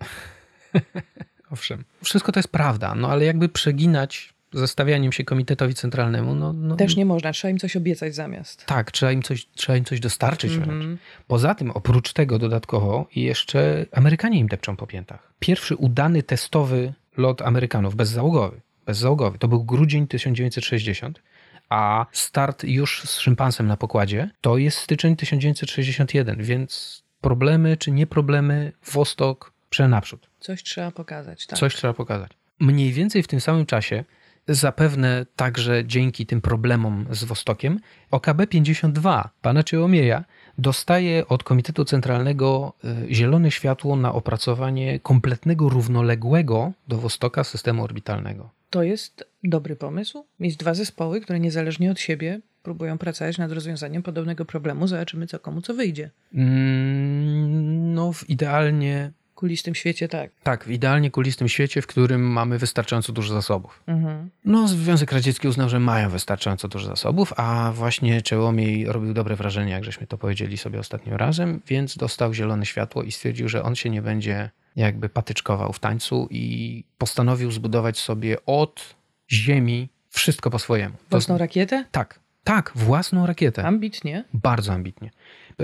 Owszem. 1.50 1.84
Wszystko 2.04 2.32
to 2.32 2.38
jest 2.40 2.48
prawda, 2.48 2.94
no 2.94 3.08
ale 3.10 3.24
jakby 3.24 3.48
przeginać 3.48 4.34
zestawianiem 4.52 5.12
się 5.12 5.24
komitetowi 5.24 5.74
centralnemu, 5.74 6.34
no, 6.34 6.52
no 6.52 6.76
Też 6.76 6.96
nie 6.96 7.06
można, 7.06 7.32
trzeba 7.32 7.50
im 7.50 7.58
coś 7.58 7.76
obiecać 7.76 8.14
zamiast. 8.14 8.66
tak, 8.66 8.90
trzeba 8.90 9.12
im 9.12 9.22
coś, 9.22 9.46
trzeba 9.54 9.76
im 9.78 9.84
coś 9.84 10.00
dostarczyć 10.00 10.52
wręcz. 10.52 10.70
Mhm. 10.72 10.98
Poza 11.26 11.54
tym, 11.54 11.70
oprócz 11.70 12.12
tego 12.12 12.38
dodatkowo, 12.38 13.06
jeszcze 13.16 13.86
Amerykanie 13.92 14.38
im 14.38 14.46
depczą 14.46 14.76
po 14.76 14.86
piętach. 14.86 15.32
Pierwszy 15.38 15.76
udany 15.76 16.22
testowy 16.22 16.92
lot 17.16 17.42
Amerykanów, 17.42 17.94
bezzałogowy, 17.94 18.60
bezzałogowy, 18.86 19.38
to 19.38 19.48
był 19.48 19.64
grudzień 19.64 20.06
1960, 20.06 21.22
a 21.68 22.06
start 22.12 22.64
już 22.64 23.02
z 23.02 23.18
szympansem 23.18 23.66
na 23.66 23.76
pokładzie 23.76 24.30
to 24.40 24.58
jest 24.58 24.78
styczeń 24.78 25.16
1961, 25.16 26.42
więc 26.42 27.02
problemy 27.20 27.76
czy 27.76 27.90
nie 27.90 28.06
problemy, 28.06 28.72
Wostok 28.92 29.52
przenaprzód. 29.70 30.30
Coś 30.40 30.62
trzeba 30.62 30.90
pokazać, 30.90 31.46
tak. 31.46 31.58
Coś 31.58 31.74
trzeba 31.74 31.94
pokazać. 31.94 32.32
Mniej 32.60 32.92
więcej 32.92 33.22
w 33.22 33.28
tym 33.28 33.40
samym 33.40 33.66
czasie, 33.66 34.04
zapewne 34.48 35.26
także 35.36 35.84
dzięki 35.86 36.26
tym 36.26 36.40
problemom 36.40 37.06
z 37.10 37.24
Wostokiem, 37.24 37.80
OKB-52 38.10 39.28
pana 39.42 39.62
Ciełomieja 39.62 40.24
dostaje 40.58 41.28
od 41.28 41.42
Komitetu 41.42 41.84
Centralnego 41.84 42.72
y, 43.08 43.14
zielone 43.14 43.50
światło 43.50 43.96
na 43.96 44.12
opracowanie 44.12 45.00
kompletnego, 45.00 45.68
równoległego 45.68 46.72
do 46.88 46.98
Wostoka 46.98 47.44
systemu 47.44 47.84
orbitalnego. 47.84 48.50
To 48.70 48.82
jest 48.82 49.24
dobry 49.44 49.76
pomysł. 49.76 50.24
Mieć 50.40 50.56
dwa 50.56 50.74
zespoły, 50.74 51.20
które 51.20 51.40
niezależnie 51.40 51.90
od 51.90 52.00
siebie 52.00 52.40
próbują 52.62 52.98
pracować 52.98 53.38
nad 53.38 53.52
rozwiązaniem 53.52 54.02
podobnego 54.02 54.44
problemu. 54.44 54.86
Zobaczymy, 54.86 55.26
co 55.26 55.38
komu 55.38 55.60
co 55.60 55.74
wyjdzie. 55.74 56.10
Mm, 56.34 57.94
No, 57.94 58.12
w 58.12 58.30
idealnie, 58.30 59.12
kulistym 59.42 59.74
świecie 59.74 60.08
tak. 60.08 60.30
tak, 60.42 60.64
w 60.64 60.70
idealnie 60.70 61.10
kulistym 61.10 61.48
świecie, 61.48 61.82
w 61.82 61.86
którym 61.86 62.20
mamy 62.32 62.58
wystarczająco 62.58 63.12
dużo 63.12 63.34
zasobów. 63.34 63.82
Mhm. 63.86 64.30
No, 64.44 64.68
Związek 64.68 65.12
Radziecki 65.12 65.48
uznał, 65.48 65.68
że 65.68 65.80
mają 65.80 66.10
wystarczająco 66.10 66.68
dużo 66.68 66.86
zasobów, 66.88 67.32
a 67.36 67.72
właśnie 67.74 68.22
Czełomiej 68.22 68.86
robił 68.86 69.14
dobre 69.14 69.36
wrażenie, 69.36 69.72
jak 69.72 69.84
żeśmy 69.84 70.06
to 70.06 70.18
powiedzieli 70.18 70.58
sobie 70.58 70.78
ostatnio 70.78 71.16
razem, 71.16 71.60
więc 71.66 71.96
dostał 71.96 72.34
zielone 72.34 72.66
światło 72.66 73.02
i 73.02 73.12
stwierdził, 73.12 73.48
że 73.48 73.62
on 73.62 73.74
się 73.74 73.90
nie 73.90 74.02
będzie 74.02 74.50
jakby 74.76 75.08
patyczkował 75.08 75.72
w 75.72 75.78
tańcu 75.78 76.28
i 76.30 76.84
postanowił 76.98 77.50
zbudować 77.50 77.98
sobie 77.98 78.36
od 78.46 78.94
ziemi 79.30 79.88
wszystko 80.08 80.50
po 80.50 80.58
swojemu. 80.58 80.94
To 80.94 81.04
Własną 81.10 81.34
zna- 81.34 81.38
rakietę? 81.38 81.84
Tak, 81.90 82.20
tak, 82.44 82.72
własną 82.74 83.26
rakietę. 83.26 83.64
Ambitnie. 83.64 84.24
Bardzo 84.34 84.72
ambitnie. 84.72 85.10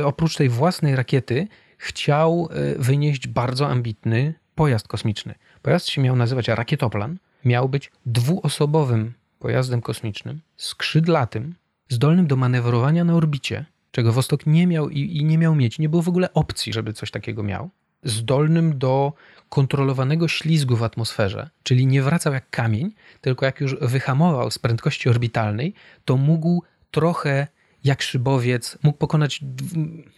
Oprócz 0.05 0.37
tej 0.37 0.49
własnej 0.49 0.97
rakiety 0.97 1.49
chciał 1.79 2.49
e, 2.51 2.79
wynieść 2.79 3.27
bardzo 3.27 3.69
ambitny 3.69 4.35
pojazd 4.55 4.89
kosmiczny. 4.89 5.35
Pojazd 5.63 5.89
się 5.89 6.03
miał 6.03 6.17
nazywać 6.17 6.49
rakietoplan. 6.49 7.19
Miał 7.45 7.69
być 7.69 7.91
dwuosobowym 8.07 9.13
pojazdem 9.39 9.81
kosmicznym, 9.83 10.41
skrzydlatym, 10.57 11.55
zdolnym 11.89 12.27
do 12.27 12.37
manewrowania 12.37 13.05
na 13.05 13.15
orbicie, 13.15 13.65
czego 13.91 14.13
Wostok 14.13 14.47
nie 14.47 14.67
miał 14.67 14.91
i, 14.91 15.17
i 15.17 15.25
nie 15.25 15.39
miał 15.39 15.55
mieć. 15.55 15.79
Nie 15.79 15.89
było 15.89 16.03
w 16.03 16.09
ogóle 16.09 16.33
opcji, 16.33 16.73
żeby 16.73 16.93
coś 16.93 17.11
takiego 17.11 17.43
miał. 17.43 17.71
Zdolnym 18.03 18.79
do 18.79 19.13
kontrolowanego 19.49 20.29
ślizgu 20.29 20.77
w 20.77 20.83
atmosferze, 20.83 21.51
czyli 21.63 21.87
nie 21.87 22.03
wracał 22.03 22.33
jak 22.33 22.51
kamień, 22.51 22.95
tylko 23.21 23.47
jak 23.47 23.61
już 23.61 23.77
wyhamował 23.81 24.51
z 24.51 24.59
prędkości 24.59 25.09
orbitalnej, 25.09 25.75
to 26.05 26.17
mógł 26.17 26.63
trochę 26.91 27.47
jak 27.89 28.03
szybowiec, 28.03 28.79
mógł 28.83 28.99
pokonać, 28.99 29.41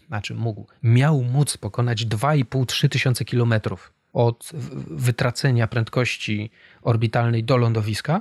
znaczy 0.09 0.35
mógł, 0.35 0.67
miał 0.83 1.23
móc 1.23 1.57
pokonać 1.57 2.07
2,5-3 2.07 2.89
tysiące 2.89 3.25
kilometrów 3.25 3.93
od 4.13 4.51
wytracenia 4.87 5.67
prędkości 5.67 6.51
orbitalnej 6.83 7.45
do 7.45 7.57
lądowiska 7.57 8.21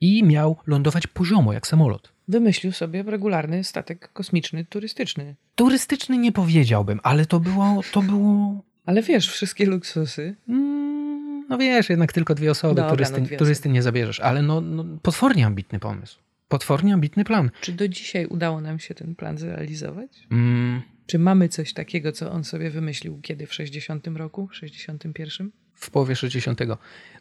i 0.00 0.24
miał 0.24 0.56
lądować 0.66 1.06
poziomo, 1.06 1.52
jak 1.52 1.66
samolot. 1.66 2.12
Wymyślił 2.28 2.72
sobie 2.72 3.02
regularny 3.02 3.64
statek 3.64 4.12
kosmiczny, 4.12 4.64
turystyczny. 4.64 5.34
Turystyczny 5.54 6.18
nie 6.18 6.32
powiedziałbym, 6.32 7.00
ale 7.02 7.26
to 7.26 7.40
było, 7.40 7.80
to 7.92 8.02
było 8.02 8.62
Ale 8.86 9.02
wiesz, 9.02 9.30
wszystkie 9.30 9.66
luksusy. 9.66 10.34
mm, 10.48 11.46
no 11.48 11.58
wiesz, 11.58 11.90
jednak 11.90 12.12
tylko 12.12 12.34
dwie 12.34 12.50
osoby, 12.50 12.74
Dobra, 12.74 12.90
turysty, 12.90 13.20
no 13.20 13.26
dwie 13.26 13.36
turysty 13.36 13.68
nie 13.68 13.82
zabierzesz, 13.82 14.20
ale 14.20 14.42
no, 14.42 14.60
no 14.60 14.84
potwornie 15.02 15.46
ambitny 15.46 15.78
pomysł. 15.78 16.18
Potwornie 16.50 16.94
ambitny 16.94 17.24
plan. 17.24 17.50
Czy 17.60 17.72
do 17.72 17.88
dzisiaj 17.88 18.26
udało 18.26 18.60
nam 18.60 18.78
się 18.78 18.94
ten 18.94 19.14
plan 19.14 19.38
zrealizować? 19.38 20.26
Mm, 20.30 20.82
Czy 21.06 21.18
mamy 21.18 21.48
coś 21.48 21.72
takiego, 21.72 22.12
co 22.12 22.32
on 22.32 22.44
sobie 22.44 22.70
wymyślił 22.70 23.20
kiedy 23.22 23.46
w 23.46 23.54
60 23.54 24.06
roku, 24.06 24.48
61? 24.52 25.50
w 25.74 25.90
połowie 25.90 26.16
60. 26.16 26.60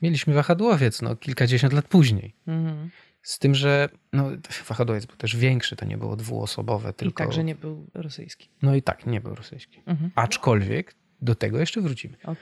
Mieliśmy 0.02 0.34
wahadłowiec, 0.34 1.02
no 1.02 1.16
kilkadziesiąt 1.16 1.74
lat 1.74 1.88
później. 1.88 2.36
Mhm. 2.48 2.90
Z 3.22 3.40
tym, 3.40 3.56
że 3.56 3.90
no, 4.14 4.30
wahadłowiec 4.68 5.06
był 5.06 5.16
też 5.16 5.36
większy, 5.36 5.76
to 5.76 5.86
nie 5.86 5.98
było 5.98 6.16
dwuosobowe, 6.16 6.90
I 6.90 6.94
tylko... 6.94 7.24
także 7.24 7.44
nie 7.44 7.56
był 7.56 7.90
rosyjski. 7.94 8.50
No 8.62 8.76
i 8.76 8.82
tak, 8.82 9.06
nie 9.06 9.22
był 9.22 9.36
rosyjski. 9.36 9.82
Mhm. 9.86 10.12
Aczkolwiek 10.16 10.96
do 11.22 11.36
tego 11.36 11.60
jeszcze 11.60 11.82
wrócimy. 11.82 12.18
Ok. 12.24 12.38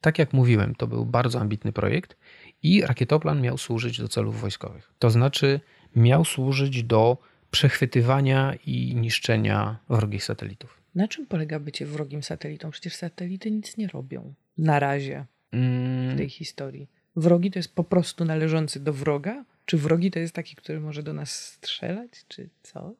Tak 0.00 0.18
jak 0.18 0.32
mówiłem, 0.32 0.74
to 0.74 0.86
był 0.86 1.06
bardzo 1.06 1.40
ambitny 1.40 1.72
projekt 1.72 2.16
i 2.62 2.82
rakietoplan 2.82 3.40
miał 3.40 3.58
służyć 3.58 3.98
do 4.00 4.08
celów 4.08 4.40
wojskowych. 4.40 4.92
To 4.98 5.10
znaczy 5.10 5.60
miał 5.96 6.24
służyć 6.24 6.82
do 6.82 7.18
przechwytywania 7.50 8.54
i 8.66 8.94
niszczenia 8.96 9.78
wrogich 9.88 10.24
satelitów. 10.24 10.80
Na 10.94 11.08
czym 11.08 11.26
polega 11.26 11.58
bycie 11.60 11.86
wrogim 11.86 12.22
satelitą? 12.22 12.70
Przecież 12.70 12.94
satelity 12.94 13.50
nic 13.50 13.76
nie 13.76 13.88
robią. 13.88 14.34
Na 14.58 14.78
razie 14.78 15.24
w 15.52 15.54
Mm, 15.54 16.16
tej 16.16 16.28
historii. 16.28 16.88
Wrogi 17.16 17.50
to 17.50 17.58
jest 17.58 17.74
po 17.74 17.84
prostu 17.84 18.24
należący 18.24 18.80
do 18.80 18.92
wroga? 18.92 19.44
Czy 19.66 19.78
wrogi 19.78 20.10
to 20.10 20.18
jest 20.18 20.34
taki, 20.34 20.56
który 20.56 20.80
może 20.80 21.02
do 21.02 21.12
nas 21.12 21.30
strzelać, 21.32 22.10
czy 22.28 22.48
coś? 22.62 22.96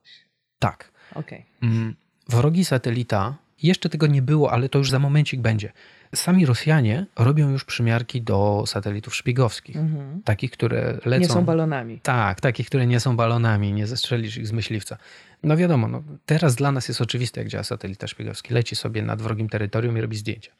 tak. 0.59 0.93
Okej. 1.15 1.45
Mm, 1.63 1.95
Wrogi 2.29 2.65
satelita, 2.65 3.37
jeszcze 3.63 3.89
tego 3.89 4.07
nie 4.07 4.23
było, 4.23 4.53
ale 4.53 4.69
to 4.69 4.79
już 4.79 4.91
za 4.91 4.99
momencik 4.99 5.41
będzie. 5.41 5.73
Sami 6.15 6.47
Rosjanie 6.47 7.07
robią 7.17 7.51
już 7.51 7.65
przymiarki 7.65 8.23
do 8.23 8.65
satelitów 8.67 9.15
szpiegowskich. 9.17 9.77
Mhm. 9.77 10.23
Takich, 10.23 10.51
które 10.51 10.99
lecą. 11.05 11.23
Nie 11.23 11.29
są 11.29 11.45
balonami. 11.45 12.01
Tak, 12.03 12.41
takich, 12.41 12.67
które 12.67 12.87
nie 12.87 13.01
są 13.01 13.17
balonami, 13.17 13.73
nie 13.73 13.87
zestrzelisz 13.87 14.37
ich 14.37 14.47
z 14.47 14.53
myśliwca. 14.53 14.97
No 15.43 15.57
wiadomo, 15.57 15.89
no, 15.89 16.03
teraz 16.27 16.57
dla 16.57 16.73
nas 16.73 16.89
jest 16.89 17.01
oczywiste, 17.01 17.41
jak 17.41 17.49
działa 17.49 17.65
satelita 17.65 18.07
szpiegowski. 18.07 18.55
Leci 18.55 18.77
sobie 18.77 19.03
nad 19.03 19.23
wrogim 19.23 19.49
terytorium 19.49 19.99
i 19.99 20.01
robi 20.01 20.17
zdjęcia. 20.17 20.53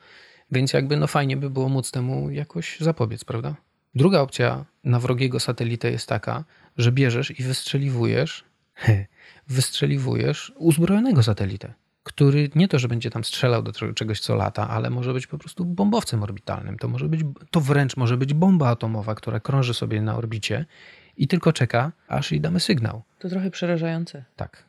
Więc 0.53 0.73
jakby 0.73 0.97
no 0.97 1.07
fajnie 1.07 1.37
by 1.37 1.51
było 1.51 1.69
móc 1.69 1.91
temu 1.91 2.31
jakoś 2.31 2.81
zapobiec, 2.81 3.25
prawda? 3.25 3.55
Druga 3.95 4.21
opcja 4.21 4.65
na 4.85 5.01
wrogiego 5.01 5.41
satelitę 5.41 5.91
jest 5.91 6.09
taka, 6.09 6.45
że 6.77 6.93
bierzesz 6.93 7.41
i 7.41 7.43
wystrzeliwujesz, 7.43 8.45
wystrzeliwujesz 9.49 10.53
uzbrojonego 10.57 11.23
satelitę, 11.23 11.73
który 12.03 12.51
nie 12.55 12.69
to, 12.69 12.79
że 12.79 12.89
będzie 12.89 13.11
tam 13.11 13.25
strzelał 13.25 13.63
do 13.63 13.73
czegoś- 13.95 14.21
co 14.21 14.35
lata, 14.35 14.69
ale 14.69 14.91
może 14.91 15.13
być 15.13 15.27
po 15.27 15.39
prostu 15.39 15.65
bombowcem 15.65 16.23
orbitalnym. 16.23 16.79
To 16.79 16.89
może 16.89 17.09
być, 17.09 17.21
to 17.51 17.61
wręcz 17.61 17.97
może 17.97 18.17
być 18.17 18.35
bomba 18.35 18.69
atomowa, 18.69 19.15
która 19.15 19.41
krąży 19.41 19.75
sobie 19.75 20.03
na 20.03 20.17
orbicie 20.17 20.67
i 21.17 21.29
tylko 21.29 21.53
czeka, 21.53 21.93
aż 22.09 22.33
jej 22.33 22.41
damy 22.41 22.61
sygnał. 22.61 23.03
To 23.19 23.29
trochę 23.29 23.51
przerażające. 23.51 24.25
Tak, 24.37 24.65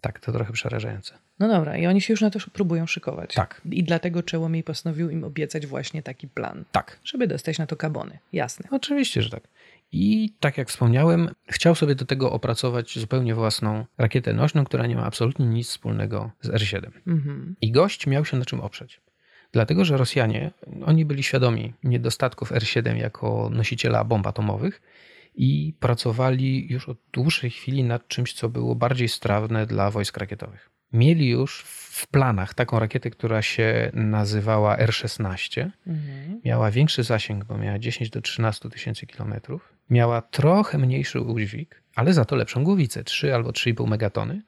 tak, 0.00 0.20
to 0.20 0.32
trochę 0.32 0.52
przerażające. 0.52 1.14
No 1.38 1.48
dobra, 1.48 1.76
i 1.76 1.86
oni 1.86 2.00
się 2.00 2.12
już 2.12 2.20
na 2.20 2.30
to 2.30 2.38
próbują 2.52 2.86
szykować. 2.86 3.34
Tak. 3.34 3.60
I 3.70 3.84
dlatego 3.84 4.22
Czełomiej 4.22 4.62
postanowił 4.62 5.10
im 5.10 5.24
obiecać 5.24 5.66
właśnie 5.66 6.02
taki 6.02 6.28
plan, 6.28 6.64
Tak, 6.72 6.98
żeby 7.04 7.26
dostać 7.26 7.58
na 7.58 7.66
to 7.66 7.76
kabony. 7.76 8.18
Jasne. 8.32 8.68
oczywiście, 8.70 9.22
że 9.22 9.30
tak. 9.30 9.42
I 9.98 10.34
tak 10.40 10.58
jak 10.58 10.68
wspomniałem, 10.68 11.28
chciał 11.48 11.74
sobie 11.74 11.94
do 11.94 12.04
tego 12.04 12.32
opracować 12.32 12.98
zupełnie 12.98 13.34
własną 13.34 13.84
rakietę 13.98 14.32
nośną, 14.32 14.64
która 14.64 14.86
nie 14.86 14.96
ma 14.96 15.04
absolutnie 15.04 15.46
nic 15.46 15.68
wspólnego 15.68 16.30
z 16.40 16.48
R7. 16.48 16.90
Mhm. 17.06 17.56
I 17.60 17.70
gość 17.70 18.06
miał 18.06 18.24
się 18.24 18.36
na 18.36 18.44
czym 18.44 18.60
oprzeć. 18.60 19.00
Dlatego, 19.52 19.84
że 19.84 19.96
Rosjanie, 19.96 20.50
oni 20.84 21.04
byli 21.04 21.22
świadomi 21.22 21.72
niedostatków 21.84 22.52
R7 22.52 22.96
jako 22.96 23.50
nosiciela 23.52 24.04
bomb 24.04 24.26
atomowych 24.26 24.82
i 25.34 25.74
pracowali 25.80 26.72
już 26.72 26.88
od 26.88 26.98
dłuższej 27.12 27.50
chwili 27.50 27.84
nad 27.84 28.08
czymś, 28.08 28.32
co 28.32 28.48
było 28.48 28.74
bardziej 28.74 29.08
strawne 29.08 29.66
dla 29.66 29.90
wojsk 29.90 30.16
rakietowych. 30.16 30.70
Mieli 30.92 31.28
już 31.28 31.62
w 31.66 32.06
planach 32.06 32.54
taką 32.54 32.78
rakietę, 32.78 33.10
która 33.10 33.42
się 33.42 33.90
nazywała 33.94 34.78
R-16. 34.78 35.70
Mhm. 35.86 36.40
Miała 36.44 36.70
większy 36.70 37.02
zasięg, 37.02 37.44
bo 37.44 37.58
miała 37.58 37.78
10 37.78 38.10
do 38.10 38.20
13 38.20 38.70
tysięcy 38.70 39.06
kilometrów. 39.06 39.75
Miała 39.90 40.22
trochę 40.22 40.78
mniejszy 40.78 41.20
udźwig, 41.20 41.82
ale 41.94 42.12
za 42.12 42.24
to 42.24 42.36
lepszą 42.36 42.64
głowicę, 42.64 43.04
3 43.04 43.34
albo 43.34 43.50
3,5 43.50 43.88
megatony. 43.88 44.42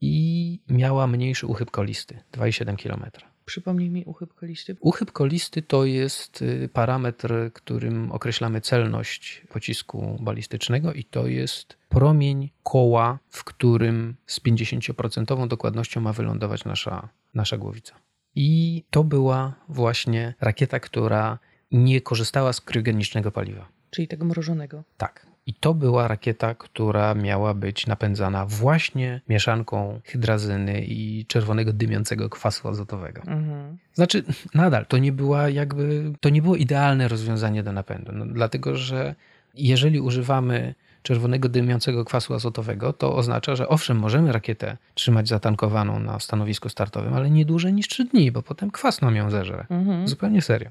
I 0.00 0.58
miała 0.68 1.06
mniejszy 1.06 1.46
uchyb 1.46 1.70
kolisty, 1.70 2.18
2,7 2.32 2.76
kilometra. 2.76 3.34
Przypomnij 3.44 3.90
mi 3.90 4.04
uchyb 4.04 4.34
kolisty. 4.34 4.76
Uchyb 4.80 5.12
kolisty 5.12 5.62
to 5.62 5.84
jest 5.84 6.42
y, 6.42 6.68
parametr, 6.72 7.34
którym 7.52 8.12
określamy 8.12 8.60
celność 8.60 9.42
pocisku 9.48 10.16
balistycznego 10.20 10.92
i 10.92 11.04
to 11.04 11.26
jest 11.26 11.76
promień 11.88 12.50
koła, 12.62 13.18
w 13.28 13.44
którym 13.44 14.16
z 14.26 14.40
50% 14.40 15.48
dokładnością 15.48 16.00
ma 16.00 16.12
wylądować 16.12 16.64
nasza, 16.64 17.08
nasza 17.34 17.58
głowica. 17.58 17.94
I 18.34 18.84
to 18.90 19.04
była 19.04 19.54
właśnie 19.68 20.34
rakieta, 20.40 20.80
która 20.80 21.38
nie 21.70 22.00
korzystała 22.00 22.52
z 22.52 22.60
kryogenicznego 22.60 23.30
paliwa. 23.30 23.73
Czyli 23.94 24.08
tego 24.08 24.24
mrożonego. 24.24 24.82
Tak. 24.96 25.26
I 25.46 25.54
to 25.54 25.74
była 25.74 26.08
rakieta, 26.08 26.54
która 26.54 27.14
miała 27.14 27.54
być 27.54 27.86
napędzana 27.86 28.46
właśnie 28.46 29.20
mieszanką 29.28 30.00
hydrazyny 30.04 30.84
i 30.84 31.26
czerwonego 31.26 31.72
dymiącego 31.72 32.30
kwasu 32.30 32.68
azotowego. 32.68 33.22
Mhm. 33.22 33.78
Znaczy, 33.94 34.24
nadal 34.54 34.86
to 34.86 34.98
nie 34.98 35.12
była 35.12 35.48
jakby, 35.48 36.12
to 36.20 36.28
nie 36.28 36.42
było 36.42 36.56
idealne 36.56 37.08
rozwiązanie 37.08 37.62
do 37.62 37.72
napędu, 37.72 38.12
no, 38.12 38.26
dlatego 38.26 38.76
że 38.76 39.14
jeżeli 39.54 40.00
używamy 40.00 40.74
czerwonego 41.02 41.48
dymiącego 41.48 42.04
kwasu 42.04 42.34
azotowego, 42.34 42.92
to 42.92 43.16
oznacza, 43.16 43.56
że 43.56 43.68
owszem, 43.68 43.98
możemy 43.98 44.32
rakietę 44.32 44.76
trzymać 44.94 45.28
zatankowaną 45.28 46.00
na 46.00 46.20
stanowisku 46.20 46.68
startowym, 46.68 47.14
ale 47.14 47.30
nie 47.30 47.44
dłużej 47.44 47.72
niż 47.72 47.88
3 47.88 48.04
dni, 48.04 48.32
bo 48.32 48.42
potem 48.42 48.70
kwas 48.70 49.00
nam 49.00 49.16
ją 49.16 49.30
zeżre. 49.30 49.66
Mhm. 49.70 50.08
Zupełnie 50.08 50.42
serio. 50.42 50.70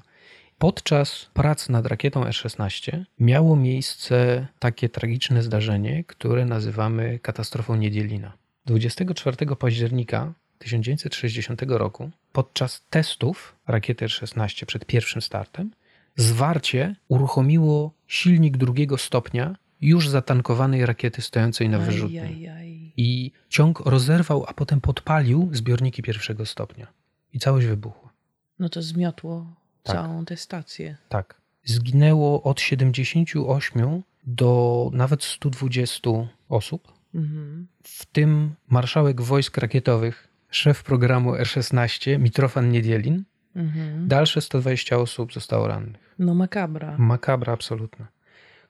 Podczas 0.64 1.30
prac 1.34 1.68
nad 1.68 1.86
rakietą 1.86 2.26
R-16 2.26 3.04
miało 3.18 3.56
miejsce 3.56 4.46
takie 4.58 4.88
tragiczne 4.88 5.42
zdarzenie, 5.42 6.04
które 6.04 6.44
nazywamy 6.44 7.18
katastrofą 7.18 7.76
Niedzielina. 7.76 8.32
24 8.66 9.56
października 9.56 10.32
1960 10.58 11.62
roku, 11.68 12.10
podczas 12.32 12.86
testów 12.90 13.56
rakiety 13.66 14.04
R-16 14.04 14.66
przed 14.66 14.84
pierwszym 14.84 15.22
startem, 15.22 15.70
zwarcie 16.16 16.96
uruchomiło 17.08 17.92
silnik 18.06 18.56
drugiego 18.56 18.98
stopnia 18.98 19.56
już 19.80 20.08
zatankowanej 20.08 20.86
rakiety 20.86 21.22
stojącej 21.22 21.68
na 21.68 21.78
wyrzutni. 21.78 22.48
I 22.96 23.32
ciąg 23.48 23.80
rozerwał, 23.80 24.44
a 24.48 24.54
potem 24.54 24.80
podpalił 24.80 25.50
zbiorniki 25.52 26.02
pierwszego 26.02 26.46
stopnia. 26.46 26.86
I 27.32 27.38
całość 27.38 27.66
wybuchła. 27.66 28.12
No 28.58 28.68
to 28.68 28.82
zmiotło 28.82 29.63
Tak. 29.84 29.96
całą 29.96 30.24
tę 30.24 30.36
stację. 30.36 30.96
Tak. 31.08 31.34
Zginęło 31.64 32.42
od 32.42 32.60
78 32.60 34.02
do 34.26 34.90
nawet 34.92 35.24
120 35.24 36.10
osób, 36.48 36.92
Mhm. 37.14 37.66
w 37.82 38.06
tym 38.06 38.54
marszałek 38.68 39.20
wojsk 39.20 39.58
rakietowych, 39.58 40.28
szef 40.50 40.82
programu 40.82 41.34
R-16 41.34 42.18
Mitrofan 42.18 42.70
Niedzielin. 42.70 43.24
Mhm. 43.56 44.08
Dalsze 44.08 44.40
120 44.40 44.98
osób 44.98 45.32
zostało 45.32 45.68
rannych. 45.68 46.14
No 46.18 46.34
makabra. 46.34 46.98
Makabra 46.98 47.52
absolutna. 47.52 48.06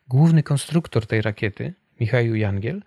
Główny 0.08 0.42
konstruktor 0.42 1.06
tej 1.06 1.22
rakiety, 1.22 1.74
Michał 2.00 2.24
Jangiel, 2.34 2.82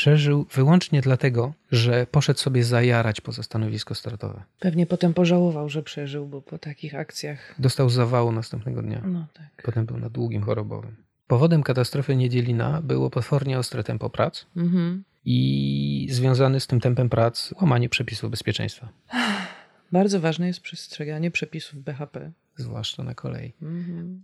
przeżył 0.00 0.46
wyłącznie 0.54 1.00
dlatego, 1.00 1.52
że 1.72 2.06
poszedł 2.10 2.38
sobie 2.40 2.64
zajarać 2.64 3.20
poza 3.20 3.42
stanowisko 3.42 3.94
startowe. 3.94 4.42
Pewnie 4.60 4.86
potem 4.86 5.14
pożałował, 5.14 5.68
że 5.68 5.82
przeżył, 5.82 6.26
bo 6.26 6.42
po 6.42 6.58
takich 6.58 6.94
akcjach. 6.94 7.54
Dostał 7.58 7.90
zawału 7.90 8.32
następnego 8.32 8.82
dnia. 8.82 9.02
No 9.06 9.26
tak. 9.34 9.62
Potem 9.64 9.86
był 9.86 9.96
na 9.98 10.10
długim 10.10 10.42
chorobowym. 10.42 10.96
Powodem 11.26 11.62
katastrofy 11.62 12.16
Niedzielina 12.16 12.82
było 12.82 13.10
potwornie 13.10 13.58
ostre 13.58 13.84
tempo 13.84 14.10
prac 14.10 14.46
Mhm. 14.56 15.04
i 15.24 16.08
związane 16.10 16.60
z 16.60 16.66
tym 16.66 16.80
tempem 16.80 17.08
prac 17.08 17.54
łamanie 17.60 17.88
przepisów 17.88 18.30
bezpieczeństwa, 18.30 18.88
Bardzo 19.92 20.20
ważne 20.20 20.46
jest 20.46 20.60
przestrzeganie 20.60 21.30
przepisów 21.30 21.82
BHP. 21.82 22.30
zwłaszcza 22.56 23.02
na 23.02 23.14
kolei. 23.14 23.52
Mhm. 23.62 24.22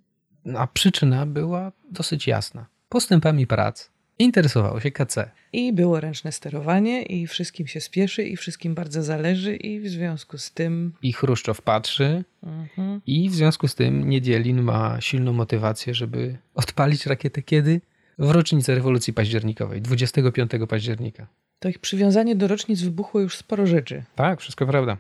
A 0.57 0.67
przyczyna 0.67 1.27
była 1.27 1.73
dosyć 1.91 2.27
jasna. 2.27 2.67
Postępami 2.89 3.47
prac 3.47 3.91
interesowało 4.19 4.81
się 4.81 4.91
KC. 4.91 5.31
I 5.53 5.73
było 5.73 6.01
ręczne 6.01 6.33
sterowanie, 6.33 7.03
i 7.03 7.27
wszystkim 7.27 7.67
się 7.67 7.81
spieszy, 7.81 8.25
i 8.25 8.37
wszystkim 8.37 8.75
bardzo 8.75 9.03
zależy, 9.03 9.57
i 9.57 9.81
w 9.81 9.89
związku 9.89 10.39
z 10.39 10.53
tym. 10.53 10.93
I 11.03 11.13
Chruszczow 11.13 11.63
patrzy 11.63 12.25
Mhm. 12.43 13.01
i 13.07 13.31
w 13.31 13.35
związku 13.35 13.69
z 13.69 13.75
tym 13.75 14.09
Niedzielin 14.09 14.63
ma 14.63 15.01
silną 15.01 15.33
motywację, 15.33 15.95
żeby 15.95 16.37
odpalić 16.55 17.07
rakietę 17.07 17.43
kiedy? 17.43 17.81
W 18.19 18.31
rocznicę 18.31 18.75
rewolucji 18.75 19.13
październikowej, 19.13 19.83
25 19.83 20.51
października. 20.69 21.27
To 21.59 21.69
ich 21.69 21.79
przywiązanie 21.79 22.37
do 22.37 22.49
rocznic 22.49 22.83
wybuchło 22.83 23.21
już 23.21 23.37
sporo 23.37 23.67
rzeczy. 23.67 24.03
Tak, 24.15 24.41
wszystko 24.41 24.67
prawda. 24.67 24.97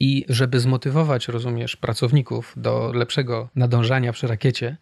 I 0.00 0.24
żeby 0.28 0.60
zmotywować, 0.60 1.28
rozumiesz, 1.28 1.76
pracowników 1.76 2.54
do 2.56 2.92
lepszego 2.92 3.48
nadążania 3.54 4.12
przy 4.12 4.26
rakiecie, 4.26 4.76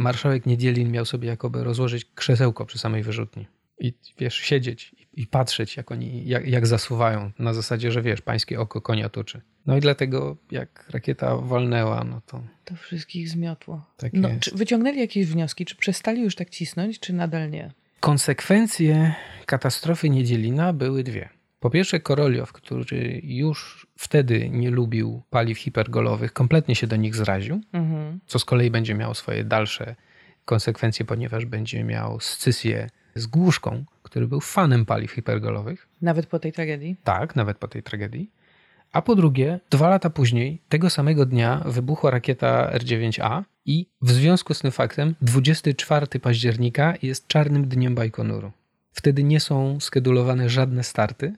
marszałek 0.00 0.46
Niedzielin 0.46 0.90
miał 0.90 1.04
sobie 1.04 1.28
jakoby 1.28 1.64
rozłożyć 1.64 2.04
krzesełko 2.14 2.64
przy 2.66 2.78
samej 2.78 3.02
wyrzutni. 3.02 3.46
I 3.78 3.94
wiesz, 4.18 4.34
siedzieć 4.34 4.94
i, 5.12 5.26
patrzeć, 5.26 5.76
jak 5.76 5.90
oni, 5.92 6.28
jak, 6.28 6.46
jak 6.46 6.66
zasuwają, 6.66 7.30
na 7.38 7.54
zasadzie, 7.54 7.92
że 7.92 8.02
wiesz, 8.02 8.20
pańskie 8.22 8.60
oko 8.60 8.80
konia 8.80 9.08
toczy. 9.08 9.40
No 9.66 9.76
i 9.76 9.80
dlatego, 9.80 10.36
jak 10.50 10.86
rakieta 10.90 11.36
walnęła, 11.36 12.04
no 12.04 12.20
to 12.26 12.42
To 12.64 12.76
wszystkich 12.76 13.28
zmiotło. 13.28 13.84
tak 13.96 14.12
No, 14.12 14.28
jest. 14.28 14.40
czy 14.40 14.56
wyciągnęli 14.56 14.98
jakieś 14.98 15.26
wnioski? 15.26 15.64
Czy 15.64 15.76
przestali 15.76 16.22
już 16.22 16.34
tak 16.36 16.50
cisnąć, 16.50 17.00
czy 17.00 17.12
nadal 17.12 17.50
nie? 17.50 17.72
Konsekwencje 18.00 19.14
katastrofy 19.46 20.10
Niedzielina 20.10 20.72
były 20.72 21.02
dwie. 21.02 21.28
Po 21.60 21.70
pierwsze, 21.70 22.00
Koroliow, 22.00 22.52
który 22.52 23.20
już 23.24 23.86
wtedy 23.96 24.48
nie 24.50 24.70
lubił 24.70 25.22
paliw 25.30 25.58
hipergolowych, 25.58 26.32
kompletnie 26.32 26.74
się 26.74 26.86
do 26.86 26.96
nich 26.96 27.14
zraził, 27.14 27.60
Mhm. 27.72 28.20
co 28.26 28.38
z 28.38 28.44
kolei 28.44 28.70
będzie 28.70 28.94
miało 28.94 29.14
swoje 29.14 29.44
dalsze 29.44 29.94
konsekwencje, 30.44 31.04
ponieważ 31.04 31.44
będzie 31.44 31.84
miał 31.84 32.20
scysję 32.20 32.90
z 33.14 33.26
Głuszką, 33.26 33.84
który 34.02 34.26
był 34.26 34.40
fanem 34.40 34.86
paliw 34.86 35.10
hipergolowych. 35.12 35.88
Nawet 36.02 36.26
po 36.26 36.38
tej 36.38 36.52
tragedii? 36.52 36.96
Tak, 37.04 37.36
nawet 37.36 37.58
po 37.58 37.68
tej 37.68 37.82
tragedii. 37.82 38.30
A 38.92 39.02
po 39.02 39.14
drugie, 39.16 39.60
dwa 39.70 39.88
lata 39.88 40.10
później, 40.10 40.60
tego 40.68 40.90
samego 40.90 41.26
dnia, 41.26 41.62
wybuchła 41.66 42.10
rakieta 42.10 42.70
R9A 42.74 43.42
i 43.66 43.86
w 44.02 44.10
związku 44.10 44.54
z 44.54 44.58
tym 44.58 44.70
faktem 44.70 45.14
24 45.22 46.06
października 46.20 46.94
jest 47.02 47.26
czarnym 47.26 47.68
dniem 47.68 47.94
Bajkonuru. 47.94 48.52
Wtedy 48.92 49.24
nie 49.24 49.40
są 49.40 49.80
skedulowane 49.80 50.48
żadne 50.48 50.84
starty 50.84 51.32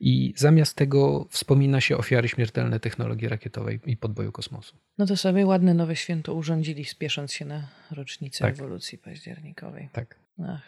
i 0.00 0.34
zamiast 0.36 0.76
tego 0.76 1.26
wspomina 1.30 1.80
się 1.80 1.96
ofiary 1.96 2.28
śmiertelne 2.28 2.80
technologii 2.80 3.28
rakietowej 3.28 3.80
i 3.86 3.96
podboju 3.96 4.32
kosmosu. 4.32 4.76
No 4.98 5.06
to 5.06 5.16
sobie 5.16 5.46
ładne 5.46 5.74
nowe 5.74 5.96
święto 5.96 6.34
urządzili, 6.34 6.84
spiesząc 6.84 7.32
się 7.32 7.44
na 7.44 7.68
rocznicę 7.90 8.38
Tak. 8.44 8.56
rewolucji 8.56 8.98
październikowej. 8.98 9.88
Tak, 9.92 10.16
Ach. 10.48 10.62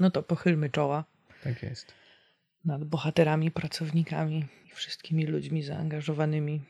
No 0.00 0.10
to 0.10 0.22
pochylmy 0.22 0.70
czoła 0.70 1.04
tak 1.44 1.62
jest. 1.62 1.92
nad 2.64 2.84
bohaterami, 2.84 3.50
pracownikami 3.50 4.46
i 4.66 4.70
wszystkimi 4.74 5.26
ludźmi 5.26 5.62
zaangażowanymi. 5.62 6.60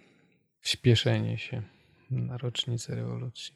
Śpieszenie 0.63 1.39
się 1.39 1.63
na 2.11 2.39
rocznicę 2.39 2.95
rewolucji. 2.95 3.55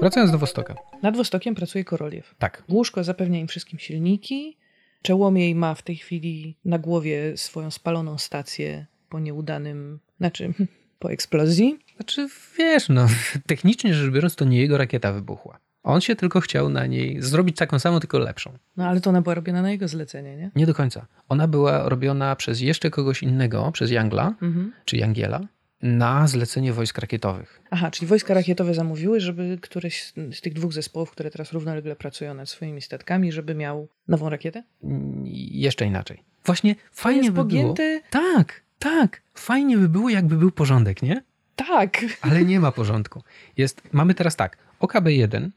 Wracając 0.00 0.32
do 0.32 0.38
Wostoka. 0.38 0.74
Nad 1.02 1.16
Wostokiem 1.16 1.54
pracuje 1.54 1.84
Koroliew. 1.84 2.34
Tak, 2.38 2.62
Łóżko 2.68 3.04
zapewnia 3.04 3.40
im 3.40 3.48
wszystkim 3.48 3.78
silniki. 3.78 4.56
Czełomiej 5.02 5.54
ma 5.54 5.74
w 5.74 5.82
tej 5.82 5.96
chwili 5.96 6.56
na 6.64 6.78
głowie 6.78 7.36
swoją 7.36 7.70
spaloną 7.70 8.18
stację 8.18 8.86
po 9.08 9.20
nieudanym, 9.20 9.98
znaczy 10.18 10.52
po 10.98 11.12
eksplozji. 11.12 11.78
Znaczy, 11.96 12.28
wiesz, 12.58 12.88
no, 12.88 13.06
technicznie 13.46 13.94
rzecz 13.94 14.12
biorąc, 14.12 14.36
to 14.36 14.44
nie 14.44 14.58
jego 14.60 14.78
rakieta 14.78 15.12
wybuchła. 15.12 15.58
On 15.82 16.00
się 16.00 16.16
tylko 16.16 16.40
chciał 16.40 16.68
na 16.68 16.86
niej 16.86 17.22
zrobić 17.22 17.56
taką 17.56 17.78
samą, 17.78 18.00
tylko 18.00 18.18
lepszą. 18.18 18.52
No 18.76 18.88
ale 18.88 19.00
to 19.00 19.10
ona 19.10 19.22
była 19.22 19.34
robiona 19.34 19.62
na 19.62 19.70
jego 19.70 19.88
zlecenie, 19.88 20.36
nie? 20.36 20.50
Nie 20.56 20.66
do 20.66 20.74
końca. 20.74 21.06
Ona 21.28 21.48
była 21.48 21.88
robiona 21.88 22.36
przez 22.36 22.60
jeszcze 22.60 22.90
kogoś 22.90 23.22
innego, 23.22 23.72
przez 23.72 23.90
Jangla, 23.90 24.26
Mhm. 24.42 24.72
czy 24.84 24.96
Jangiela. 24.96 25.40
Na 25.82 26.26
zlecenie 26.26 26.72
wojsk 26.72 26.98
rakietowych. 26.98 27.62
Aha, 27.70 27.90
czyli 27.90 28.06
wojska 28.06 28.34
rakietowe 28.34 28.74
zamówiły, 28.74 29.20
żeby 29.20 29.58
któreś 29.60 30.02
z- 30.32 30.40
tych 30.40 30.52
dwóch 30.52 30.72
zespołów, 30.72 31.10
które 31.10 31.30
teraz 31.30 31.52
równolegle 31.52 31.96
pracują 31.96 32.34
nad 32.34 32.48
swoimi 32.48 32.82
statkami, 32.82 33.32
żeby 33.32 33.54
miał 33.54 33.88
nową 34.08 34.28
rakietę? 34.28 34.62
Mm, 34.84 35.22
Jeszcze 35.50 35.86
inaczej. 35.86 36.22
Właśnie 36.44 36.74
fajnie 36.92 37.18
jest 37.20 37.30
by 37.30 37.34
było. 37.34 37.44
pogięte? 37.44 38.00
Tak, 38.10 38.62
tak. 38.78 39.22
Fajnie 39.34 39.78
by 39.78 39.88
było, 39.88 40.08
jakby 40.10 40.36
był 40.36 40.50
porządek, 40.50 41.02
nie? 41.02 41.22
Tak. 41.56 42.04
Ale 42.20 42.44
nie 42.44 42.60
ma 42.60 42.72
porządku. 42.72 43.22
Jest, 43.56 43.82
mamy 43.92 44.14
teraz 44.14 44.36
tak, 44.36 44.58
OKB-1, 44.80 45.48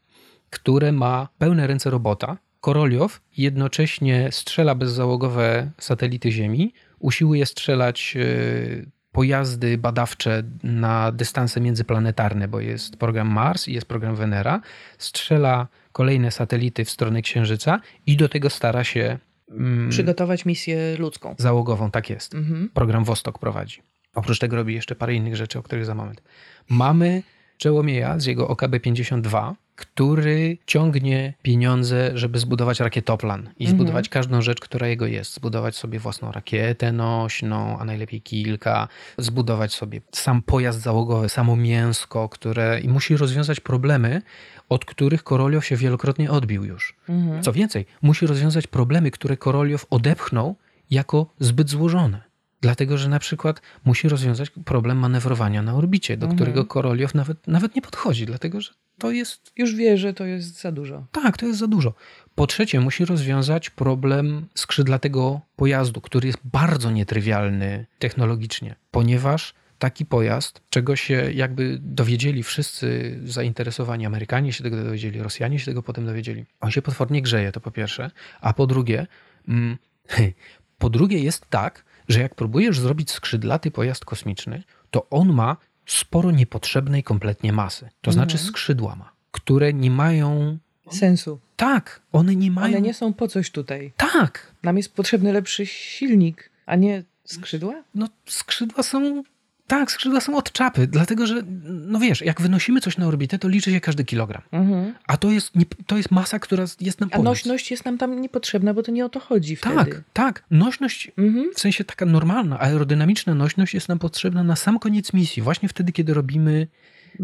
które 0.49 0.91
ma 0.91 1.28
pełne 1.38 1.67
ręce 1.67 1.89
robota, 1.89 2.38
Koroliow 2.61 3.21
jednocześnie 3.38 4.30
strzela 4.32 4.76
bezzałogowe 4.76 5.71
satelity 5.80 6.32
Ziemi, 6.32 6.73
usiłuje 6.99 7.45
strzelać 7.45 8.17
e, 8.17 8.86
pojazdy 9.16 9.78
badawcze 9.78 10.43
na 10.63 11.11
dystanse 11.11 11.61
międzyplanetarne, 11.61 12.47
bo 12.47 12.59
jest 12.59 12.97
program 12.97 13.28
Mars 13.28 13.68
i 13.68 13.74
jest 13.74 13.88
program 13.88 14.16
Venera, 14.16 14.61
strzela 14.97 15.68
kolejne 15.91 16.32
satelity 16.32 16.86
w 16.86 16.89
stronę 16.89 17.22
Księżyca 17.22 17.80
i 18.07 18.18
do 18.18 18.30
tego 18.30 18.49
stara 18.49 18.84
się 18.84 19.18
mm, 19.51 19.89
Przygotować 19.89 20.45
misję 20.45 20.95
ludzką. 20.99 21.36
załogową, 21.38 21.91
tak 21.91 22.09
jest 22.09 22.34
Mhm. 22.36 22.70
program 22.74 23.03
Wostok 23.03 23.39
prowadzi. 23.39 23.82
Oprócz 24.16 24.39
tego 24.39 24.55
robi 24.55 24.74
jeszcze 24.74 24.95
parę 24.95 25.13
innych 25.16 25.36
rzeczy, 25.36 25.59
o 25.59 25.63
których 25.63 25.86
za 25.86 25.95
moment. 25.95 26.22
Mamy 26.70 27.24
Czełomieja 27.57 28.20
z 28.20 28.26
jego 28.26 28.47
OKB-52, 28.47 29.53
który 29.76 30.57
ciągnie 30.65 31.34
pieniądze, 31.41 32.11
żeby 32.13 32.39
zbudować 32.39 32.80
rakietoplan 32.80 33.41
i 33.59 33.63
Mhm. 33.63 33.69
zbudować 33.69 34.09
każdą 34.09 34.41
rzecz, 34.41 34.59
która 34.59 34.88
jego 34.88 35.05
jest. 35.07 35.34
Zbudować 35.34 35.76
sobie 35.76 35.99
własną 35.99 36.32
rakietę 36.32 36.91
nośną, 36.91 37.80
a 37.80 37.86
najlepiej 37.86 38.21
kilka. 38.21 38.88
Zbudować 39.17 39.73
sobie 39.73 40.01
sam 40.11 40.41
pojazd 40.41 40.82
załogowy, 40.82 41.30
samo 41.30 41.55
mięsko, 41.55 42.30
które... 42.30 42.80
I 42.80 42.89
musi 42.89 43.17
rozwiązać 43.17 43.59
problemy, 43.59 44.21
od 44.69 44.86
których 44.86 45.23
Koroliow 45.23 45.65
się 45.65 45.76
wielokrotnie 45.76 46.32
odbił 46.32 46.63
już. 46.63 46.95
Mhm. 47.09 47.43
Co 47.43 47.53
więcej, 47.53 47.86
musi 48.01 48.28
rozwiązać 48.28 48.67
problemy, 48.67 49.11
które 49.11 49.38
Koroliow 49.38 49.86
odepchnął 49.89 50.55
jako 50.91 51.26
zbyt 51.39 51.69
złożone. 51.69 52.21
Dlatego, 52.66 52.97
że 52.97 53.09
na 53.09 53.20
przykład 53.20 53.61
musi 53.86 54.09
rozwiązać 54.09 54.49
problem 54.49 54.97
manewrowania 54.97 55.61
na 55.61 55.74
orbicie, 55.76 56.18
do 56.18 56.26
Mhm. 56.26 56.36
którego 56.38 56.66
Koroliow 56.66 57.13
nawet, 57.16 57.47
nawet 57.47 57.76
nie 57.76 57.82
podchodzi, 57.82 58.26
dlatego 58.26 58.61
że 58.61 58.72
to 58.97 59.11
jest, 59.11 59.51
Już 59.57 59.76
wie, 59.76 59.97
że 59.97 60.13
to 60.13 60.26
jest 60.26 60.61
za 60.61 60.72
dużo. 60.72 61.05
tak, 61.11 61.38
to 61.38 61.45
jest 61.45 61.59
za 61.59 61.68
dużo. 61.68 61.93
Po 62.36 62.47
trzecie, 62.47 62.80
musi 62.80 63.05
rozwiązać 63.05 63.70
problem 63.70 64.47
skrzydlatego 64.55 65.41
pojazdu, 65.55 66.01
który 66.01 66.28
jest 66.28 66.39
bardzo 66.43 66.91
nietrywialny 66.91 67.86
technologicznie, 67.99 68.76
ponieważ 68.91 69.53
taki 69.80 70.05
pojazd, 70.05 70.61
czego 70.70 70.95
się 70.95 71.32
jakby 71.34 71.78
dowiedzieli 71.82 72.43
wszyscy 72.43 73.20
zainteresowani, 73.26 74.05
Amerykanie 74.05 74.53
się 74.53 74.63
tego 74.63 74.84
dowiedzieli, 74.84 75.20
Rosjanie 75.24 75.59
się 75.59 75.66
tego 75.66 75.84
potem 75.84 76.05
dowiedzieli. 76.05 76.45
On 76.61 76.72
się 76.72 76.82
potwornie 76.82 77.22
grzeje, 77.22 77.51
to 77.51 77.59
po 77.59 77.72
pierwsze, 77.72 78.11
a 78.41 78.53
po 78.53 78.68
drugie, 78.68 79.07
mm, 79.47 79.78
po 80.78 80.89
drugie 80.89 81.20
jest 81.20 81.45
tak, 81.49 81.84
że 82.07 82.21
jak 82.21 82.35
próbujesz 82.35 82.79
zrobić 82.79 83.11
skrzydlaty 83.11 83.71
pojazd 83.71 84.05
kosmiczny, 84.05 84.63
to 84.91 85.07
on 85.09 85.33
ma 85.33 85.57
sporo 85.85 86.31
niepotrzebnej 86.31 87.03
kompletnie 87.03 87.53
masy. 87.53 87.89
To 88.01 88.11
znaczy 88.11 88.33
Mhm. 88.37 88.49
skrzydła 88.49 88.95
ma, 88.95 89.11
które 89.31 89.73
nie 89.73 89.91
mają. 89.91 90.57
Sensu. 90.91 91.39
Tak, 91.55 92.01
one 92.11 92.35
nie 92.35 92.51
mają. 92.51 92.67
One 92.67 92.81
nie 92.81 92.93
są 92.93 93.13
po 93.13 93.27
coś 93.27 93.51
tutaj. 93.51 93.91
Tak, 93.97 94.51
Nam 94.63 94.77
jest 94.77 94.93
potrzebny 94.95 95.33
lepszy 95.33 95.65
silnik, 95.65 96.49
a 96.65 96.75
nie 96.75 97.03
skrzydła? 97.23 97.83
no 97.95 98.07
skrzydła 98.25 98.83
są. 98.83 99.23
Tak, 99.68 99.91
skrzydła 99.91 100.22
są 100.22 100.38
od 100.38 100.51
czapy, 100.51 100.88
dlatego 100.88 101.28
że, 101.28 101.41
no 101.66 101.99
wiesz, 101.99 102.22
jak 102.22 102.41
wynosimy 102.41 102.82
coś 102.82 102.97
na 102.97 103.07
orbitę, 103.07 103.39
to 103.39 103.47
liczy 103.47 103.72
się 103.72 103.80
każdy 103.82 104.05
kilogram. 104.05 104.41
Mhm. 104.51 104.93
A 105.07 105.18
to 105.18 105.32
jest, 105.32 105.55
nie, 105.55 105.66
to 105.88 105.97
jest 105.97 106.11
masa, 106.11 106.39
która 106.39 106.66
jest 106.82 107.01
nam 107.01 107.09
A 107.13 107.20
nośność 107.20 107.72
jest 107.72 107.86
nam 107.86 107.97
tam 107.97 108.22
niepotrzebna, 108.22 108.74
bo 108.74 108.84
to 108.84 108.91
nie 108.91 109.05
o 109.05 109.09
to 109.09 109.20
chodzi 109.20 109.55
wtedy. 109.55 109.76
Tak, 109.76 110.03
tak. 110.13 110.43
Nośność 110.51 111.11
Mhm. 111.18 111.51
w 111.55 111.59
sensie 111.59 111.84
taka 111.84 112.05
normalna, 112.05 112.59
aerodynamiczna 112.59 113.36
nośność 113.36 113.74
jest 113.74 113.89
nam 113.89 113.99
potrzebna 113.99 114.43
na 114.43 114.55
sam 114.55 114.80
koniec 114.80 115.13
misji, 115.13 115.41
właśnie 115.43 115.70
wtedy, 115.70 115.91
kiedy 115.91 116.13
robimy 116.13 116.68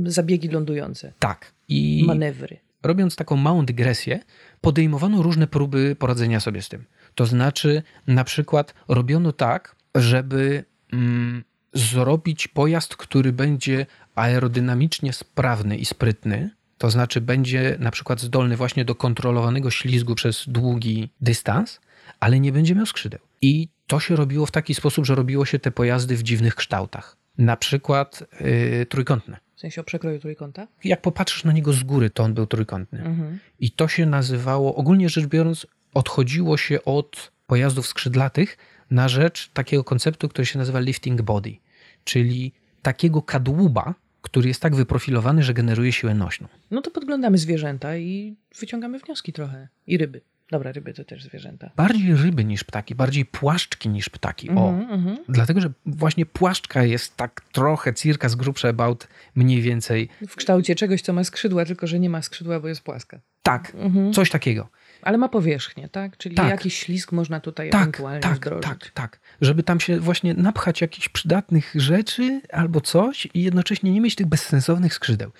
Zabiegi 0.05 0.47
lądujące, 0.47 1.13
tak. 1.19 1.51
I 1.67 2.03
manewry. 2.07 2.57
robiąc 2.83 3.15
taką 3.15 3.35
małą 3.35 3.65
dygresję, 3.65 4.19
podejmowano 4.61 5.21
różne 5.21 5.47
próby 5.47 5.95
poradzenia 5.99 6.39
sobie 6.39 6.61
z 6.61 6.69
tym. 6.69 6.83
To 7.15 7.25
znaczy, 7.25 7.83
na 8.07 8.23
przykład 8.23 8.73
robiono 8.87 9.31
tak, 9.31 9.75
żeby 9.95 10.63
mm, 10.93 11.43
zrobić 11.73 12.47
pojazd, 12.47 12.95
który 12.95 13.33
będzie 13.33 13.85
aerodynamicznie 14.15 15.13
sprawny 15.13 15.77
i 15.77 15.85
sprytny. 15.85 16.49
To 16.77 16.89
znaczy, 16.89 17.21
będzie 17.21 17.77
na 17.79 17.91
przykład 17.91 18.21
zdolny 18.21 18.57
właśnie 18.57 18.85
do 18.85 18.95
kontrolowanego 18.95 19.71
ślizgu 19.71 20.15
przez 20.15 20.43
długi 20.47 21.09
dystans, 21.21 21.79
ale 22.19 22.39
nie 22.39 22.51
będzie 22.51 22.75
miał 22.75 22.85
skrzydeł. 22.85 23.19
I 23.41 23.67
to 23.87 23.99
się 23.99 24.15
robiło 24.15 24.45
w 24.45 24.51
taki 24.51 24.75
sposób, 24.75 25.05
że 25.05 25.15
robiło 25.15 25.45
się 25.45 25.59
te 25.59 25.71
pojazdy 25.71 26.17
w 26.17 26.23
dziwnych 26.23 26.55
kształtach. 26.55 27.17
Na 27.37 27.57
przykład 27.57 28.23
yy, 28.39 28.85
trójkątne. 28.85 29.37
W 29.55 29.59
sensie 29.59 29.81
o 29.81 29.83
przekroju 29.83 30.19
trójkąta? 30.19 30.67
Jak 30.83 31.01
popatrzysz 31.01 31.43
na 31.43 31.51
niego 31.51 31.73
z 31.73 31.83
góry, 31.83 32.09
to 32.09 32.23
on 32.23 32.33
był 32.33 32.47
trójkątny. 32.47 32.99
Mhm. 32.99 33.39
I 33.59 33.71
to 33.71 33.87
się 33.87 34.05
nazywało, 34.05 34.75
ogólnie 34.75 35.09
rzecz 35.09 35.25
biorąc, 35.25 35.67
odchodziło 35.93 36.57
się 36.57 36.83
od 36.83 37.31
pojazdów 37.47 37.87
skrzydlatych 37.87 38.57
na 38.91 39.07
rzecz 39.09 39.49
takiego 39.53 39.83
konceptu, 39.83 40.29
który 40.29 40.45
się 40.45 40.59
nazywa 40.59 40.79
lifting 40.79 41.21
body, 41.21 41.55
czyli 42.03 42.51
takiego 42.81 43.21
kadłuba, 43.21 43.93
który 44.21 44.47
jest 44.47 44.61
tak 44.61 44.75
wyprofilowany, 44.75 45.43
że 45.43 45.53
generuje 45.53 45.91
siłę 45.91 46.13
nośną. 46.13 46.47
No 46.71 46.81
to 46.81 46.91
podglądamy 46.91 47.37
zwierzęta 47.37 47.97
i 47.97 48.35
wyciągamy 48.59 48.99
wnioski 48.99 49.33
trochę. 49.33 49.67
I 49.87 49.97
ryby. 49.97 50.21
Dobra, 50.51 50.71
ryby 50.71 50.93
to 50.93 51.03
też 51.03 51.23
zwierzęta. 51.23 51.71
Bardziej 51.75 52.15
ryby 52.15 52.45
niż 52.45 52.63
ptaki, 52.63 52.95
bardziej 52.95 53.25
płaszczki 53.25 53.89
niż 53.89 54.09
ptaki. 54.09 54.49
O, 54.49 54.69
Mhm, 54.69 54.91
mhm. 54.91 55.17
Dlatego, 55.29 55.61
że 55.61 55.71
właśnie 55.85 56.25
płaszczka 56.25 56.83
jest 56.83 57.15
tak 57.17 57.41
trochę, 57.51 57.93
circa 57.93 58.29
z 58.29 58.35
grubsza 58.35 58.69
about 58.69 59.07
mniej 59.35 59.61
więcej. 59.61 60.09
W 60.27 60.35
kształcie 60.35 60.75
czegoś, 60.75 61.01
co 61.01 61.13
ma 61.13 61.23
skrzydła, 61.23 61.65
tylko 61.65 61.87
że 61.87 61.99
nie 61.99 62.09
ma 62.09 62.21
skrzydła, 62.21 62.59
bo 62.59 62.67
jest 62.67 62.81
płaska. 62.81 63.19
Tak, 63.43 63.73
Mhm. 63.75 64.13
coś 64.13 64.29
takiego. 64.29 64.69
Ale 65.03 65.17
ma 65.17 65.29
powierzchnię, 65.29 65.89
tak? 65.89 66.17
Czyli 66.17 66.35
Tak. 66.35 66.49
jakiś 66.49 66.77
ślizg 66.77 67.11
można 67.11 67.39
tutaj 67.39 67.69
Tak, 67.69 67.81
ewentualnie 67.81 68.19
tak, 68.21 68.35
wdrożyć. 68.35 68.63
tak, 68.69 68.89
tak. 68.93 69.19
Żeby 69.41 69.63
tam 69.63 69.79
się 69.79 69.99
właśnie 69.99 70.33
napchać 70.33 70.81
jakichś 70.81 71.09
przydatnych 71.09 71.71
rzeczy 71.75 72.41
albo 72.53 72.81
coś 72.81 73.27
i 73.33 73.41
jednocześnie 73.43 73.91
nie 73.91 74.01
mieć 74.01 74.15
tych 74.15 74.27
bezsensownych 74.27 74.93
skrzydeł. 74.93 75.31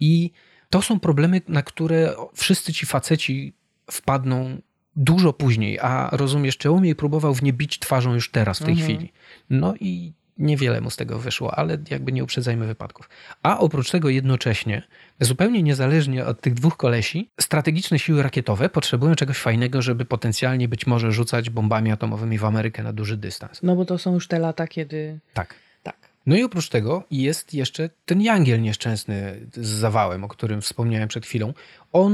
I 0.00 0.30
to 0.70 0.82
są 0.82 1.00
problemy, 1.00 1.40
na 1.48 1.62
które 1.62 2.14
wszyscy 2.34 2.72
ci 2.72 2.86
faceci 2.86 3.52
wpadną 3.90 4.60
dużo 4.96 5.32
później, 5.32 5.78
a 5.80 6.08
rozumiesz, 6.12 6.56
Czełomiej 6.56 6.94
próbował 6.94 7.34
w 7.34 7.42
nie 7.42 7.52
bić 7.52 7.78
twarzą 7.78 8.14
już 8.14 8.30
teraz, 8.30 8.58
w 8.58 8.64
tej 8.64 8.72
Mhm. 8.72 8.88
chwili. 8.90 9.12
No 9.50 9.74
i 9.80 10.12
niewiele 10.38 10.80
mu 10.80 10.90
z 10.90 10.96
tego 10.96 11.18
wyszło, 11.18 11.54
ale 11.54 11.78
jakby 11.90 12.12
nie 12.12 12.24
uprzedzajmy 12.24 12.66
wypadków. 12.66 13.08
A 13.42 13.58
oprócz 13.58 13.90
tego 13.90 14.08
jednocześnie, 14.08 14.82
zupełnie 15.20 15.62
niezależnie 15.62 16.26
od 16.26 16.40
tych 16.40 16.54
dwóch 16.54 16.76
kolesi, 16.76 17.28
strategiczne 17.40 17.98
siły 17.98 18.22
rakietowe 18.22 18.68
potrzebują 18.68 19.14
czegoś 19.14 19.38
fajnego, 19.38 19.82
żeby 19.82 20.04
potencjalnie 20.04 20.68
być 20.68 20.86
może 20.86 21.12
rzucać 21.12 21.50
bombami 21.50 21.90
atomowymi 21.90 22.38
w 22.38 22.44
Amerykę 22.44 22.82
na 22.82 22.92
duży 22.92 23.16
dystans. 23.16 23.62
No 23.62 23.76
bo 23.76 23.84
to 23.84 23.98
są 23.98 24.14
już 24.14 24.28
te 24.28 24.38
lata, 24.38 24.66
kiedy... 24.66 25.18
Tak. 25.34 25.54
Tak. 25.82 25.96
No 26.26 26.36
i 26.36 26.42
oprócz 26.42 26.68
tego 26.68 27.04
jest 27.10 27.54
jeszcze 27.54 27.90
ten 28.06 28.20
Jangiel 28.20 28.62
nieszczęsny 28.62 29.40
z 29.54 29.66
zawałem, 29.66 30.24
o 30.24 30.28
którym 30.28 30.60
wspomniałem 30.60 31.08
przed 31.08 31.26
chwilą. 31.26 31.52
On 31.92 32.12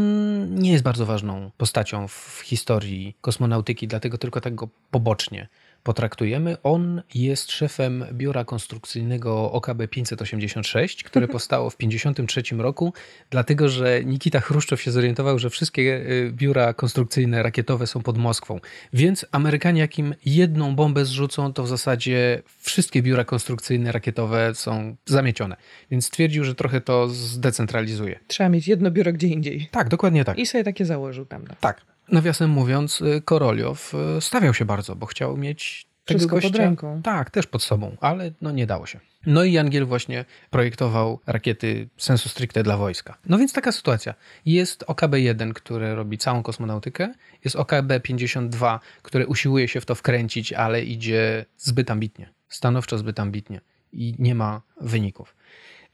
nie 0.55 0.72
jest 0.72 0.85
bardzo 0.85 1.07
ważną 1.07 1.51
postacią 1.57 2.09
w 2.09 2.41
historii 2.45 3.16
kosmonautyki, 3.20 3.89
dlatego 3.89 4.18
tylko 4.18 4.41
tak 4.41 4.55
go 4.55 4.68
pobocznie 4.91 5.49
potraktujemy. 5.85 6.57
On 6.62 7.03
jest 7.14 7.53
szefem 7.53 8.05
biura 8.12 8.45
konstrukcyjnego 8.45 9.53
OKB 9.53 9.89
586, 9.91 11.05
które 11.05 11.28
powstało 11.35 11.70
w 11.70 11.76
1953 11.76 12.62
roku, 12.62 12.93
dlatego 13.30 13.68
że 13.68 14.05
Nikita 14.05 14.41
Chruszczow 14.41 14.82
się 14.82 14.91
zorientował, 14.91 15.39
że 15.39 15.51
wszystkie 15.51 15.82
y, 15.82 16.32
biura 16.32 16.74
konstrukcyjne 16.74 17.43
rakietowe 17.43 17.87
są 17.87 18.03
pod 18.03 18.18
Moskwą. 18.18 18.61
Więc 18.93 19.26
Amerykanie, 19.32 19.80
jak 19.80 19.99
im 19.99 20.14
jedną 20.26 20.76
bombę 20.76 21.05
zrzucą, 21.05 21.53
to 21.53 21.62
w 21.62 21.68
zasadzie 21.68 22.43
wszystkie 22.61 23.03
biura 23.03 23.24
konstrukcyjne 23.24 23.93
rakietowe 23.93 24.55
są 24.55 24.97
zamiecione. 25.07 25.57
Więc 25.91 26.07
stwierdził, 26.07 26.45
że 26.45 26.55
trochę 26.55 26.80
to 26.80 27.09
zdecentralizuje. 27.09 28.20
Trzeba 28.26 28.49
mieć 28.49 28.68
jedno 28.68 28.91
biuro 28.91 29.12
gdzie 29.12 29.26
indziej. 29.28 29.68
Tak, 29.70 29.89
dokładnie 29.89 30.24
tak. 30.24 30.39
I 30.39 30.47
sobie 30.47 30.64
takie 30.64 30.85
założył 30.85 31.26
tam. 31.26 31.45
No. 31.49 31.55
Tak. 31.61 31.94
Nawiasem 32.09 32.51
mówiąc, 32.51 33.01
y, 33.01 33.23
Koroliow 33.25 33.95
y, 33.95 34.21
stawiał 34.21 34.55
się 34.55 34.65
bardzo, 34.65 34.97
bo 34.97 35.07
chciał 35.07 35.37
mieć 35.37 35.87
tego 36.05 36.19
Wszystko 36.19 36.37
pod 36.37 36.43
gościa, 36.43 36.59
ręką. 36.59 37.03
Tak, 37.03 37.31
też 37.31 37.47
pod 37.47 37.63
sobą, 37.63 37.97
ale 38.01 38.33
no 38.41 38.51
nie 38.51 38.67
dało 38.67 38.87
się. 38.87 39.01
No 39.27 39.45
i 39.45 39.53
Jangiel 39.53 39.87
właśnie 39.87 40.25
projektował 40.51 41.21
rakiety 41.27 41.89
sensu 41.97 42.29
stricte 42.29 42.63
dla 42.63 42.77
wojska. 42.77 43.19
No 43.27 43.39
więc 43.39 43.53
taka 43.53 43.73
sytuacja. 43.73 44.15
Jest 44.47 44.85
OKB-1, 44.85 45.53
które 45.53 45.95
robi 45.95 46.19
całą 46.19 46.43
kosmonautykę, 46.43 47.15
jest 47.45 47.57
OKB-52, 47.57 48.79
które 49.03 49.27
usiłuje 49.27 49.69
się 49.69 49.81
w 49.81 49.87
to 49.87 49.95
wkręcić, 49.95 50.53
ale 50.53 50.85
idzie 50.85 51.45
zbyt 51.57 51.91
ambitnie. 51.91 52.33
Stanowczo 52.49 52.99
zbyt 52.99 53.21
ambitnie. 53.21 53.61
i 53.93 54.15
nie 54.19 54.35
ma 54.35 54.63
wyników. 54.81 55.37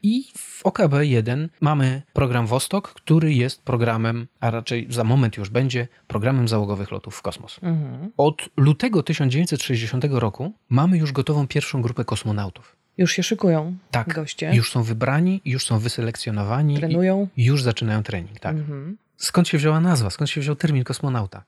I 0.03 0.23
w 0.37 0.63
OKB1 0.63 1.47
mamy 1.61 2.01
program 2.13 2.47
Vostok, 2.47 2.93
który 2.93 3.33
jest 3.33 3.61
programem, 3.61 4.27
a 4.39 4.51
raczej 4.51 4.87
za 4.89 5.03
moment 5.03 5.37
już 5.37 5.49
będzie, 5.49 5.87
programem 6.07 6.47
załogowych 6.47 6.91
lotów 6.91 7.15
w 7.15 7.21
kosmos. 7.21 7.59
Mhm. 7.63 8.11
Od 8.17 8.49
lutego 8.57 9.03
1960 9.03 10.05
roku 10.09 10.53
mamy 10.69 10.97
już 10.97 11.11
gotową 11.11 11.47
pierwszą 11.47 11.81
grupę 11.81 12.05
kosmonautów. 12.05 12.75
Już 12.97 13.11
się 13.11 13.23
szykują 13.23 13.77
Tak, 13.91 14.13
goście. 14.13 14.55
już 14.55 14.71
są 14.71 14.83
wybrani, 14.83 15.41
już 15.45 15.65
są 15.65 15.79
wyselekcjonowani 15.79 16.77
Trenują. 16.77 17.27
już 17.37 17.63
zaczynają 17.63 18.03
trening. 18.03 18.39
Tak. 18.39 18.55
Mhm. 18.55 18.97
Skąd 19.17 19.47
się 19.47 19.57
wzięła 19.57 19.79
nazwa? 19.79 20.09
Skąd 20.09 20.29
się 20.29 20.41
wziął 20.41 20.55
termin 20.55 20.83
kosmonauta? 20.83 21.43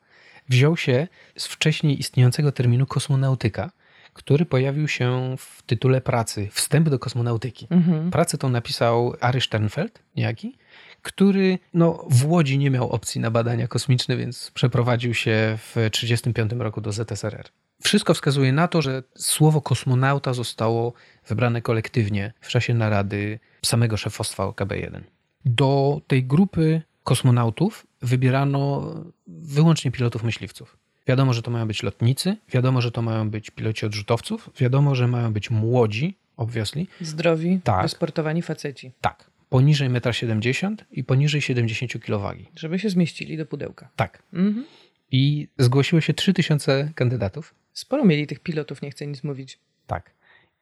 Wziął 0.49 0.77
się 0.77 1.07
z 1.37 1.47
wcześniej 1.47 1.99
istniejącego 1.99 2.51
terminu 2.51 2.85
kosmonautyka, 2.85 3.71
który 4.13 4.45
pojawił 4.45 4.87
się 4.87 5.35
w 5.37 5.61
tytule 5.61 6.01
pracy 6.01 6.49
Wstęp 6.51 6.89
do 6.89 6.99
kosmonautyki. 6.99 7.67
Mhm. 7.69 8.11
Pracę 8.11 8.37
tą 8.37 8.49
napisał 8.49 9.13
Ary 9.19 9.41
Sternfeld, 9.41 9.99
niejaki, 10.15 10.57
który 11.01 11.59
no, 11.73 12.05
w 12.09 12.25
Łodzi 12.25 12.57
nie 12.57 12.71
miał 12.71 12.89
opcji 12.89 13.21
na 13.21 13.31
badania 13.31 13.67
kosmiczne, 13.67 14.17
więc 14.17 14.51
przeprowadził 14.53 15.13
się 15.13 15.57
w 15.57 15.69
1935 15.73 16.51
roku 16.61 16.81
do 16.81 16.91
ZSRR. 16.91 17.49
Wszystko 17.81 18.13
wskazuje 18.13 18.53
na 18.53 18.67
to, 18.67 18.81
że 18.81 19.03
słowo 19.17 19.61
kosmonauta 19.61 20.33
zostało 20.33 20.93
wybrane 21.27 21.61
kolektywnie 21.61 22.33
w 22.41 22.47
czasie 22.47 22.73
narady 22.73 23.39
samego 23.65 23.97
szefostwa 23.97 24.43
OKB-1. 24.43 25.01
Do 25.45 26.01
tej 26.07 26.23
grupy 26.23 26.81
kosmonautów 27.03 27.87
wybierano 28.01 28.93
wyłącznie 29.27 29.91
pilotów 29.91 30.23
myśliwców. 30.23 30.77
Wiadomo, 31.07 31.33
że 31.33 31.41
to 31.41 31.51
mają 31.51 31.67
być 31.67 31.83
lotnicy, 31.83 32.37
wiadomo, 32.49 32.81
że 32.81 32.91
to 32.91 33.01
mają 33.01 33.29
być 33.29 33.49
piloci 33.49 33.85
odrzutowców, 33.85 34.49
wiadomo, 34.59 34.95
że 34.95 35.07
mają 35.07 35.33
być 35.33 35.49
młodzi, 35.51 36.17
obviously, 36.37 36.85
Zdrowi, 37.01 37.59
Tak. 37.63 37.81
wysportowani 37.83 38.41
faceci. 38.41 38.91
tak, 39.01 39.29
poniżej 39.49 39.89
1,70 39.89 40.65
m 40.65 40.77
i 40.91 41.03
poniżej 41.03 41.41
70 41.41 41.99
kg. 41.99 42.37
Żeby 42.55 42.79
się 42.79 42.89
zmieścili 42.89 43.37
do 43.37 43.45
pudełka. 43.45 43.89
Tak. 43.95 44.23
Mhm. 44.33 44.65
I 45.11 45.47
zgłosiło 45.57 46.01
się 46.01 46.13
3000 46.13 46.91
kandydatów. 46.95 47.55
Sporo 47.73 48.05
mieli 48.05 48.27
tych 48.27 48.39
pilotów, 48.39 48.81
nie 48.81 48.91
chcę 48.91 49.07
nic 49.07 49.23
mówić. 49.23 49.59
Tak. 49.87 50.11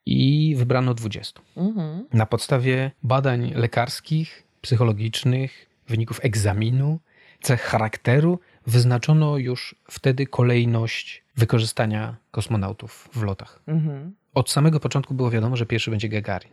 I 0.05 0.53
wybrano 0.57 0.93
20. 0.93 1.41
Mhm. 1.57 2.05
Na 2.13 2.25
podstawie 2.25 2.91
badań 3.03 3.51
lekarskich, 3.55 4.43
psychologicznych, 4.61 5.65
wyników 5.87 6.19
egzaminu, 6.23 6.99
cech 7.41 7.61
charakteru, 7.61 8.39
wyznaczono 8.71 9.37
już 9.37 9.75
wtedy 9.89 10.25
kolejność 10.25 11.23
wykorzystania 11.37 12.15
kosmonautów 12.31 13.09
w 13.13 13.23
lotach. 13.23 13.61
Mhm. 13.67 14.15
Od 14.33 14.51
samego 14.51 14.79
początku 14.79 15.13
było 15.13 15.29
wiadomo, 15.31 15.55
że 15.57 15.65
pierwszy 15.65 15.91
będzie 15.91 16.09
Gagarin. 16.09 16.51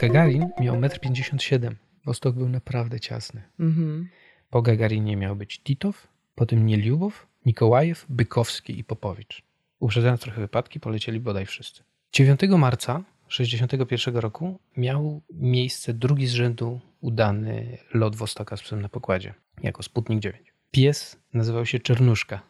Gagarin 0.00 0.48
miał 0.60 0.76
1,57 0.76 1.66
m. 1.66 1.76
Wostok 2.04 2.34
był 2.34 2.48
naprawdę 2.48 3.00
ciasny. 3.00 3.42
Mhm. 3.60 4.08
Po 4.50 4.62
Gagarinie 4.62 5.16
miał 5.16 5.36
być 5.36 5.60
Titow, 5.60 6.08
potem 6.34 6.66
Nieliubow, 6.66 7.26
Mikołajew, 7.46 8.06
Bykowski 8.08 8.78
i 8.78 8.84
Popowicz. 8.84 9.42
Uprzedzając 9.78 10.20
trochę 10.20 10.40
wypadki, 10.40 10.80
polecieli 10.80 11.20
bodaj 11.20 11.46
wszyscy. 11.46 11.82
9 12.12 12.40
marca 12.58 13.02
1961 13.36 14.16
roku 14.16 14.58
miał 14.76 15.22
miejsce 15.32 15.94
drugi 15.94 16.26
z 16.26 16.32
rzędu 16.32 16.80
udany 17.00 17.78
lot 17.94 18.16
Wostoka 18.16 18.56
z 18.56 18.62
psem 18.62 18.82
na 18.82 18.88
pokładzie, 18.88 19.34
jako 19.62 19.82
Sputnik 19.82 20.20
9. 20.20 20.52
Pies 20.70 21.16
nazywał 21.34 21.66
się 21.66 21.78
Czernuszka. 21.78 22.40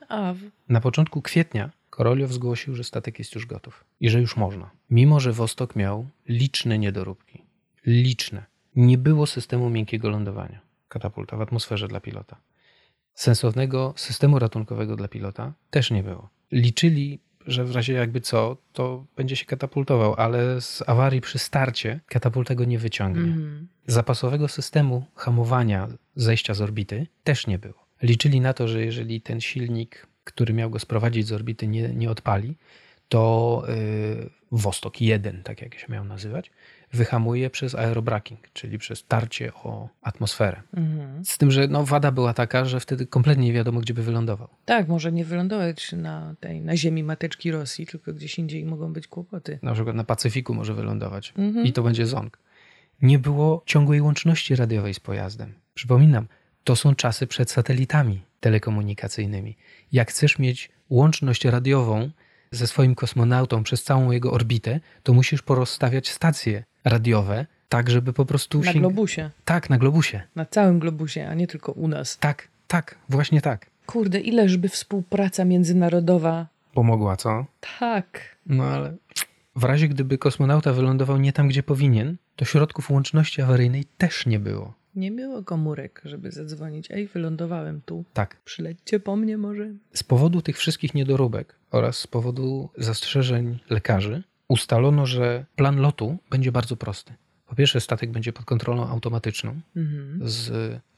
Na 0.69 0.81
początku 0.81 1.23
kwietnia 1.23 1.71
Koroliow 1.91 2.33
zgłosił, 2.33 2.75
że 2.75 2.85
statek 2.85 3.19
jest 3.19 3.35
już 3.35 3.47
gotów 3.47 3.85
i 4.01 4.11
że 4.11 4.21
już 4.21 4.37
można. 4.37 4.71
Mimo, 4.91 5.21
że 5.21 5.33
Wostok 5.33 5.77
miał 5.77 6.07
liczne 6.29 6.79
niedoróbki. 6.79 7.43
Liczne. 7.87 8.45
Nie 8.77 8.99
było 8.99 9.27
systemu 9.27 9.71
miękkiego 9.71 10.11
lądowania. 10.11 10.61
Katapulta 10.89 11.37
w 11.37 11.41
atmosferze 11.41 11.89
dla 11.89 12.01
pilota. 12.01 12.37
Sensownego 13.15 13.95
systemu 13.97 14.39
ratunkowego 14.39 14.97
dla 14.97 15.09
pilota 15.09 15.53
też 15.71 15.91
nie 15.91 16.03
było. 16.03 16.29
Liczyli, 16.53 17.19
że 17.47 17.65
w 17.65 17.75
razie 17.77 17.93
jakby 17.93 18.21
co, 18.21 18.57
to 18.73 19.05
będzie 19.17 19.37
się 19.37 19.45
katapultował, 19.45 20.15
ale 20.15 20.61
z 20.61 20.83
awarii 20.87 21.21
przy 21.21 21.39
starcie 21.39 22.01
katapulta 22.07 22.55
go 22.55 22.65
nie 22.65 22.79
wyciągnie. 22.79 23.33
mhm. 23.33 23.69
Zapasowego 23.87 24.49
systemu 24.49 25.05
hamowania 25.15 25.89
zejścia 26.17 26.55
z 26.55 26.61
orbity 26.61 27.07
też 27.25 27.47
nie 27.47 27.59
było. 27.59 27.87
Liczyli 28.03 28.41
na 28.41 28.53
to, 28.53 28.69
że 28.69 28.85
jeżeli 28.85 29.21
ten 29.21 29.41
silnik, 29.41 30.07
który 30.25 30.55
miał 30.55 30.71
go 30.71 30.79
sprowadzić 30.79 31.27
z 31.27 31.33
orbity, 31.33 31.67
nie, 31.67 31.89
nie 31.89 32.11
odpali, 32.11 32.57
to 33.09 33.65
yy, 33.69 34.31
Wostok 34.53 35.01
1, 35.01 35.43
tak 35.43 35.63
jak 35.63 35.79
się 35.79 35.87
miał 35.89 36.05
nazywać, 36.05 36.51
wyhamuje 36.93 37.51
przez 37.51 37.75
aerobraking, 37.75 38.41
czyli 38.53 38.79
przez 38.79 39.05
tarcie 39.07 39.55
o 39.55 39.89
atmosferę. 40.03 40.63
Mhm. 40.77 41.25
Z 41.25 41.39
tym, 41.39 41.51
że 41.51 41.69
no, 41.69 41.85
wada 41.85 42.13
była 42.13 42.35
taka, 42.35 42.65
że 42.65 42.81
wtedy 42.81 43.07
kompletnie 43.07 43.47
nie 43.47 43.53
wiadomo, 43.53 43.81
gdzie 43.81 43.95
by 43.95 44.03
wylądował. 44.03 44.49
Tak, 44.65 44.89
może 44.89 45.13
nie 45.13 45.25
wylądować 45.25 45.93
na 45.93 46.35
tej, 46.41 46.61
na 46.61 46.77
ziemi 46.77 47.05
mateczki 47.05 47.51
Rosji, 47.51 47.87
tylko 47.87 48.13
gdzieś 48.13 48.39
indziej 48.39 48.65
mogą 48.65 48.93
być 48.93 49.09
kłopoty. 49.09 49.59
Na 49.63 49.75
przykład 49.75 49.97
na 49.97 50.05
Pacyfiku 50.05 50.55
może 50.55 50.75
wylądować 50.75 51.33
Mhm. 51.39 51.67
i 51.67 51.73
to 51.73 51.83
będzie 51.83 52.07
Ząg. 52.07 52.39
Nie 53.03 53.19
było 53.19 53.63
ciągłej 53.67 54.01
łączności 54.01 54.57
radiowej 54.57 54.95
z 54.95 55.01
pojazdem. 55.01 55.55
Przypominam, 55.75 56.27
to 56.65 56.77
są 56.77 56.95
czasy 56.95 57.27
przed 57.27 57.51
satelitami 57.51 58.23
telekomunikacyjnymi. 58.41 59.57
Jak 59.93 60.11
chcesz 60.11 60.39
mieć 60.39 60.71
łączność 60.91 61.45
radiową 61.45 62.11
ze 62.51 62.67
swoim 62.67 62.95
kosmonautą 62.95 63.63
przez 63.63 63.85
całą 63.85 64.11
jego 64.11 64.33
orbitę, 64.33 64.81
to 65.03 65.13
musisz 65.13 65.43
porozstawiać 65.43 66.09
stacje 66.09 66.65
radiowe, 66.85 67.47
tak 67.69 67.91
żeby 67.91 68.13
po 68.13 68.27
prostu 68.27 68.61
Na 68.61 68.73
globusie. 68.73 69.31
Tak, 69.45 69.71
na 69.71 69.79
globusie. 69.79 70.23
Na 70.37 70.47
całym 70.47 70.79
globusie, 70.79 71.29
a 71.29 71.35
nie 71.35 71.47
tylko 71.47 71.73
u 71.73 71.89
nas. 71.89 72.19
Tak, 72.19 72.49
tak, 72.69 72.99
właśnie 73.09 73.41
tak. 73.41 73.67
Kurde, 73.87 74.21
ileżby 74.21 74.69
współpraca 74.69 75.45
międzynarodowa. 75.45 76.47
Pomogła, 76.75 77.17
co? 77.17 77.47
Tak. 77.79 78.37
No 78.47 78.65
ale 78.65 78.97
w 79.57 79.65
razie 79.65 79.89
gdyby 79.89 80.19
kosmonauta 80.19 80.73
wylądował 80.73 81.19
nie 81.19 81.33
tam, 81.33 81.49
gdzie 81.49 81.63
powinien, 81.63 82.17
to 82.37 82.45
środków 82.45 82.91
łączności 82.91 83.43
awaryjnej 83.43 83.85
też 83.99 84.27
nie 84.27 84.39
było. 84.39 84.75
Nie 84.95 85.13
było 85.13 85.43
komórek, 85.43 86.03
żeby 86.05 86.31
zadzwonić. 86.31 86.91
Ej, 86.91 87.07
wylądowałem 87.07 87.81
tu. 87.87 88.05
Tak. 88.13 88.37
Przylećcie 88.45 89.01
po 89.01 89.17
mnie 89.17 89.39
może? 89.39 89.71
Z 89.93 90.03
powodu 90.03 90.43
tych 90.43 90.59
wszystkich 90.59 90.95
niedoróbek 90.95 91.55
oraz 91.71 91.99
z 91.99 92.07
powodu 92.07 92.69
zastrzeżeń 92.79 93.59
lekarzy 93.71 94.23
ustalono, 94.51 95.07
że 95.07 95.45
plan 95.57 95.81
lotu 95.81 96.19
będzie 96.31 96.53
bardzo 96.53 96.77
prosty. 96.77 97.15
Po 97.47 97.55
pierwsze, 97.55 97.81
statek 97.81 98.11
będzie 98.11 98.33
pod 98.33 98.45
kontrolą 98.45 98.89
automatyczną 98.89 99.61
Mhm. 99.77 100.21
z 100.29 100.53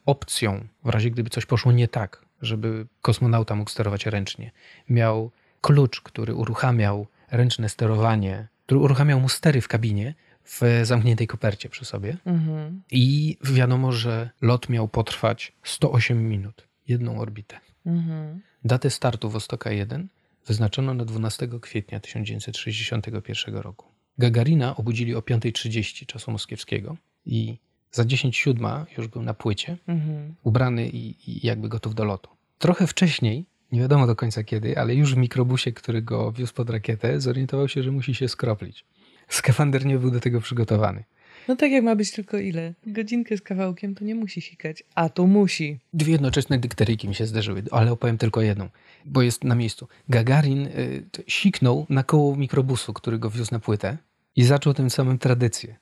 opcją, 0.05 0.67
w 0.83 0.89
razie 0.89 1.11
gdyby 1.11 1.29
coś 1.29 1.45
poszło 1.45 1.71
nie 1.71 1.87
tak, 1.87 2.25
żeby 2.41 2.87
kosmonauta 3.01 3.55
mógł 3.55 3.69
sterować 3.69 4.05
ręcznie. 4.05 4.51
Miał 4.89 5.31
klucz, 5.61 6.01
który 6.01 6.35
uruchamiał 6.35 7.07
ręczne 7.31 7.69
sterowanie, 7.69 8.47
który 8.65 8.79
uruchamiał 8.79 9.19
mu 9.19 9.29
stery 9.29 9.61
w 9.61 9.67
kabinie 9.67 10.13
w 10.45 10.61
zamkniętej 10.83 11.27
kopercie 11.27 11.69
przy 11.69 11.85
sobie. 11.85 12.17
Mhm. 12.25 12.81
I 12.91 13.37
wiadomo, 13.43 13.91
że 13.91 14.29
lot 14.41 14.69
miał 14.69 14.87
potrwać 14.87 15.53
108 15.63 16.29
minut, 16.29 16.67
jedną 16.87 17.19
orbitę. 17.19 17.59
Mhm. 17.85 18.41
Datę 18.65 18.89
startu 18.89 19.29
Wostoka 19.29 19.71
1 19.71 20.07
wyznaczono 20.47 20.93
na 20.93 21.05
12 21.05 21.47
kwietnia 21.61 21.99
1961 21.99 23.55
roku. 23.55 23.85
Gagarina 24.17 24.75
obudzili 24.75 25.15
o 25.15 25.19
5.30 25.19 26.05
czasu 26.05 26.31
moskiewskiego 26.31 26.97
i 27.25 27.57
za 27.91 28.03
10.07 28.03 28.85
już 28.97 29.07
był 29.07 29.21
na 29.21 29.33
płycie, 29.33 29.77
Mhm. 29.87 30.35
ubrany 30.43 30.89
i, 30.89 31.31
i 31.31 31.47
jakby 31.47 31.69
gotów 31.69 31.95
do 31.95 32.05
lotu. 32.05 32.29
Trochę 32.59 32.87
wcześniej, 32.87 33.45
nie 33.71 33.79
wiadomo 33.79 34.07
do 34.07 34.15
końca 34.15 34.43
kiedy, 34.43 34.77
ale 34.79 34.95
już 34.95 35.13
w 35.15 35.17
mikrobusie, 35.17 35.71
który 35.71 36.01
go 36.01 36.31
wiózł 36.31 36.53
pod 36.53 36.69
rakietę, 36.69 37.21
zorientował 37.21 37.67
się, 37.67 37.83
że 37.83 37.91
musi 37.91 38.15
się 38.15 38.27
skroplić. 38.27 38.85
Skafander 39.27 39.85
nie 39.85 39.97
był 39.99 40.11
do 40.11 40.19
tego 40.19 40.41
przygotowany. 40.41 41.03
No 41.47 41.55
tak 41.55 41.71
jak 41.71 41.83
ma 41.83 41.95
być 41.95 42.11
tylko 42.11 42.37
ile? 42.37 42.73
Godzinkę 42.87 43.37
z 43.37 43.41
kawałkiem 43.41 43.95
to 43.95 44.05
nie 44.05 44.15
musi 44.15 44.41
sikać. 44.41 44.83
A 44.95 45.09
tu 45.09 45.27
musi. 45.27 45.79
Dwie 45.93 46.11
jednoczesne 46.11 46.59
dykteryjki 46.59 47.07
mi 47.07 47.15
się 47.15 47.25
zderzyły, 47.25 47.63
ale 47.71 47.91
opowiem 47.91 48.17
tylko 48.17 48.41
jedną, 48.41 48.69
bo 49.05 49.21
jest 49.21 49.43
na 49.43 49.55
miejscu. 49.55 49.87
Gagarin 50.09 50.65
y, 50.65 51.03
siknął 51.27 51.85
na 51.89 52.03
koło 52.03 52.35
mikrobusu, 52.35 52.93
który 52.93 53.19
go 53.19 53.29
wiózł 53.29 53.51
na 53.51 53.59
płytę 53.59 53.97
i 54.35 54.43
zaczął 54.43 54.73
tym 54.73 54.89
samym 54.89 55.17
tradycję. 55.17 55.75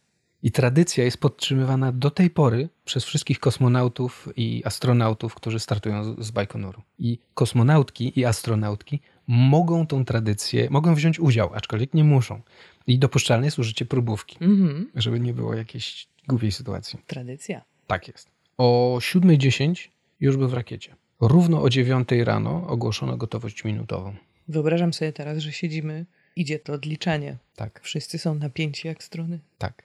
I 0.44 0.52
tradycja 0.52 1.04
jest 1.04 1.18
podtrzymywana 1.18 1.92
do 1.92 2.12
tej 2.12 2.30
pory 2.30 2.70
przez 2.86 3.04
wszystkich 3.06 3.40
kosmonautów 3.40 4.30
i 4.36 4.62
astronautów, 4.66 5.36
którzy 5.36 5.60
startują 5.60 6.16
z 6.24 6.32
Bajkonuru. 6.32 6.82
I 7.00 7.20
kosmonautki 7.34 8.20
i 8.20 8.26
astronautki 8.26 9.00
mogą 9.28 9.88
tą 9.88 10.06
tradycję, 10.06 10.68
mogą 10.70 10.96
wziąć 10.96 11.20
udział, 11.20 11.54
aczkolwiek 11.54 11.94
nie 11.94 12.04
muszą. 12.04 12.42
I 12.88 13.00
dopuszczalne 13.00 13.48
jest 13.48 13.60
użycie 13.60 13.86
próbówki, 13.86 14.38
Mhm. 14.42 14.92
żeby 14.96 15.20
nie 15.20 15.34
było 15.34 15.54
jakiejś 15.54 16.08
głupiej 16.28 16.52
sytuacji. 16.52 17.00
Tradycja. 17.08 17.62
Tak 17.88 18.08
jest. 18.08 18.30
O 18.58 18.98
7.10 19.02 19.88
już 20.20 20.38
był 20.38 20.48
w 20.50 20.54
rakiecie. 20.54 20.96
Równo 21.22 21.62
o 21.62 21.70
9 21.70 22.08
rano 22.24 22.68
ogłoszono 22.68 23.18
gotowość 23.18 23.64
minutową. 23.64 24.16
Wyobrażam 24.48 24.94
sobie 24.94 25.14
teraz, 25.14 25.38
że 25.38 25.52
siedzimy 25.52 26.06
Idzie 26.36 26.60
to 26.60 26.74
odliczanie. 26.74 27.38
Tak, 27.56 27.80
Wszyscy 27.84 28.18
są 28.20 28.36
napięci 28.36 28.88
jak 28.88 29.04
struny. 29.04 29.40
tak. 29.58 29.84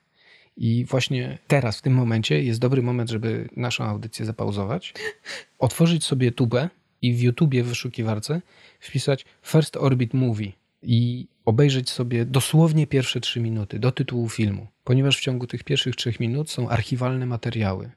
I 0.59 0.85
właśnie 0.85 1.37
teraz, 1.47 1.77
w 1.77 1.81
tym 1.81 1.93
momencie, 1.93 2.43
jest 2.43 2.59
dobry 2.59 2.81
moment, 2.81 3.09
żeby 3.09 3.49
naszą 3.55 3.83
audycję 3.83 4.25
zapauzować, 4.25 4.93
otworzyć 5.59 6.03
sobie 6.03 6.31
tubę 6.31 6.69
i 7.01 7.13
w 7.13 7.21
YouTubie 7.21 7.63
w 7.63 7.67
wyszukiwarce 7.67 8.41
wpisać 8.79 9.25
First 9.43 9.77
Orbit 9.77 10.13
Movie 10.13 10.51
i 10.83 11.27
obejrzeć 11.46 11.90
sobie 11.90 12.24
dosłownie 12.24 12.86
pierwsze 12.86 13.20
trzy 13.20 13.40
minuty 13.40 13.78
do 13.78 13.92
tytułu 13.92 14.28
filmu, 14.28 14.66
ponieważ 14.84 15.18
w 15.18 15.20
ciągu 15.20 15.46
tych 15.46 15.64
pierwszych 15.64 15.96
trzech 15.96 16.20
minut 16.20 16.50
są 16.50 16.68
archiwalne 16.68 17.26
materiały, 17.26 17.90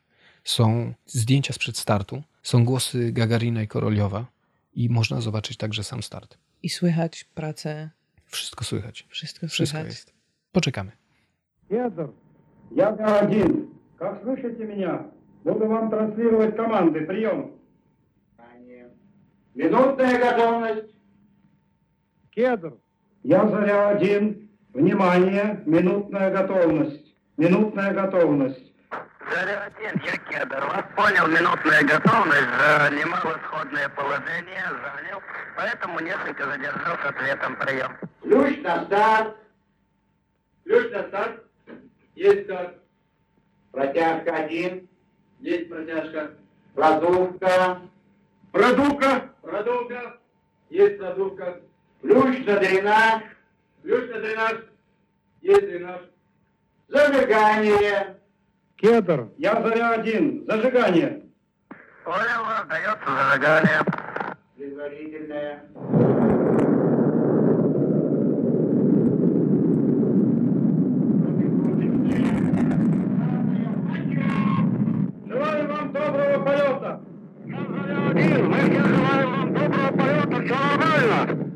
są 0.44 0.94
zdjęcia 1.06 1.54
sprzed 1.54 1.78
startu, 1.78 2.24
są 2.44 2.66
głosy 2.66 3.12
Gagarina 3.12 3.64
i 3.64 3.68
Koroliowa 3.68 4.26
i 4.74 4.90
można 4.90 5.22
zobaczyć 5.22 5.58
także 5.58 5.84
sam 5.84 6.04
start. 6.04 6.38
I 6.64 6.70
słychać 6.70 7.24
pracę, 7.24 7.90
Wszystko 8.26 8.64
słychać. 8.66 9.06
wszystko, 9.10 9.48
Wszystko 9.48 9.78
słychać. 9.78 9.88
jest. 9.94 10.14
Poczekamy. 10.52 10.92
Федор, 11.70 12.14
я 12.76 12.90
один. 13.22 13.68
Как 14.00 14.24
слышите 14.24 14.66
меня? 14.68 15.04
Буду 15.44 15.68
вам 15.68 15.90
транслировать 15.90 16.56
команды. 16.56 17.06
Прием. 17.08 17.52
Минутная 19.56 20.20
готовность. 20.20 20.94
Кедр. 22.32 22.74
Я 23.23 23.47
заря 23.47 23.91
один. 23.91 24.49
Внимание. 24.73 25.63
Минутная 25.67 26.31
готовность. 26.31 27.15
Минутная 27.37 27.93
готовность. 27.93 28.71
Заря-1, 28.91 30.01
я 30.05 30.17
Кедр. 30.29 30.65
Вас 30.65 30.85
понял, 30.97 31.27
минутная 31.27 31.83
готовность. 31.83 32.49
Занимал 32.89 33.23
исходное 33.37 33.89
положение, 33.91 34.65
занял. 34.69 35.23
Поэтому 35.57 36.01
несколько 36.01 36.47
задержал 36.47 36.97
с 36.97 37.07
ответом 37.07 37.57
прием. 37.57 37.93
Ключ 38.23 38.59
на 38.63 38.85
старт. 38.87 39.37
Ключ 40.65 40.93
на 40.93 41.03
старт. 41.09 41.45
Есть 42.15 42.45
старт. 42.45 42.75
Протяжка 43.73 44.37
один. 44.37 44.89
Есть 45.41 45.69
протяжка. 45.69 46.31
Продувка. 46.75 47.81
Продувка. 48.53 49.31
Продувка. 49.43 50.19
Есть 50.71 50.99
продувка. 50.99 51.61
Ключ 52.03 52.47
на 52.47 52.57
дренаж. 52.59 53.23
Ключ 53.83 54.11
на 54.11 54.21
дренаж. 54.21 54.57
Есть 55.43 55.61
дренаж. 55.61 56.01
Зажигание. 56.89 58.17
Кедр. 58.77 59.29
Я 59.37 59.61
заря 59.63 59.91
один. 59.91 60.45
Зажигание. 60.47 61.23
Понял, 62.05 62.67
дается 62.69 63.07
зажигание. 63.07 63.85
Предварительное. 64.57 65.63
Желаю 75.27 75.69
вам 75.69 75.93
доброго 75.93 76.45
полета! 76.45 77.01
Один, 78.11 78.49
мы 78.49 78.57
все 78.59 78.85
желаем 78.85 79.31
вам 79.31 79.55
доброго 79.55 79.93
полета, 79.97 80.43
все 80.43 80.55
нормально. 80.55 81.50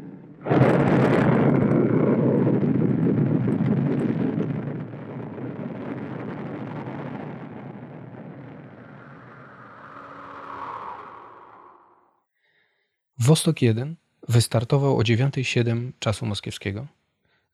Wostok 13.18 13.62
1 13.62 13.96
wystartował 14.28 14.96
o 14.96 15.00
9.07 15.00 15.92
czasu 15.98 16.26
moskiewskiego 16.26 16.86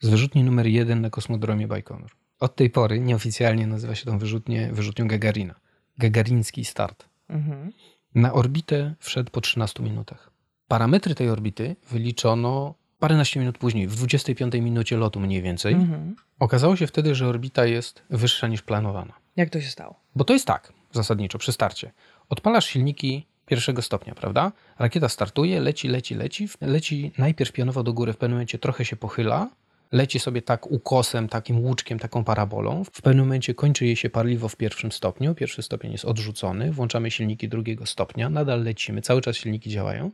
z 0.01 0.09
wyrzutni 0.09 0.45
numer 0.45 0.67
1 0.67 1.01
na 1.01 1.11
kosmodromie 1.11 1.69
Bajkonur. 1.69 2.11
Od 2.41 2.57
tej 2.57 2.71
pory 2.71 3.01
nieoficjalnie 3.01 3.67
nazywa 3.67 3.95
się 3.95 4.05
tą 4.05 4.19
wyrzutnię 4.19 4.69
wyrzutnią 4.73 5.09
Gagarina. 5.09 5.55
Gagariński 5.99 6.65
start. 6.65 7.09
Mhm. 7.29 7.73
Na 8.15 8.33
orbitę 8.33 8.95
wszedł 8.99 9.31
po 9.31 9.41
13 9.41 9.83
minutach. 9.83 10.31
Parametry 10.69 11.15
tej 11.15 11.29
orbity 11.29 11.77
wyliczono 11.91 12.75
paręnaście 13.01 13.41
minut 13.41 13.59
później, 13.59 13.87
w 13.87 13.97
25 13.97 14.55
minucie 14.55 14.97
lotu 14.97 15.21
mniej 15.21 15.43
więcej. 15.43 15.75
Mhm. 15.75 16.17
Okazało 16.39 16.77
się 16.77 16.87
wtedy, 16.87 17.15
że 17.15 17.29
orbita 17.29 17.67
jest 17.67 18.03
wyższa 18.11 18.49
niż 18.49 18.63
planowana. 18.63 19.13
Jak 19.37 19.51
to 19.51 19.61
się 19.61 19.69
stało? 19.69 19.95
Bo 20.17 20.25
to 20.25 20.33
jest 20.33 20.47
tak, 20.47 20.73
zasadniczo, 20.93 21.39
przy 21.39 21.53
starcie. 21.53 21.91
Odpalasz 22.29 22.67
silniki 22.67 23.27
pierwszego 23.47 23.83
stopnia, 23.83 24.15
prawda? 24.15 24.53
Rakieta 24.79 25.09
startuje, 25.09 25.61
leci, 25.61 25.89
leci, 25.89 26.15
leci. 26.15 26.49
Leci 26.61 27.13
najpierw 27.19 27.53
pionowo 27.53 27.83
do 27.83 27.93
góry, 27.93 28.13
w 28.13 28.17
pewnym 28.17 28.37
momencie 28.37 28.59
trochę 28.59 28.85
się 28.85 28.97
pochyla. 28.97 29.49
Leci 29.93 30.19
sobie 30.19 30.43
tak 30.43 30.71
ukosem, 30.71 31.29
takim 31.29 31.59
łuczkiem, 31.59 31.99
taką 31.99 32.25
parabolą. 32.25 32.85
W 32.85 33.03
pewnym 33.03 33.25
momencie 33.25 33.55
kończy 33.55 33.87
jej 33.87 33.97
się 33.97 34.11
paliwo 34.11 34.49
w 34.49 34.57
pierwszym 34.57 34.93
stopniu. 34.93 35.35
Pierwszy 35.35 35.63
stopień 35.63 35.93
jest 35.93 36.05
odrzucony. 36.05 36.73
Włączamy 36.73 37.11
silniki 37.11 37.49
drugiego 37.49 37.87
stopnia. 37.87 38.31
Nadal 38.31 38.63
lecimy, 38.63 39.03
cały 39.03 39.21
czas 39.21 39.37
silniki 39.37 39.71
działają. 39.71 40.11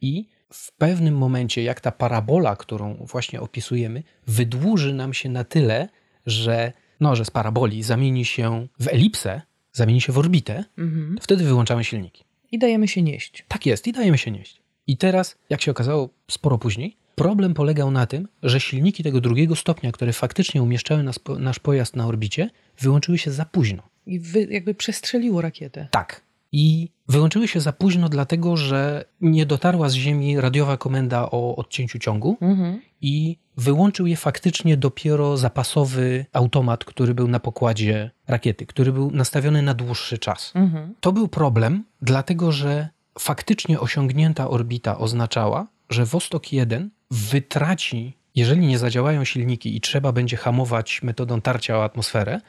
I 0.00 0.26
w 0.52 0.72
pewnym 0.72 1.16
momencie, 1.16 1.62
jak 1.62 1.80
ta 1.80 1.92
parabola, 1.92 2.56
którą 2.56 2.94
właśnie 2.94 3.40
opisujemy, 3.40 4.02
wydłuży 4.26 4.94
nam 4.94 5.14
się 5.14 5.28
na 5.28 5.44
tyle, 5.44 5.88
że, 6.26 6.72
no, 7.00 7.16
że 7.16 7.24
z 7.24 7.30
paraboli 7.30 7.82
zamieni 7.82 8.24
się 8.24 8.66
w 8.80 8.88
elipsę, 8.88 9.42
zamieni 9.72 10.00
się 10.00 10.12
w 10.12 10.18
orbitę, 10.18 10.64
Mhm. 10.78 11.18
wtedy 11.20 11.44
wyłączamy 11.44 11.84
silniki. 11.84 12.24
I 12.52 12.58
dajemy 12.58 12.88
się 12.88 13.02
nieść. 13.02 13.44
Tak 13.48 13.66
jest 13.66 13.86
i 13.86 13.92
dajemy 13.92 14.18
się 14.18 14.30
nieść. 14.30 14.62
I 14.86 14.96
teraz, 14.96 15.36
jak 15.50 15.62
się 15.62 15.70
okazało 15.70 16.08
sporo 16.30 16.58
później, 16.58 16.96
problem 17.14 17.54
polegał 17.54 17.90
na 17.90 18.06
tym, 18.06 18.28
że 18.42 18.60
silniki 18.60 19.02
tego 19.02 19.20
drugiego 19.20 19.56
stopnia, 19.56 19.92
które 19.92 20.12
faktycznie 20.12 20.62
umieszczały 20.62 21.02
nas, 21.02 21.20
nasz 21.38 21.58
pojazd 21.58 21.96
na 21.96 22.06
orbicie, 22.06 22.50
wyłączyły 22.78 23.18
się 23.18 23.30
za 23.30 23.44
późno. 23.44 23.82
I 24.06 24.20
wy, 24.20 24.46
jakby 24.50 24.74
przestrzeliło 24.74 25.40
rakietę. 25.40 25.88
Tak. 25.90 26.20
I 26.52 26.88
wyłączyły 27.08 27.48
się 27.48 27.60
za 27.60 27.72
późno, 27.72 28.08
dlatego 28.08 28.56
że 28.56 29.04
nie 29.20 29.46
dotarła 29.46 29.88
z 29.88 29.94
Ziemi 29.94 30.40
radiowa 30.40 30.76
komenda 30.76 31.30
o 31.30 31.56
odcięciu 31.56 31.98
ciągu 31.98 32.36
Mhm. 32.40 32.80
i 33.00 33.38
wyłączył 33.56 34.06
je 34.06 34.16
faktycznie 34.16 34.76
dopiero 34.76 35.36
zapasowy 35.36 36.26
automat, 36.32 36.84
który 36.84 37.14
był 37.14 37.28
na 37.28 37.40
pokładzie 37.40 38.10
rakiety, 38.28 38.66
który 38.66 38.92
był 38.92 39.10
nastawiony 39.10 39.62
na 39.62 39.74
dłuższy 39.74 40.18
czas. 40.18 40.52
Mhm. 40.54 40.94
To 41.00 41.12
był 41.12 41.28
problem, 41.28 41.84
dlatego 42.02 42.52
że 42.52 42.88
faktycznie 43.18 43.80
osiągnięta 43.80 44.48
orbita 44.48 44.98
oznaczała, 44.98 45.66
że 45.90 46.04
Wostok 46.04 46.52
1 46.52 46.90
wytraci, 47.10 48.16
jeżeli 48.34 48.66
nie 48.66 48.78
zadziałają 48.78 49.24
silniki 49.24 49.76
i 49.76 49.80
trzeba 49.80 50.12
będzie 50.12 50.36
hamować 50.36 51.02
metodą 51.02 51.40
tarcia 51.40 51.78
o 51.78 51.84
atmosferę, 51.84 52.40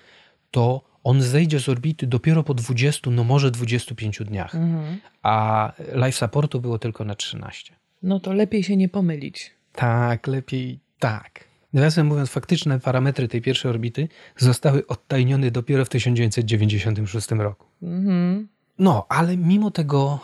to 0.51 0.81
on 1.03 1.21
zejdzie 1.21 1.59
z 1.59 1.69
orbity 1.69 2.07
dopiero 2.07 2.43
po 2.43 2.53
20, 2.53 3.09
no 3.11 3.23
może 3.23 3.51
25 3.51 4.19
dniach, 4.25 4.55
Mhm. 4.55 4.99
a 5.23 5.71
life 5.95 6.11
supportu 6.11 6.61
było 6.61 6.79
tylko 6.79 7.05
na 7.05 7.15
13. 7.15 7.73
No 8.03 8.19
to 8.19 8.33
lepiej 8.33 8.63
się 8.63 8.77
nie 8.77 8.89
pomylić. 8.89 9.51
Tak, 9.73 10.27
lepiej 10.27 10.79
tak. 10.99 11.43
Nawiasem 11.73 12.07
mówiąc, 12.07 12.29
faktyczne 12.29 12.79
parametry 12.79 13.27
tej 13.27 13.41
pierwszej 13.41 13.69
orbity 13.71 14.07
zostały 14.37 14.87
odtajnione 14.87 15.51
dopiero 15.51 15.85
w 15.85 15.89
1996 15.89 17.31
roku. 17.31 17.65
Mhm. 17.83 18.47
No, 18.79 19.05
ale 19.09 19.37
mimo 19.37 19.71
tego 19.71 20.19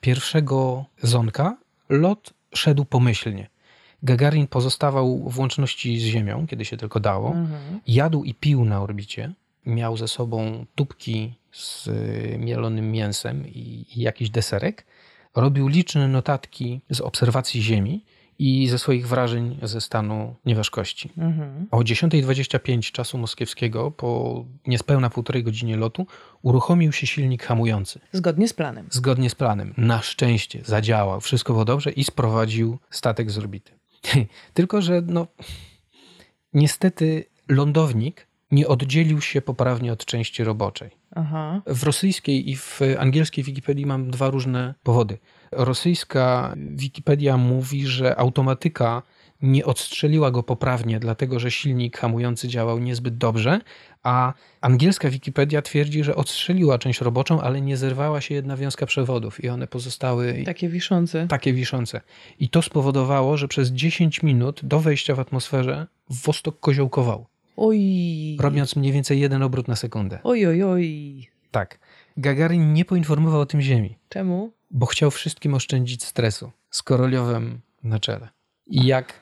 pierwszego 0.00 0.84
zonka 1.02 1.56
lot 1.88 2.34
szedł 2.54 2.84
pomyślnie. 2.84 3.48
Gagarin 4.02 4.46
pozostawał 4.46 5.30
w 5.30 5.38
łączności 5.38 5.98
z 6.00 6.02
Ziemią, 6.02 6.46
kiedy 6.46 6.64
się 6.64 6.76
tylko 6.76 7.00
dało. 7.00 7.28
Mhm. 7.28 7.80
Jadł 7.86 8.24
i 8.24 8.34
pił 8.34 8.64
na 8.64 8.82
orbicie. 8.82 9.32
Miał 9.66 9.96
ze 9.96 10.08
sobą 10.08 10.66
tubki 10.74 11.34
z 11.52 11.86
y, 11.86 12.36
mielonym 12.38 12.92
mięsem 12.92 13.46
i, 13.48 13.86
i 13.96 14.00
jakiś 14.00 14.30
deserek. 14.30 14.86
Robił 15.34 15.68
liczne 15.68 16.08
notatki 16.08 16.80
z 16.90 17.00
obserwacji 17.00 17.62
Ziemi 17.62 18.04
i 18.38 18.68
ze 18.68 18.78
swoich 18.78 19.08
wrażeń 19.08 19.58
ze 19.62 19.80
stanu 19.80 20.34
nieważkości. 20.44 21.12
Mhm. 21.18 21.66
O 21.70 21.78
10.25 21.78 22.92
czasu 22.92 23.18
moskiewskiego, 23.18 23.90
po 23.90 24.44
niespełna 24.66 25.10
półtorej 25.10 25.44
godzinie 25.44 25.76
lotu, 25.76 26.06
uruchomił 26.42 26.92
się 26.92 27.06
silnik 27.06 27.42
hamujący. 27.42 28.00
Zgodnie 28.12 28.48
z 28.48 28.52
planem. 28.52 28.86
Zgodnie 28.90 29.30
z 29.30 29.34
planem. 29.34 29.74
Na 29.76 30.02
szczęście 30.02 30.60
zadziałał, 30.64 31.20
wszystko 31.20 31.52
było 31.52 31.64
dobrze 31.64 31.90
i 31.90 32.04
sprowadził 32.04 32.78
statek 32.90 33.30
z 33.30 33.38
orbity. 33.38 33.72
Tylko, 34.54 34.82
że 34.82 35.02
no, 35.06 35.26
niestety 36.52 37.24
lądownik 37.48 38.26
nie 38.52 38.68
oddzielił 38.68 39.20
się 39.20 39.42
poprawnie 39.42 39.92
od 39.92 40.04
części 40.04 40.44
roboczej. 40.44 40.90
Aha. 41.14 41.62
W 41.66 41.82
rosyjskiej 41.82 42.50
i 42.50 42.56
w 42.56 42.80
angielskiej 42.98 43.44
Wikipedii 43.44 43.86
mam 43.86 44.10
dwa 44.10 44.30
różne 44.30 44.74
powody. 44.82 45.18
Rosyjska 45.52 46.54
Wikipedia 46.56 47.36
mówi, 47.36 47.86
że 47.86 48.16
automatyka 48.18 49.02
nie 49.42 49.64
odstrzeliła 49.64 50.30
go 50.30 50.42
poprawnie, 50.42 51.00
dlatego 51.00 51.38
że 51.38 51.50
silnik 51.50 51.98
hamujący 51.98 52.48
działał 52.48 52.78
niezbyt 52.78 53.16
dobrze, 53.16 53.60
a 54.02 54.32
angielska 54.60 55.10
Wikipedia 55.10 55.62
twierdzi, 55.62 56.04
że 56.04 56.16
odstrzeliła 56.16 56.78
część 56.78 57.00
roboczą, 57.00 57.40
ale 57.40 57.60
nie 57.60 57.76
zerwała 57.76 58.20
się 58.20 58.34
jedna 58.34 58.56
wiązka 58.56 58.86
przewodów 58.86 59.44
i 59.44 59.48
one 59.48 59.66
pozostały 59.66 60.42
Takie 60.46 60.68
wiszące. 60.68 61.26
takie 61.28 61.52
wiszące. 61.52 62.00
I 62.38 62.48
to 62.48 62.62
spowodowało, 62.62 63.36
że 63.36 63.48
przez 63.48 63.68
10 63.70 64.22
minut 64.22 64.60
do 64.64 64.80
wejścia 64.80 65.14
w 65.14 65.20
atmosferę 65.20 65.86
Wostok 66.10 66.60
koziołkował, 66.60 67.26
Oj. 67.56 68.36
robiąc 68.40 68.76
mniej 68.76 68.92
więcej 68.92 69.20
jeden 69.20 69.42
obrót 69.42 69.68
na 69.68 69.76
sekundę. 69.76 70.18
Oj, 70.24 70.46
oj, 70.46 70.62
oj. 70.62 71.28
Tak. 71.50 71.78
Gagarin 72.16 72.72
nie 72.72 72.84
poinformował 72.84 73.40
o 73.40 73.46
tym 73.46 73.60
Ziemi, 73.60 73.98
Czemu? 74.08 74.52
bo 74.70 74.86
chciał 74.86 75.10
wszystkim 75.10 75.54
oszczędzić 75.54 76.04
stresu 76.04 76.50
z 76.70 76.82
Koroliowem 76.82 77.60
na 77.82 77.98
czele. 77.98 78.28
I 78.66 78.86
jak 78.86 79.12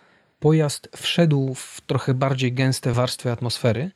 pojazd 0.41 0.89
wszedł 0.97 1.55
w 1.55 1.81
trochę 1.81 2.15
bardziej 2.15 2.53
gęste 2.53 2.93
warstwy 2.93 3.31
atmosfery, 3.33 3.91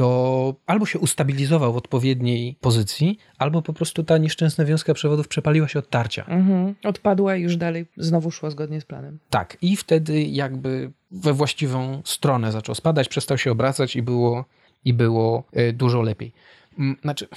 to 0.00 0.54
albo 0.66 0.86
się 0.86 0.98
ustabilizował 0.98 1.72
w 1.72 1.76
odpowiedniej 1.76 2.56
pozycji, 2.60 3.18
albo 3.38 3.62
po 3.62 3.72
prostu 3.72 4.04
ta 4.04 4.18
nieszczęsna 4.18 4.64
wiązka 4.64 4.94
przewodów 4.94 5.28
przepaliła 5.28 5.68
się 5.68 5.78
od 5.78 5.90
tarcia. 5.90 6.24
Mhm. 6.28 6.74
Odpadła 6.84 7.36
i 7.36 7.42
już 7.42 7.56
dalej 7.56 7.86
znowu 7.96 8.30
szła 8.30 8.50
zgodnie 8.50 8.80
z 8.80 8.84
planem. 8.84 9.18
Tak, 9.30 9.56
i 9.62 9.76
wtedy 9.76 10.22
jakby 10.22 10.90
we 11.10 11.32
właściwą 11.32 12.02
stronę 12.04 12.52
zaczął 12.52 12.74
spadać, 12.74 13.08
przestał 13.08 13.38
się 13.38 13.52
obracać 13.52 13.96
i 13.96 14.02
było, 14.02 14.44
i 14.84 14.92
było 14.92 15.44
e, 15.52 15.72
dużo 15.72 16.02
lepiej. 16.02 16.32
Mm, 16.78 16.96
Znaczy, 17.02 17.28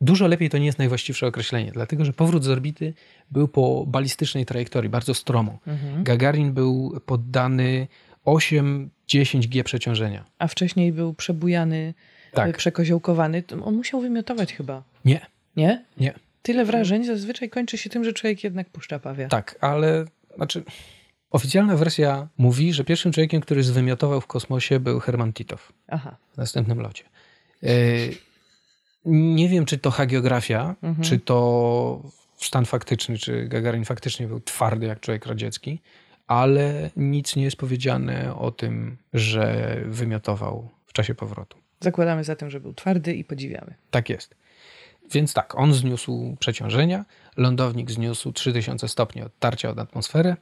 dużo 0.00 0.26
lepiej 0.26 0.50
to 0.50 0.58
nie 0.58 0.66
jest 0.66 0.78
najwłaściwsze 0.78 1.26
określenie, 1.26 1.72
dlatego 1.72 2.04
że 2.04 2.12
powrót 2.12 2.44
z 2.44 2.48
orbity 2.48 2.94
był 3.30 3.48
po 3.48 3.84
balistycznej 3.86 4.46
trajektorii, 4.46 4.90
bardzo 4.90 5.14
stromo. 5.14 5.58
Mhm. 5.66 6.04
Gagarin 6.04 6.52
był 6.52 7.00
poddany 7.06 7.88
8-10 8.34 9.46
G 9.48 9.64
przeciążenia. 9.64 10.24
A 10.38 10.48
wcześniej 10.48 10.92
był 10.92 11.14
przebujany, 11.14 11.94
Tak. 12.32 12.46
tak. 12.46 12.56
przekoziołkowany. 12.56 13.42
On 13.64 13.74
musiał 13.74 14.00
wymiotować 14.00 14.52
chyba. 14.54 14.82
Nie, 15.04 15.26
Nie? 15.56 15.84
nie. 16.00 16.14
Tyle 16.42 16.64
wrażeń 16.64 17.04
zazwyczaj 17.04 17.50
kończy 17.50 17.78
się 17.78 17.90
tym, 17.90 18.04
że 18.04 18.12
człowiek 18.12 18.44
jednak 18.44 18.68
puszcza 18.70 18.98
pawia. 18.98 19.28
Tak, 19.28 19.56
ale 19.60 20.04
znaczy. 20.36 20.62
Oficjalna 21.30 21.76
wersja 21.76 22.28
mówi, 22.38 22.72
że 22.72 22.84
pierwszym 22.84 23.12
człowiekiem, 23.12 23.40
który 23.40 23.62
zwymiotował 23.62 24.20
w 24.20 24.26
kosmosie, 24.26 24.80
był 24.80 25.00
Herman 25.00 25.32
Titow. 25.32 25.72
Aha. 25.88 26.16
w 26.34 26.36
następnym 26.36 26.80
locie. 26.80 27.04
E, 27.62 27.68
Nie 29.04 29.48
wiem, 29.48 29.64
czy 29.64 29.78
to 29.78 29.90
hagiografia, 29.90 30.74
Mhm. 30.82 31.04
czy 31.08 31.18
to 31.18 32.02
stan 32.36 32.64
faktyczny, 32.64 33.18
czy 33.18 33.44
Gagarin 33.48 33.84
faktycznie 33.84 34.26
był 34.26 34.40
twardy 34.40 34.86
jak 34.86 35.00
człowiek 35.00 35.26
radziecki, 35.26 35.80
ale 36.28 36.90
nic 36.96 37.36
nie 37.36 37.44
jest 37.44 37.56
powiedziane 37.56 38.34
o 38.36 38.50
tym, 38.50 38.96
że 39.12 39.76
wymiotował 39.86 40.68
w 40.86 40.92
czasie 40.92 41.14
powrotu. 41.14 41.58
Zakładamy 41.80 42.24
zatem, 42.24 42.50
że 42.50 42.60
był 42.60 42.74
twardy 42.74 43.14
i 43.14 43.24
podziwiamy. 43.24 43.74
Tak 43.90 44.08
jest. 44.08 44.34
Więc 45.10 45.32
tak, 45.32 45.58
on 45.58 45.74
zniósł 45.74 46.36
przeciążenia, 46.40 47.04
lądownik 47.36 47.90
zniósł 47.90 48.32
3000 48.32 48.88
stopni 48.88 49.22
odtarcia 49.22 49.70
od 49.70 49.78
atmosfery 49.78 50.36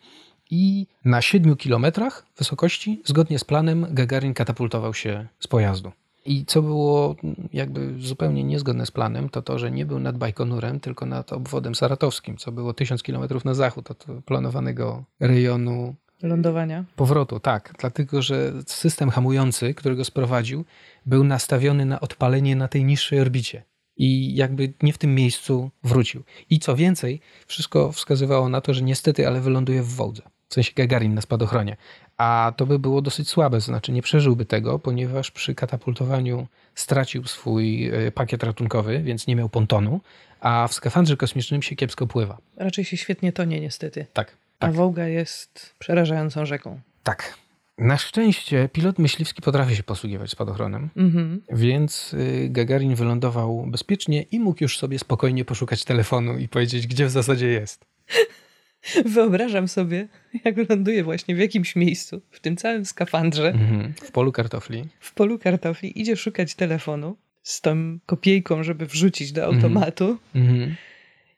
i 0.51 0.87
na 1.05 1.23
7 1.23 1.57
kilometrach 1.57 2.27
wysokości, 2.39 3.03
zgodnie 3.05 3.39
z 3.39 3.45
planem, 3.45 3.87
Gagarin 3.91 4.35
katapultował 4.35 4.95
się 4.95 5.27
z 5.41 5.47
pojazdu. 5.47 5.93
I 6.27 6.45
co 6.45 6.63
było 6.63 7.17
jakby 7.53 7.95
zupełnie 7.99 8.45
niezgodne 8.45 8.87
z 8.87 8.91
planem, 8.91 9.29
to 9.29 9.43
to, 9.43 9.59
że 9.59 9.71
nie 9.71 9.87
był 9.87 9.99
nad 9.99 10.19
Bajkonurem, 10.19 10.81
tylko 10.81 11.07
nad 11.07 11.33
obwodem 11.33 11.75
saratowskim, 11.75 12.37
co 12.37 12.53
było 12.53 12.75
1000 12.75 13.03
kilometrów 13.03 13.45
na 13.45 13.55
zachód 13.55 13.91
od 13.91 14.07
planowanego 14.25 15.05
rejonu 15.21 15.95
Lądowania. 16.23 16.85
powrotu, 16.97 17.41
tak, 17.41 17.75
dlatego 17.79 18.23
że 18.23 18.53
system 18.67 19.11
hamujący, 19.11 19.75
który 19.75 19.97
go 19.97 20.05
sprowadził, 20.05 20.65
był 21.07 21.25
nastawiony 21.25 21.85
na 21.85 22.01
odpalenie 22.01 22.57
na 22.57 22.69
tej 22.69 22.85
niższej 22.85 23.21
orbicie. 23.21 23.63
I 23.97 24.35
jakby 24.35 24.73
nie 24.83 24.93
w 24.93 24.99
tym 24.99 25.15
miejscu 25.15 25.71
wrócił. 25.85 26.23
I 26.51 26.59
co 26.59 26.77
więcej, 26.77 27.21
wszystko 27.47 27.93
wskazywało 27.93 28.49
na 28.49 28.61
to, 28.61 28.75
że 28.75 28.83
niestety, 28.83 29.29
ale 29.29 29.41
wyląduje 29.41 29.83
w 29.83 29.95
Wołdze. 29.95 30.23
W 30.49 30.55
sensie 30.55 30.73
Gagarin 30.77 31.15
na 31.15 31.21
spadochronie. 31.21 31.77
A 32.17 32.53
to 32.57 32.67
by 32.67 32.79
było 32.79 33.03
dosyć 33.03 33.29
słabe, 33.29 33.57
to 33.57 33.61
znaczy 33.61 33.93
nie 33.93 34.03
przeżyłby 34.03 34.45
tego, 34.45 34.79
ponieważ 34.79 35.31
przy 35.31 35.55
katapultowaniu 35.55 36.47
stracił 36.75 37.25
swój 37.25 37.87
e, 37.89 38.13
pakiet 38.13 38.43
ratunkowy, 38.43 38.99
więc 39.03 39.27
nie 39.27 39.37
miał 39.37 39.49
pontonu, 39.49 40.01
a 40.41 40.69
w 40.69 40.75
skafandrze 40.75 41.17
kosmicznym 41.17 41.63
się 41.63 41.77
kiepsko 41.77 42.07
pływa. 42.07 42.39
Raczej 42.57 42.85
się 42.85 42.97
świetnie 42.97 43.33
tonie 43.33 43.61
niestety. 43.61 44.07
Tak. 44.13 44.37
A 44.61 44.67
tak. 44.67 44.75
Wołga 44.75 45.07
jest 45.07 45.75
przerażającą 45.79 46.47
rzeką. 46.47 46.81
Tak. 47.03 47.35
Na 47.79 47.99
szczęście 47.99 48.69
pilot 48.73 48.99
myśliwski 48.99 49.43
potrafi 49.43 49.77
się 49.77 49.83
posługiwać 49.83 50.31
spadochronem, 50.31 50.89
Mhm. 50.97 51.43
więc 51.53 52.15
y, 52.15 52.49
Gagarin 52.51 52.95
wylądował 52.95 53.65
bezpiecznie 53.67 54.23
i 54.23 54.41
mógł 54.41 54.59
już 54.65 54.79
sobie 54.79 54.99
spokojnie 54.99 55.45
poszukać 55.45 55.85
telefonu 55.85 56.39
i 56.39 56.49
powiedzieć, 56.49 56.87
gdzie 56.87 57.07
w 57.07 57.11
zasadzie 57.11 57.47
jest. 57.47 57.85
Wyobrażam 59.15 59.69
sobie, 59.69 60.09
jak 60.45 60.71
ląduje 60.71 61.05
właśnie 61.05 61.35
w 61.35 61.39
jakimś 61.39 61.77
miejscu, 61.77 62.21
w 62.31 62.41
tym 62.41 62.57
całym 62.57 62.85
skafandrze, 62.85 63.49
Mhm. 63.49 63.93
W 64.03 64.11
polu 64.13 64.33
kartofli. 64.33 64.85
w 65.01 65.15
polu 65.15 65.39
kartofli, 65.39 66.01
idzie 66.01 66.17
szukać 66.17 66.55
telefonu 66.55 67.17
z 67.43 67.61
tą 67.61 67.99
kopiejką, 68.07 68.63
żeby 68.63 68.87
wrzucić 68.87 69.33
do 69.33 69.45
automatu 69.45 70.19
Mhm. 70.35 70.75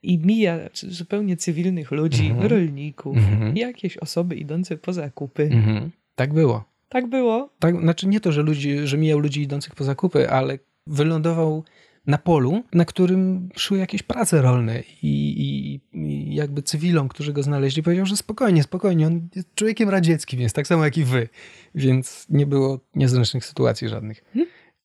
i 0.03 0.19
mija 0.19 0.59
zupełnie 0.75 1.37
cywilnych 1.37 1.91
ludzi, 1.91 2.27
Mhm. 2.27 2.47
rolników, 2.51 3.17
Mhm. 3.17 3.57
jakieś 3.57 3.97
osoby 3.97 4.37
idące 4.37 4.77
po 4.77 4.93
zakupy. 4.93 5.43
Mhm. 5.43 5.91
Tak 6.15 6.33
było. 6.35 6.65
Tak 6.89 7.07
było? 7.07 7.51
Tak, 7.59 7.81
znaczy 7.81 8.09
nie 8.09 8.21
to, 8.21 8.33
że, 8.33 8.43
ludzi, 8.43 8.77
że 8.85 8.99
mijał 8.99 9.19
ludzi 9.19 9.43
idących 9.43 9.75
po 9.75 9.85
zakupy, 9.85 10.31
ale 10.31 10.59
wylądował 10.87 11.65
na 12.09 12.19
polu, 12.19 12.63
na 12.73 12.85
którym 12.85 13.49
szły 13.57 13.79
jakieś 13.79 14.03
prace 14.03 14.43
rolne 14.43 14.83
i, 15.03 15.35
i, 15.43 15.81
i 15.99 16.35
jakby 16.35 16.63
cywilom, 16.63 17.09
którzy 17.09 17.33
go 17.33 17.43
znaleźli, 17.43 17.83
powiedział, 17.83 18.07
że 18.07 18.17
spokojnie, 18.17 18.63
spokojnie, 18.63 19.07
on 19.07 19.29
jest 19.35 19.55
człowiekiem 19.55 19.89
radzieckim, 19.89 20.41
jest 20.41 20.57
tak 20.57 20.67
samo 20.67 20.85
jak 20.85 20.97
i 20.97 21.05
wy, 21.05 21.29
więc 21.75 22.27
nie 22.31 22.47
było 22.47 22.81
niezręcznych 22.95 23.45
sytuacji 23.45 23.89
żadnych. 23.89 24.25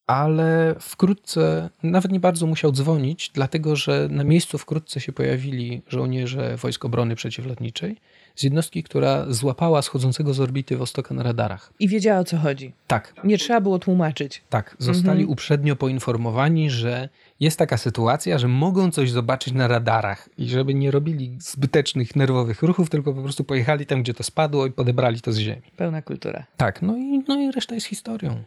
Ale 0.07 0.75
wkrótce 0.79 1.69
nawet 1.83 2.11
nie 2.11 2.19
bardzo 2.19 2.45
musiał 2.45 2.71
dzwonić, 2.71 3.31
dlatego 3.33 3.75
że 3.75 4.07
na 4.11 4.23
miejscu 4.23 4.57
wkrótce 4.57 4.99
się 4.99 5.11
pojawili 5.11 5.81
żołnierze 5.87 6.57
Wojsk 6.57 6.85
Obrony 6.85 7.15
Przeciwlotniczej 7.15 7.97
z 8.35 8.43
jednostki, 8.43 8.83
która 8.83 9.25
złapała 9.29 9.81
schodzącego 9.81 10.33
z 10.33 10.39
orbity 10.39 10.77
Wostoka 10.77 11.13
na 11.13 11.23
radarach. 11.23 11.73
I 11.79 11.87
wiedziała 11.87 12.19
o 12.19 12.23
co 12.23 12.37
chodzi. 12.37 12.73
Tak, 12.87 13.13
Nie 13.23 13.37
trzeba 13.37 13.61
było 13.61 13.79
tłumaczyć. 13.79 14.41
tak, 14.49 14.75
zostali 14.79 15.09
Mhm. 15.19 15.29
uprzednio 15.29 15.75
poinformowani, 15.75 16.69
że 16.69 17.09
jest 17.39 17.59
taka 17.59 17.77
sytuacja, 17.77 18.37
że 18.37 18.47
mogą 18.47 18.91
coś 18.91 19.11
zobaczyć 19.11 19.53
na 19.53 19.67
radarach 19.67 20.29
i 20.37 20.47
żeby 20.49 20.73
nie 20.73 20.91
robili 20.91 21.37
zbytecznych 21.39 22.15
nerwowych 22.15 22.61
ruchów, 22.61 22.89
tylko 22.89 23.13
po 23.13 23.21
prostu 23.21 23.43
pojechali 23.43 23.85
tam, 23.85 24.01
gdzie 24.03 24.13
to 24.13 24.23
spadło 24.23 24.65
i 24.65 24.71
podebrali 24.71 25.21
to 25.21 25.31
z 25.33 25.37
ziemi. 25.37 25.61
Pełna 25.77 26.01
kultura. 26.01 26.45
Tak, 26.57 26.81
no 26.81 26.97
i, 26.97 27.23
no 27.27 27.39
i 27.41 27.51
reszta 27.51 27.75
jest 27.75 27.87
historią. 27.87 28.43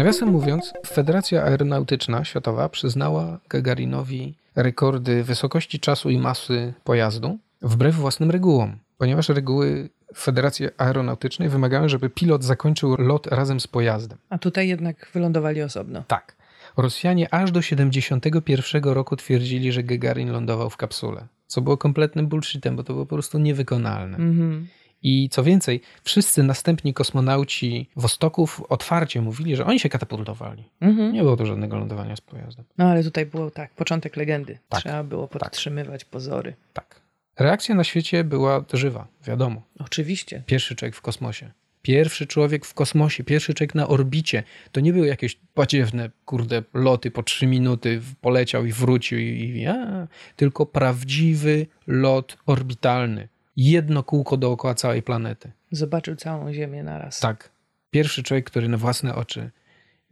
Nawiasem 0.00 0.28
mówiąc, 0.28 0.72
Federacja 0.86 1.42
Aeronautyczna 1.42 2.24
Światowa 2.24 2.68
przyznała 2.68 3.38
Gagarinowi 3.48 4.34
rekordy 4.56 5.24
wysokości 5.24 5.80
czasu 5.80 6.10
i 6.10 6.18
masy 6.18 6.74
pojazdu 6.84 7.38
wbrew 7.62 7.94
własnym 7.94 8.30
regułom, 8.30 8.76
ponieważ 8.98 9.28
reguły 9.28 9.88
Federacji 10.16 10.68
Aeronautycznej 10.78 11.48
wymagają, 11.48 11.88
żeby 11.88 12.10
pilot 12.10 12.44
zakończył 12.44 12.96
lot 12.98 13.26
razem 13.26 13.60
z 13.60 13.66
pojazdem. 13.66 14.18
A 14.28 14.38
tutaj 14.38 14.68
jednak 14.68 15.10
wylądowali 15.14 15.62
osobno. 15.62 16.04
Tak. 16.08 16.36
Rosjanie 16.76 17.34
aż 17.34 17.52
do 17.52 17.62
71 17.62 18.84
roku 18.84 19.16
twierdzili, 19.16 19.72
że 19.72 19.82
Gagarin 19.82 20.32
lądował 20.32 20.70
w 20.70 20.76
kapsule, 20.76 21.26
co 21.46 21.60
było 21.60 21.76
kompletnym 21.76 22.26
bullshitem, 22.26 22.76
bo 22.76 22.84
to 22.84 22.92
było 22.92 23.06
po 23.06 23.16
prostu 23.16 23.38
niewykonalne. 23.38 24.16
Mhm. 24.16 24.66
I 25.02 25.28
co 25.28 25.42
więcej, 25.42 25.80
wszyscy 26.02 26.42
następni 26.42 26.94
kosmonauci 26.94 27.88
Wostoków 27.96 28.62
otwarcie 28.68 29.20
mówili, 29.20 29.56
że 29.56 29.66
oni 29.66 29.80
się 29.80 29.88
katapultowali. 29.88 30.64
Mhm. 30.80 31.12
Nie 31.12 31.22
było 31.22 31.36
to 31.36 31.46
żadnego 31.46 31.76
lądowania 31.76 32.16
z 32.16 32.20
pojazdem. 32.20 32.64
No 32.78 32.84
ale 32.84 33.04
tutaj 33.04 33.26
było 33.26 33.50
tak, 33.50 33.70
początek 33.74 34.16
legendy. 34.16 34.58
Tak, 34.68 34.80
Trzeba 34.80 35.04
było 35.04 35.28
podtrzymywać 35.28 36.04
pozory. 36.04 36.54
Tak. 36.72 37.00
Reakcja 37.38 37.74
na 37.74 37.84
świecie 37.84 38.24
była 38.24 38.64
żywa, 38.72 39.06
wiadomo. 39.24 39.62
Oczywiście. 39.78 40.42
Pierwszy 40.46 40.76
człowiek 40.76 40.96
w 40.96 41.00
kosmosie. 41.00 41.50
Pierwszy 41.82 42.26
człowiek 42.26 42.66
w 42.66 42.74
kosmosie, 42.74 43.24
pierwszy 43.24 43.54
człowiek 43.54 43.74
na 43.74 43.88
orbicie. 43.88 44.42
To 44.72 44.80
nie 44.80 44.92
były 44.92 45.06
jakieś 45.06 45.38
badziewne, 45.56 46.10
kurde, 46.24 46.62
loty 46.74 47.10
po 47.10 47.22
trzy 47.22 47.46
minuty, 47.46 48.00
poleciał 48.20 48.66
i 48.66 48.72
wrócił, 48.72 49.18
i, 49.18 49.22
i 49.56 49.66
a, 49.66 50.08
tylko 50.36 50.66
prawdziwy 50.66 51.66
lot 51.86 52.36
orbitalny. 52.46 53.28
Jedno 53.62 54.02
kółko 54.02 54.36
dookoła 54.36 54.74
całej 54.74 55.02
planety. 55.02 55.50
Zobaczył 55.70 56.16
całą 56.16 56.52
Ziemię 56.52 56.82
naraz. 56.82 57.20
Tak. 57.20 57.50
Pierwszy 57.90 58.22
człowiek, 58.22 58.46
który 58.46 58.68
na 58.68 58.76
własne 58.76 59.14
oczy 59.14 59.50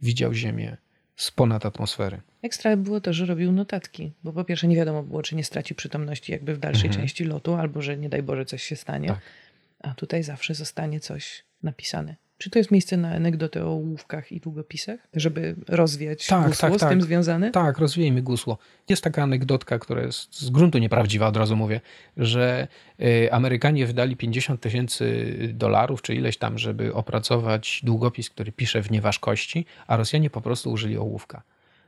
widział 0.01 0.33
Ziemię 0.33 0.77
z 1.15 1.31
ponad 1.31 1.65
atmosfery. 1.65 2.21
Ekstra 2.41 2.77
było 2.77 3.01
to, 3.01 3.13
że 3.13 3.25
robił 3.25 3.51
notatki, 3.51 4.11
bo 4.23 4.33
po 4.33 4.43
pierwsze 4.43 4.67
nie 4.67 4.75
wiadomo 4.75 5.03
było, 5.03 5.21
czy 5.23 5.35
nie 5.35 5.43
straci 5.43 5.75
przytomności 5.75 6.31
jakby 6.31 6.55
w 6.55 6.57
dalszej 6.57 6.87
Mhm. 6.87 7.01
części 7.03 7.23
lotu, 7.25 7.53
albo 7.53 7.81
że 7.81 7.97
nie 7.97 8.09
daj 8.09 8.23
Boże 8.23 8.45
coś 8.45 8.63
się 8.63 8.75
stanie. 8.75 9.07
Tak. 9.07 9.19
A 9.79 9.93
tutaj 9.93 10.23
zawsze 10.23 10.53
zostanie 10.53 10.99
coś 10.99 11.43
napisane. 11.63 12.15
Czy 12.39 12.49
to 12.49 12.59
jest 12.59 12.71
miejsce 12.71 12.97
na 12.97 13.11
anegdotę 13.11 13.65
o 13.65 13.69
ołówkach 13.69 14.31
i 14.31 14.39
długopisach, 14.39 14.99
żeby 15.13 15.55
rozwiać 15.67 16.27
Tak, 16.27 16.47
gusło 16.47 16.69
tak, 16.69 16.77
z 16.77 16.81
tak. 16.81 16.89
tym 16.89 17.01
związane? 17.01 17.51
Tak, 17.51 17.77
rozwijmy 17.77 18.21
gusło. 18.21 18.57
Jest 18.89 19.03
taka 19.03 19.23
anegdotka, 19.23 19.79
która 19.79 20.01
jest 20.01 20.41
z 20.41 20.49
gruntu 20.49 20.77
nieprawdziwa, 20.77 21.27
od 21.27 21.37
razu 21.37 21.55
mówię, 21.55 21.81
że 22.17 22.67
y, 23.01 23.33
Amerykanie 23.33 23.85
wydali 23.85 24.15
50 24.15 24.61
tysięcy 24.61 25.25
dolarów, 25.53 26.01
czy 26.01 26.15
ileś 26.15 26.37
tam, 26.37 26.57
żeby 26.57 26.93
opracować 26.93 27.81
długopis, 27.83 28.29
który 28.29 28.51
pisze 28.51 28.81
w 28.81 28.91
nieważkości, 28.91 29.65
a 29.87 29.97
Rosjanie 29.97 30.29
po 30.29 30.41
prostu 30.41 30.71
użyli 30.71 30.97
ołówka. 30.97 31.43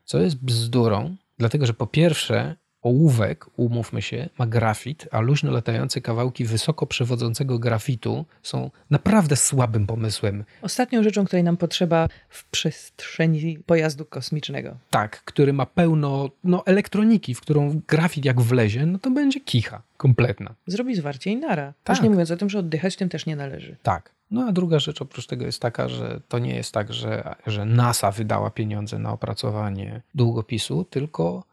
Co 0.05 0.19
jest 0.19 0.43
bzdurą, 0.45 1.15
dlatego 1.37 1.65
że 1.65 1.73
po 1.73 1.87
pierwsze 1.87 2.55
ołówek, 2.81 3.45
umówmy 3.57 4.01
się, 4.01 4.29
ma 4.39 4.47
grafit, 4.47 5.07
a 5.11 5.19
luźno 5.19 5.51
latające 5.51 6.01
kawałki 6.01 6.45
wysoko 6.45 6.85
przewodzącego 6.85 7.59
grafitu 7.59 8.25
są 8.43 8.71
naprawdę 8.89 9.35
słabym 9.35 9.87
pomysłem 9.87 10.43
Ostatnią 10.61 11.03
rzeczą, 11.03 11.25
której 11.25 11.43
nam 11.43 11.57
potrzeba 11.57 12.07
w 12.29 12.45
przestrzeni 12.45 13.59
pojazdu 13.65 14.05
kosmicznego. 14.05 14.77
Tak, 14.89 15.23
który 15.23 15.53
ma 15.53 15.65
pełno 15.65 16.29
no, 16.43 16.65
elektroniki, 16.65 17.35
w 17.35 17.41
którą 17.41 17.81
grafit 17.87 18.25
jak 18.25 18.41
wlezie, 18.41 18.85
no 18.85 18.99
to 18.99 19.11
będzie 19.11 19.39
kicha 19.39 19.81
kompletna. 19.97 20.55
Zrobi 20.67 20.95
zwarcie 20.95 21.31
i 21.31 21.37
nara. 21.37 21.73
Tak. 21.83 21.97
Już 21.97 22.03
nie 22.03 22.09
mówiąc 22.09 22.31
o 22.31 22.37
tym, 22.37 22.49
że 22.49 22.59
oddychać 22.59 22.95
tym 22.95 23.09
też 23.09 23.25
nie 23.25 23.35
należy. 23.35 23.75
Tak. 23.83 24.11
No 24.31 24.45
a 24.47 24.51
druga 24.51 24.79
rzecz 24.79 25.01
oprócz 25.01 25.27
tego 25.27 25.45
jest 25.45 25.61
taka, 25.61 25.87
że 25.87 26.21
to 26.27 26.39
nie 26.39 26.55
jest 26.55 26.73
tak, 26.73 26.93
że, 26.93 27.35
że 27.47 27.65
NASA 27.65 28.11
wydała 28.11 28.49
pieniądze 28.49 28.99
na 28.99 29.11
opracowanie 29.11 30.01
długopisu, 30.15 30.85
tylko 30.89 31.43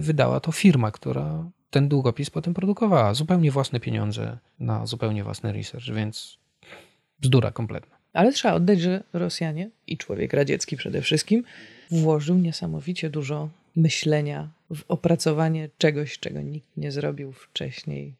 wydała 0.00 0.40
to 0.40 0.52
firma, 0.52 0.90
która 0.90 1.50
ten 1.70 1.88
długopis 1.88 2.30
potem 2.30 2.54
produkowała. 2.54 3.14
Zupełnie 3.14 3.50
własne 3.50 3.80
pieniądze 3.80 4.38
na 4.58 4.86
zupełnie 4.86 5.24
własny 5.24 5.52
research, 5.52 5.86
więc 5.94 6.38
bzdura 7.20 7.50
kompletna. 7.50 7.96
Ale 8.12 8.32
trzeba 8.32 8.54
oddać, 8.54 8.80
że 8.80 9.02
Rosjanie 9.12 9.70
i 9.86 9.96
człowiek 9.96 10.32
radziecki 10.32 10.76
przede 10.76 11.02
wszystkim 11.02 11.44
włożył 11.90 12.38
niesamowicie 12.38 13.10
dużo 13.10 13.48
myślenia 13.76 14.48
w 14.74 14.82
opracowanie 14.88 15.68
czegoś, 15.78 16.18
czego 16.18 16.40
nikt 16.40 16.76
nie 16.76 16.92
zrobił 16.92 17.32
wcześniej. 17.32 18.14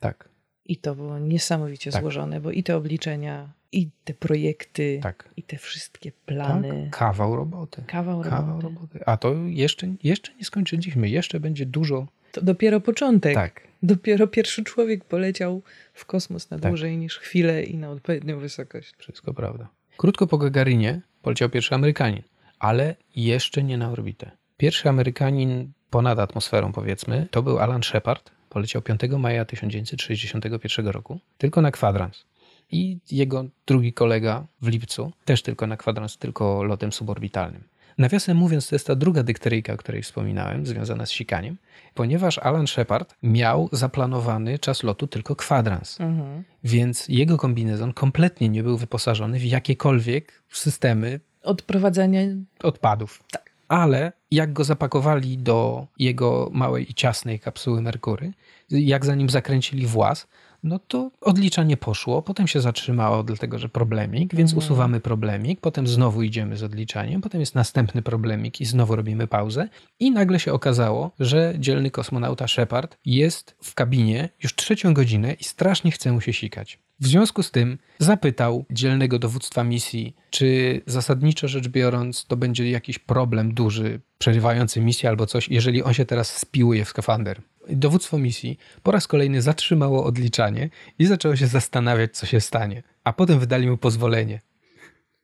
Tak, 0.00 0.28
I 0.66 0.76
to 0.76 0.94
było 0.94 1.18
niesamowicie 1.18 1.90
Tak. 1.90 2.02
złożone, 2.02 2.40
bo 2.40 2.50
i 2.50 2.62
te 2.62 2.76
obliczenia, 2.76 3.48
i 3.74 3.90
te 4.04 4.14
projekty, 4.14 5.00
tak. 5.02 5.28
i 5.36 5.42
te 5.42 5.56
wszystkie 5.58 6.10
tak. 6.12 6.20
plany. 6.20 6.88
Kawał 6.92 7.36
roboty. 7.36 7.82
Kawał 7.86 8.22
Kawał 8.22 8.46
roboty. 8.46 8.62
roboty. 8.62 9.04
A 9.06 9.16
to 9.16 9.34
jeszcze, 9.46 9.94
jeszcze 10.02 10.32
nie 10.34 10.44
skończyliśmy. 10.44 11.08
Jeszcze 11.08 11.40
będzie 11.40 11.66
dużo. 11.66 12.06
To 12.32 12.40
dopiero 12.42 12.80
początek. 12.80 13.34
Tak. 13.34 13.60
Dopiero 13.82 14.26
pierwszy 14.26 14.64
człowiek 14.64 15.04
poleciał 15.04 15.62
w 15.94 16.04
kosmos 16.04 16.50
na 16.50 16.58
Tak. 16.58 16.70
dłużej 16.70 16.96
niż 16.98 17.18
chwilę 17.18 17.62
i 17.62 17.76
na 17.76 17.90
odpowiednią 17.90 18.38
wysokość. 18.38 18.94
Wszystko 18.98 19.34
prawda. 19.34 19.68
Krótko 19.96 20.26
po 20.26 20.38
Gagarinie 20.38 21.00
poleciał 21.22 21.48
pierwszy 21.48 21.74
Amerykanin, 21.74 22.22
ale 22.58 22.96
jeszcze 23.16 23.62
nie 23.62 23.78
na 23.78 23.90
orbitę. 23.90 24.30
Pierwszy 24.56 24.88
Amerykanin 24.88 25.72
ponad 25.90 26.18
atmosferą, 26.18 26.72
powiedzmy, 26.72 27.26
to 27.30 27.42
był 27.42 27.58
Alan 27.58 27.82
Shepard. 27.82 28.30
Poleciał 28.48 28.82
5 28.82 29.00
maja 29.18 29.44
1961 29.44 30.86
roku, 30.86 31.20
tylko 31.38 31.60
na 31.62 31.70
kwadrans. 31.70 32.24
I 32.70 32.98
jego 33.10 33.44
drugi 33.66 33.92
kolega 33.92 34.46
w 34.62 34.68
lipcu, 34.68 35.12
też 35.24 35.42
tylko 35.42 35.66
na 35.66 35.76
kwadrans, 35.76 36.18
tylko 36.18 36.62
lotem 36.62 36.92
suborbitalnym. 36.92 37.64
Nawiasem 37.98 38.36
mówiąc, 38.36 38.68
to 38.68 38.74
jest 38.74 38.86
ta 38.86 38.94
druga 38.94 39.22
dykteryjka, 39.22 39.72
o 39.72 39.76
której 39.76 40.02
wspominałem, 40.02 40.66
związana 40.66 41.06
z 41.06 41.10
sikaniem, 41.10 41.56
ponieważ 41.94 42.38
Alan 42.38 42.66
Shepard 42.66 43.14
miał 43.22 43.68
zaplanowany 43.72 44.58
czas 44.58 44.82
lotu 44.82 45.06
tylko 45.06 45.36
kwadrans. 45.36 46.00
Mhm. 46.00 46.44
Więc 46.64 47.08
jego 47.08 47.36
kombinezon 47.38 47.92
kompletnie 47.92 48.48
nie 48.48 48.62
był 48.62 48.76
wyposażony 48.78 49.38
w 49.38 49.44
jakiekolwiek 49.44 50.42
systemy 50.50 51.20
Odprowadzania 51.44 52.20
odpadów. 52.62 53.22
Tak. 53.30 53.50
Ale 53.68 54.12
jak 54.30 54.52
go 54.52 54.64
zapakowali 54.64 55.38
do 55.38 55.86
jego 55.98 56.50
małej 56.52 56.90
i 56.90 56.94
ciasnej 56.94 57.40
kapsuły 57.40 57.82
Merkury, 57.82 58.32
jak 58.70 59.04
za 59.04 59.14
nim 59.14 59.30
zakręcili 59.30 59.86
włas, 59.86 60.26
no 60.64 60.78
to 60.78 61.10
odliczanie 61.20 61.76
poszło, 61.76 62.22
potem 62.22 62.46
się 62.46 62.60
zatrzymało, 62.60 63.22
dlatego 63.22 63.58
że 63.58 63.68
problemik, 63.68 64.34
więc 64.34 64.50
Mhm. 64.50 64.58
usuwamy 64.58 65.00
problemik, 65.00 65.60
potem 65.60 65.86
znowu 65.86 66.22
idziemy 66.22 66.56
z 66.56 66.62
odliczaniem, 66.62 67.20
potem 67.20 67.40
jest 67.40 67.54
następny 67.54 68.02
problemik 68.02 68.60
i 68.60 68.64
znowu 68.64 68.96
robimy 68.96 69.26
pauzę. 69.26 69.68
I 70.00 70.10
nagle 70.10 70.40
się 70.40 70.52
okazało, 70.52 71.10
że 71.20 71.54
dzielny 71.58 71.90
kosmonauta 71.90 72.48
Shepard 72.48 72.96
jest 73.04 73.56
w 73.62 73.74
kabinie 73.74 74.28
już 74.42 74.54
trzecią 74.54 74.94
godzinę 74.94 75.32
i 75.32 75.44
strasznie 75.44 75.90
chce 75.90 76.12
mu 76.12 76.20
się 76.20 76.32
sikać. 76.32 76.78
W 77.00 77.06
związku 77.06 77.42
z 77.42 77.50
tym 77.50 77.78
zapytał 77.98 78.64
dzielnego 78.70 79.18
dowództwa 79.18 79.64
misji, 79.64 80.16
czy 80.30 80.80
zasadniczo 80.86 81.48
rzecz 81.48 81.68
biorąc 81.68 82.24
to 82.26 82.36
będzie 82.36 82.70
jakiś 82.70 82.98
problem 82.98 83.54
duży, 83.54 84.00
przerywający 84.18 84.80
misję 84.80 85.08
albo 85.08 85.26
coś, 85.26 85.48
jeżeli 85.48 85.82
on 85.82 85.94
się 85.94 86.04
teraz 86.04 86.36
spiłuje 86.36 86.84
w 86.84 86.88
skafander. 86.88 87.40
Dowództwo 87.68 88.18
misji 88.18 88.58
po 88.82 88.90
raz 88.92 89.06
kolejny 89.06 89.42
zatrzymało 89.42 90.04
odliczanie 90.04 90.70
i 90.98 91.06
zaczęło 91.06 91.36
się 91.36 91.46
zastanawiać, 91.46 92.16
co 92.16 92.26
się 92.26 92.40
stanie. 92.40 92.82
A 93.04 93.12
potem 93.12 93.38
wydali 93.38 93.66
mu 93.70 93.76
pozwolenie. 93.76 94.40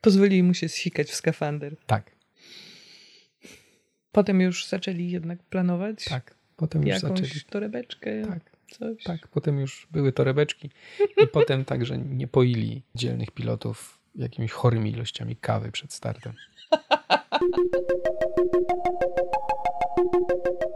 pozwolili 0.00 0.42
mu 0.42 0.54
się 0.54 0.68
zsikać 0.68 1.08
w 1.10 1.14
skafander. 1.14 1.76
Tak, 1.86 2.10
Potem 4.12 4.40
już 4.40 4.66
zaczęli 4.68 5.10
jednak 5.10 5.42
planować 5.42 6.04
tak. 6.04 6.34
Potem 6.56 6.82
już 6.86 7.02
jakąś 7.02 7.20
zaczęli. 7.20 7.40
torebeczkę, 7.50 8.22
Tak, 8.22 8.50
coś. 8.70 9.04
tak. 9.04 9.28
Potem 9.28 9.60
już 9.60 9.88
były 9.90 10.12
torebeczki 10.12 10.70
i 11.22 11.26
potem 11.32 11.64
także 11.64 11.98
nie 11.98 12.26
poili 12.28 12.82
dzielnych 12.94 13.30
pilotów 13.30 13.98
jakimiś 14.14 14.52
chorymi 14.52 14.90
ilościami 14.90 15.36
kawy 15.36 15.72
przed 15.72 15.92
startem. 15.92 16.32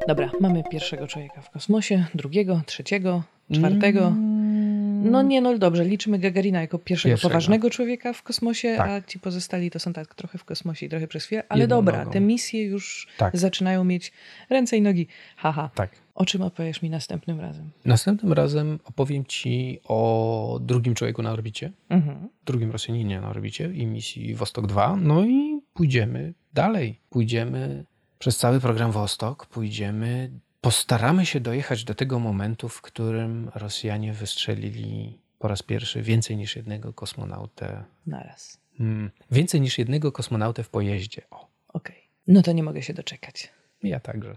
Dobra, 0.09 0.31
mamy 0.41 0.63
pierwszego 0.71 1.07
człowieka 1.07 1.41
w 1.41 1.51
kosmosie, 1.51 2.05
drugiego, 2.15 2.61
trzeciego, 2.67 3.23
czwartego. 3.53 4.07
Mm. 4.07 5.11
No 5.11 5.23
nie, 5.23 5.41
no 5.41 5.59
dobrze, 5.59 5.85
liczymy 5.85 6.19
Gagarina 6.19 6.61
jako 6.61 6.79
pierwszego, 6.79 7.13
Pierwszego. 7.13 7.31
poważnego 7.31 7.71
człowieka 7.71 8.13
w 8.13 8.23
kosmosie, 8.23 8.75
Tak. 8.77 8.91
a 8.91 9.01
ci 9.09 9.19
pozostali 9.19 9.71
to 9.71 9.79
są 9.79 9.93
tak 9.93 10.15
trochę 10.15 10.39
w 10.39 10.45
kosmosie 10.45 10.87
i 10.87 10.89
trochę 10.89 11.07
przez 11.09 11.25
chwilę. 11.25 11.43
Ale 11.49 11.61
Jedną 11.61 11.77
dobra, 11.77 11.99
nogą. 11.99 12.11
te 12.11 12.21
misje 12.21 12.65
już 12.65 13.07
Tak. 13.19 13.37
zaczynają 13.37 13.85
mieć 13.85 14.13
ręce 14.51 14.77
i 14.77 14.83
nogi. 14.83 15.07
Haha. 15.37 15.71
Tak. 15.75 15.91
O 16.15 16.25
czym 16.27 16.43
opowiesz 16.43 16.83
mi 16.83 16.91
następnym 16.91 17.41
razem? 17.41 17.71
Następnym 17.85 18.33
razem 18.33 18.79
opowiem 18.85 19.25
Ci 19.25 19.79
o 19.85 20.59
drugim 20.63 20.95
człowieku 20.95 21.23
na 21.23 21.33
orbicie, 21.33 21.73
Mhm. 21.89 22.29
drugim 22.47 22.71
Rosjaninie 22.71 23.21
na 23.21 23.29
orbicie 23.29 23.71
i 23.75 23.87
misji 23.87 24.35
Wostok 24.35 24.67
2. 24.67 24.97
No 24.97 25.25
i 25.25 25.61
pójdziemy 25.75 26.35
dalej. 26.55 27.01
Pójdziemy 27.11 27.85
przez 28.25 28.37
cały 28.37 28.61
program 28.61 28.93
Wostok, 28.93 29.47
pójdziemy, 29.47 30.31
postaramy 30.61 31.27
się 31.27 31.41
dojechać 31.41 31.85
do 31.85 31.95
tego 31.95 32.19
momentu, 32.19 32.69
w 32.69 32.83
którym 32.83 33.51
Rosjanie 33.55 34.13
wystrzelili 34.13 35.19
po 35.39 35.49
raz 35.49 35.63
pierwszy 35.63 36.03
więcej 36.03 36.37
niż 36.37 36.57
jednego 36.57 36.93
kosmonautę. 36.93 37.85
Naraz. 38.07 38.59
Hmm, 38.79 39.11
więcej 39.31 39.61
niż 39.61 39.79
jednego 39.79 40.13
kosmonautę 40.13 40.63
w 40.63 40.69
pojeździe. 40.69 41.23
O, 41.31 41.49
Okej. 41.73 42.09
No 42.27 42.43
to 42.43 42.53
nie 42.53 42.63
mogę 42.63 42.83
się 42.83 42.95
doczekać. 42.95 43.53
ja 43.83 44.01
także. 44.01 44.37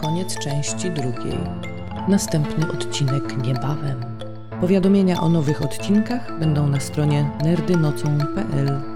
Koniec 0.00 0.38
części 0.38 0.90
drugiej. 0.90 1.38
Następny 2.08 2.72
odcinek 2.72 3.36
niebawem. 3.36 4.18
Powiadomienia 4.60 5.20
o 5.20 5.28
nowych 5.28 5.62
odcinkach 5.62 6.38
będą 6.38 6.68
na 6.68 6.80
stronie 6.80 7.30
nerdynocą.pl. 7.44 8.91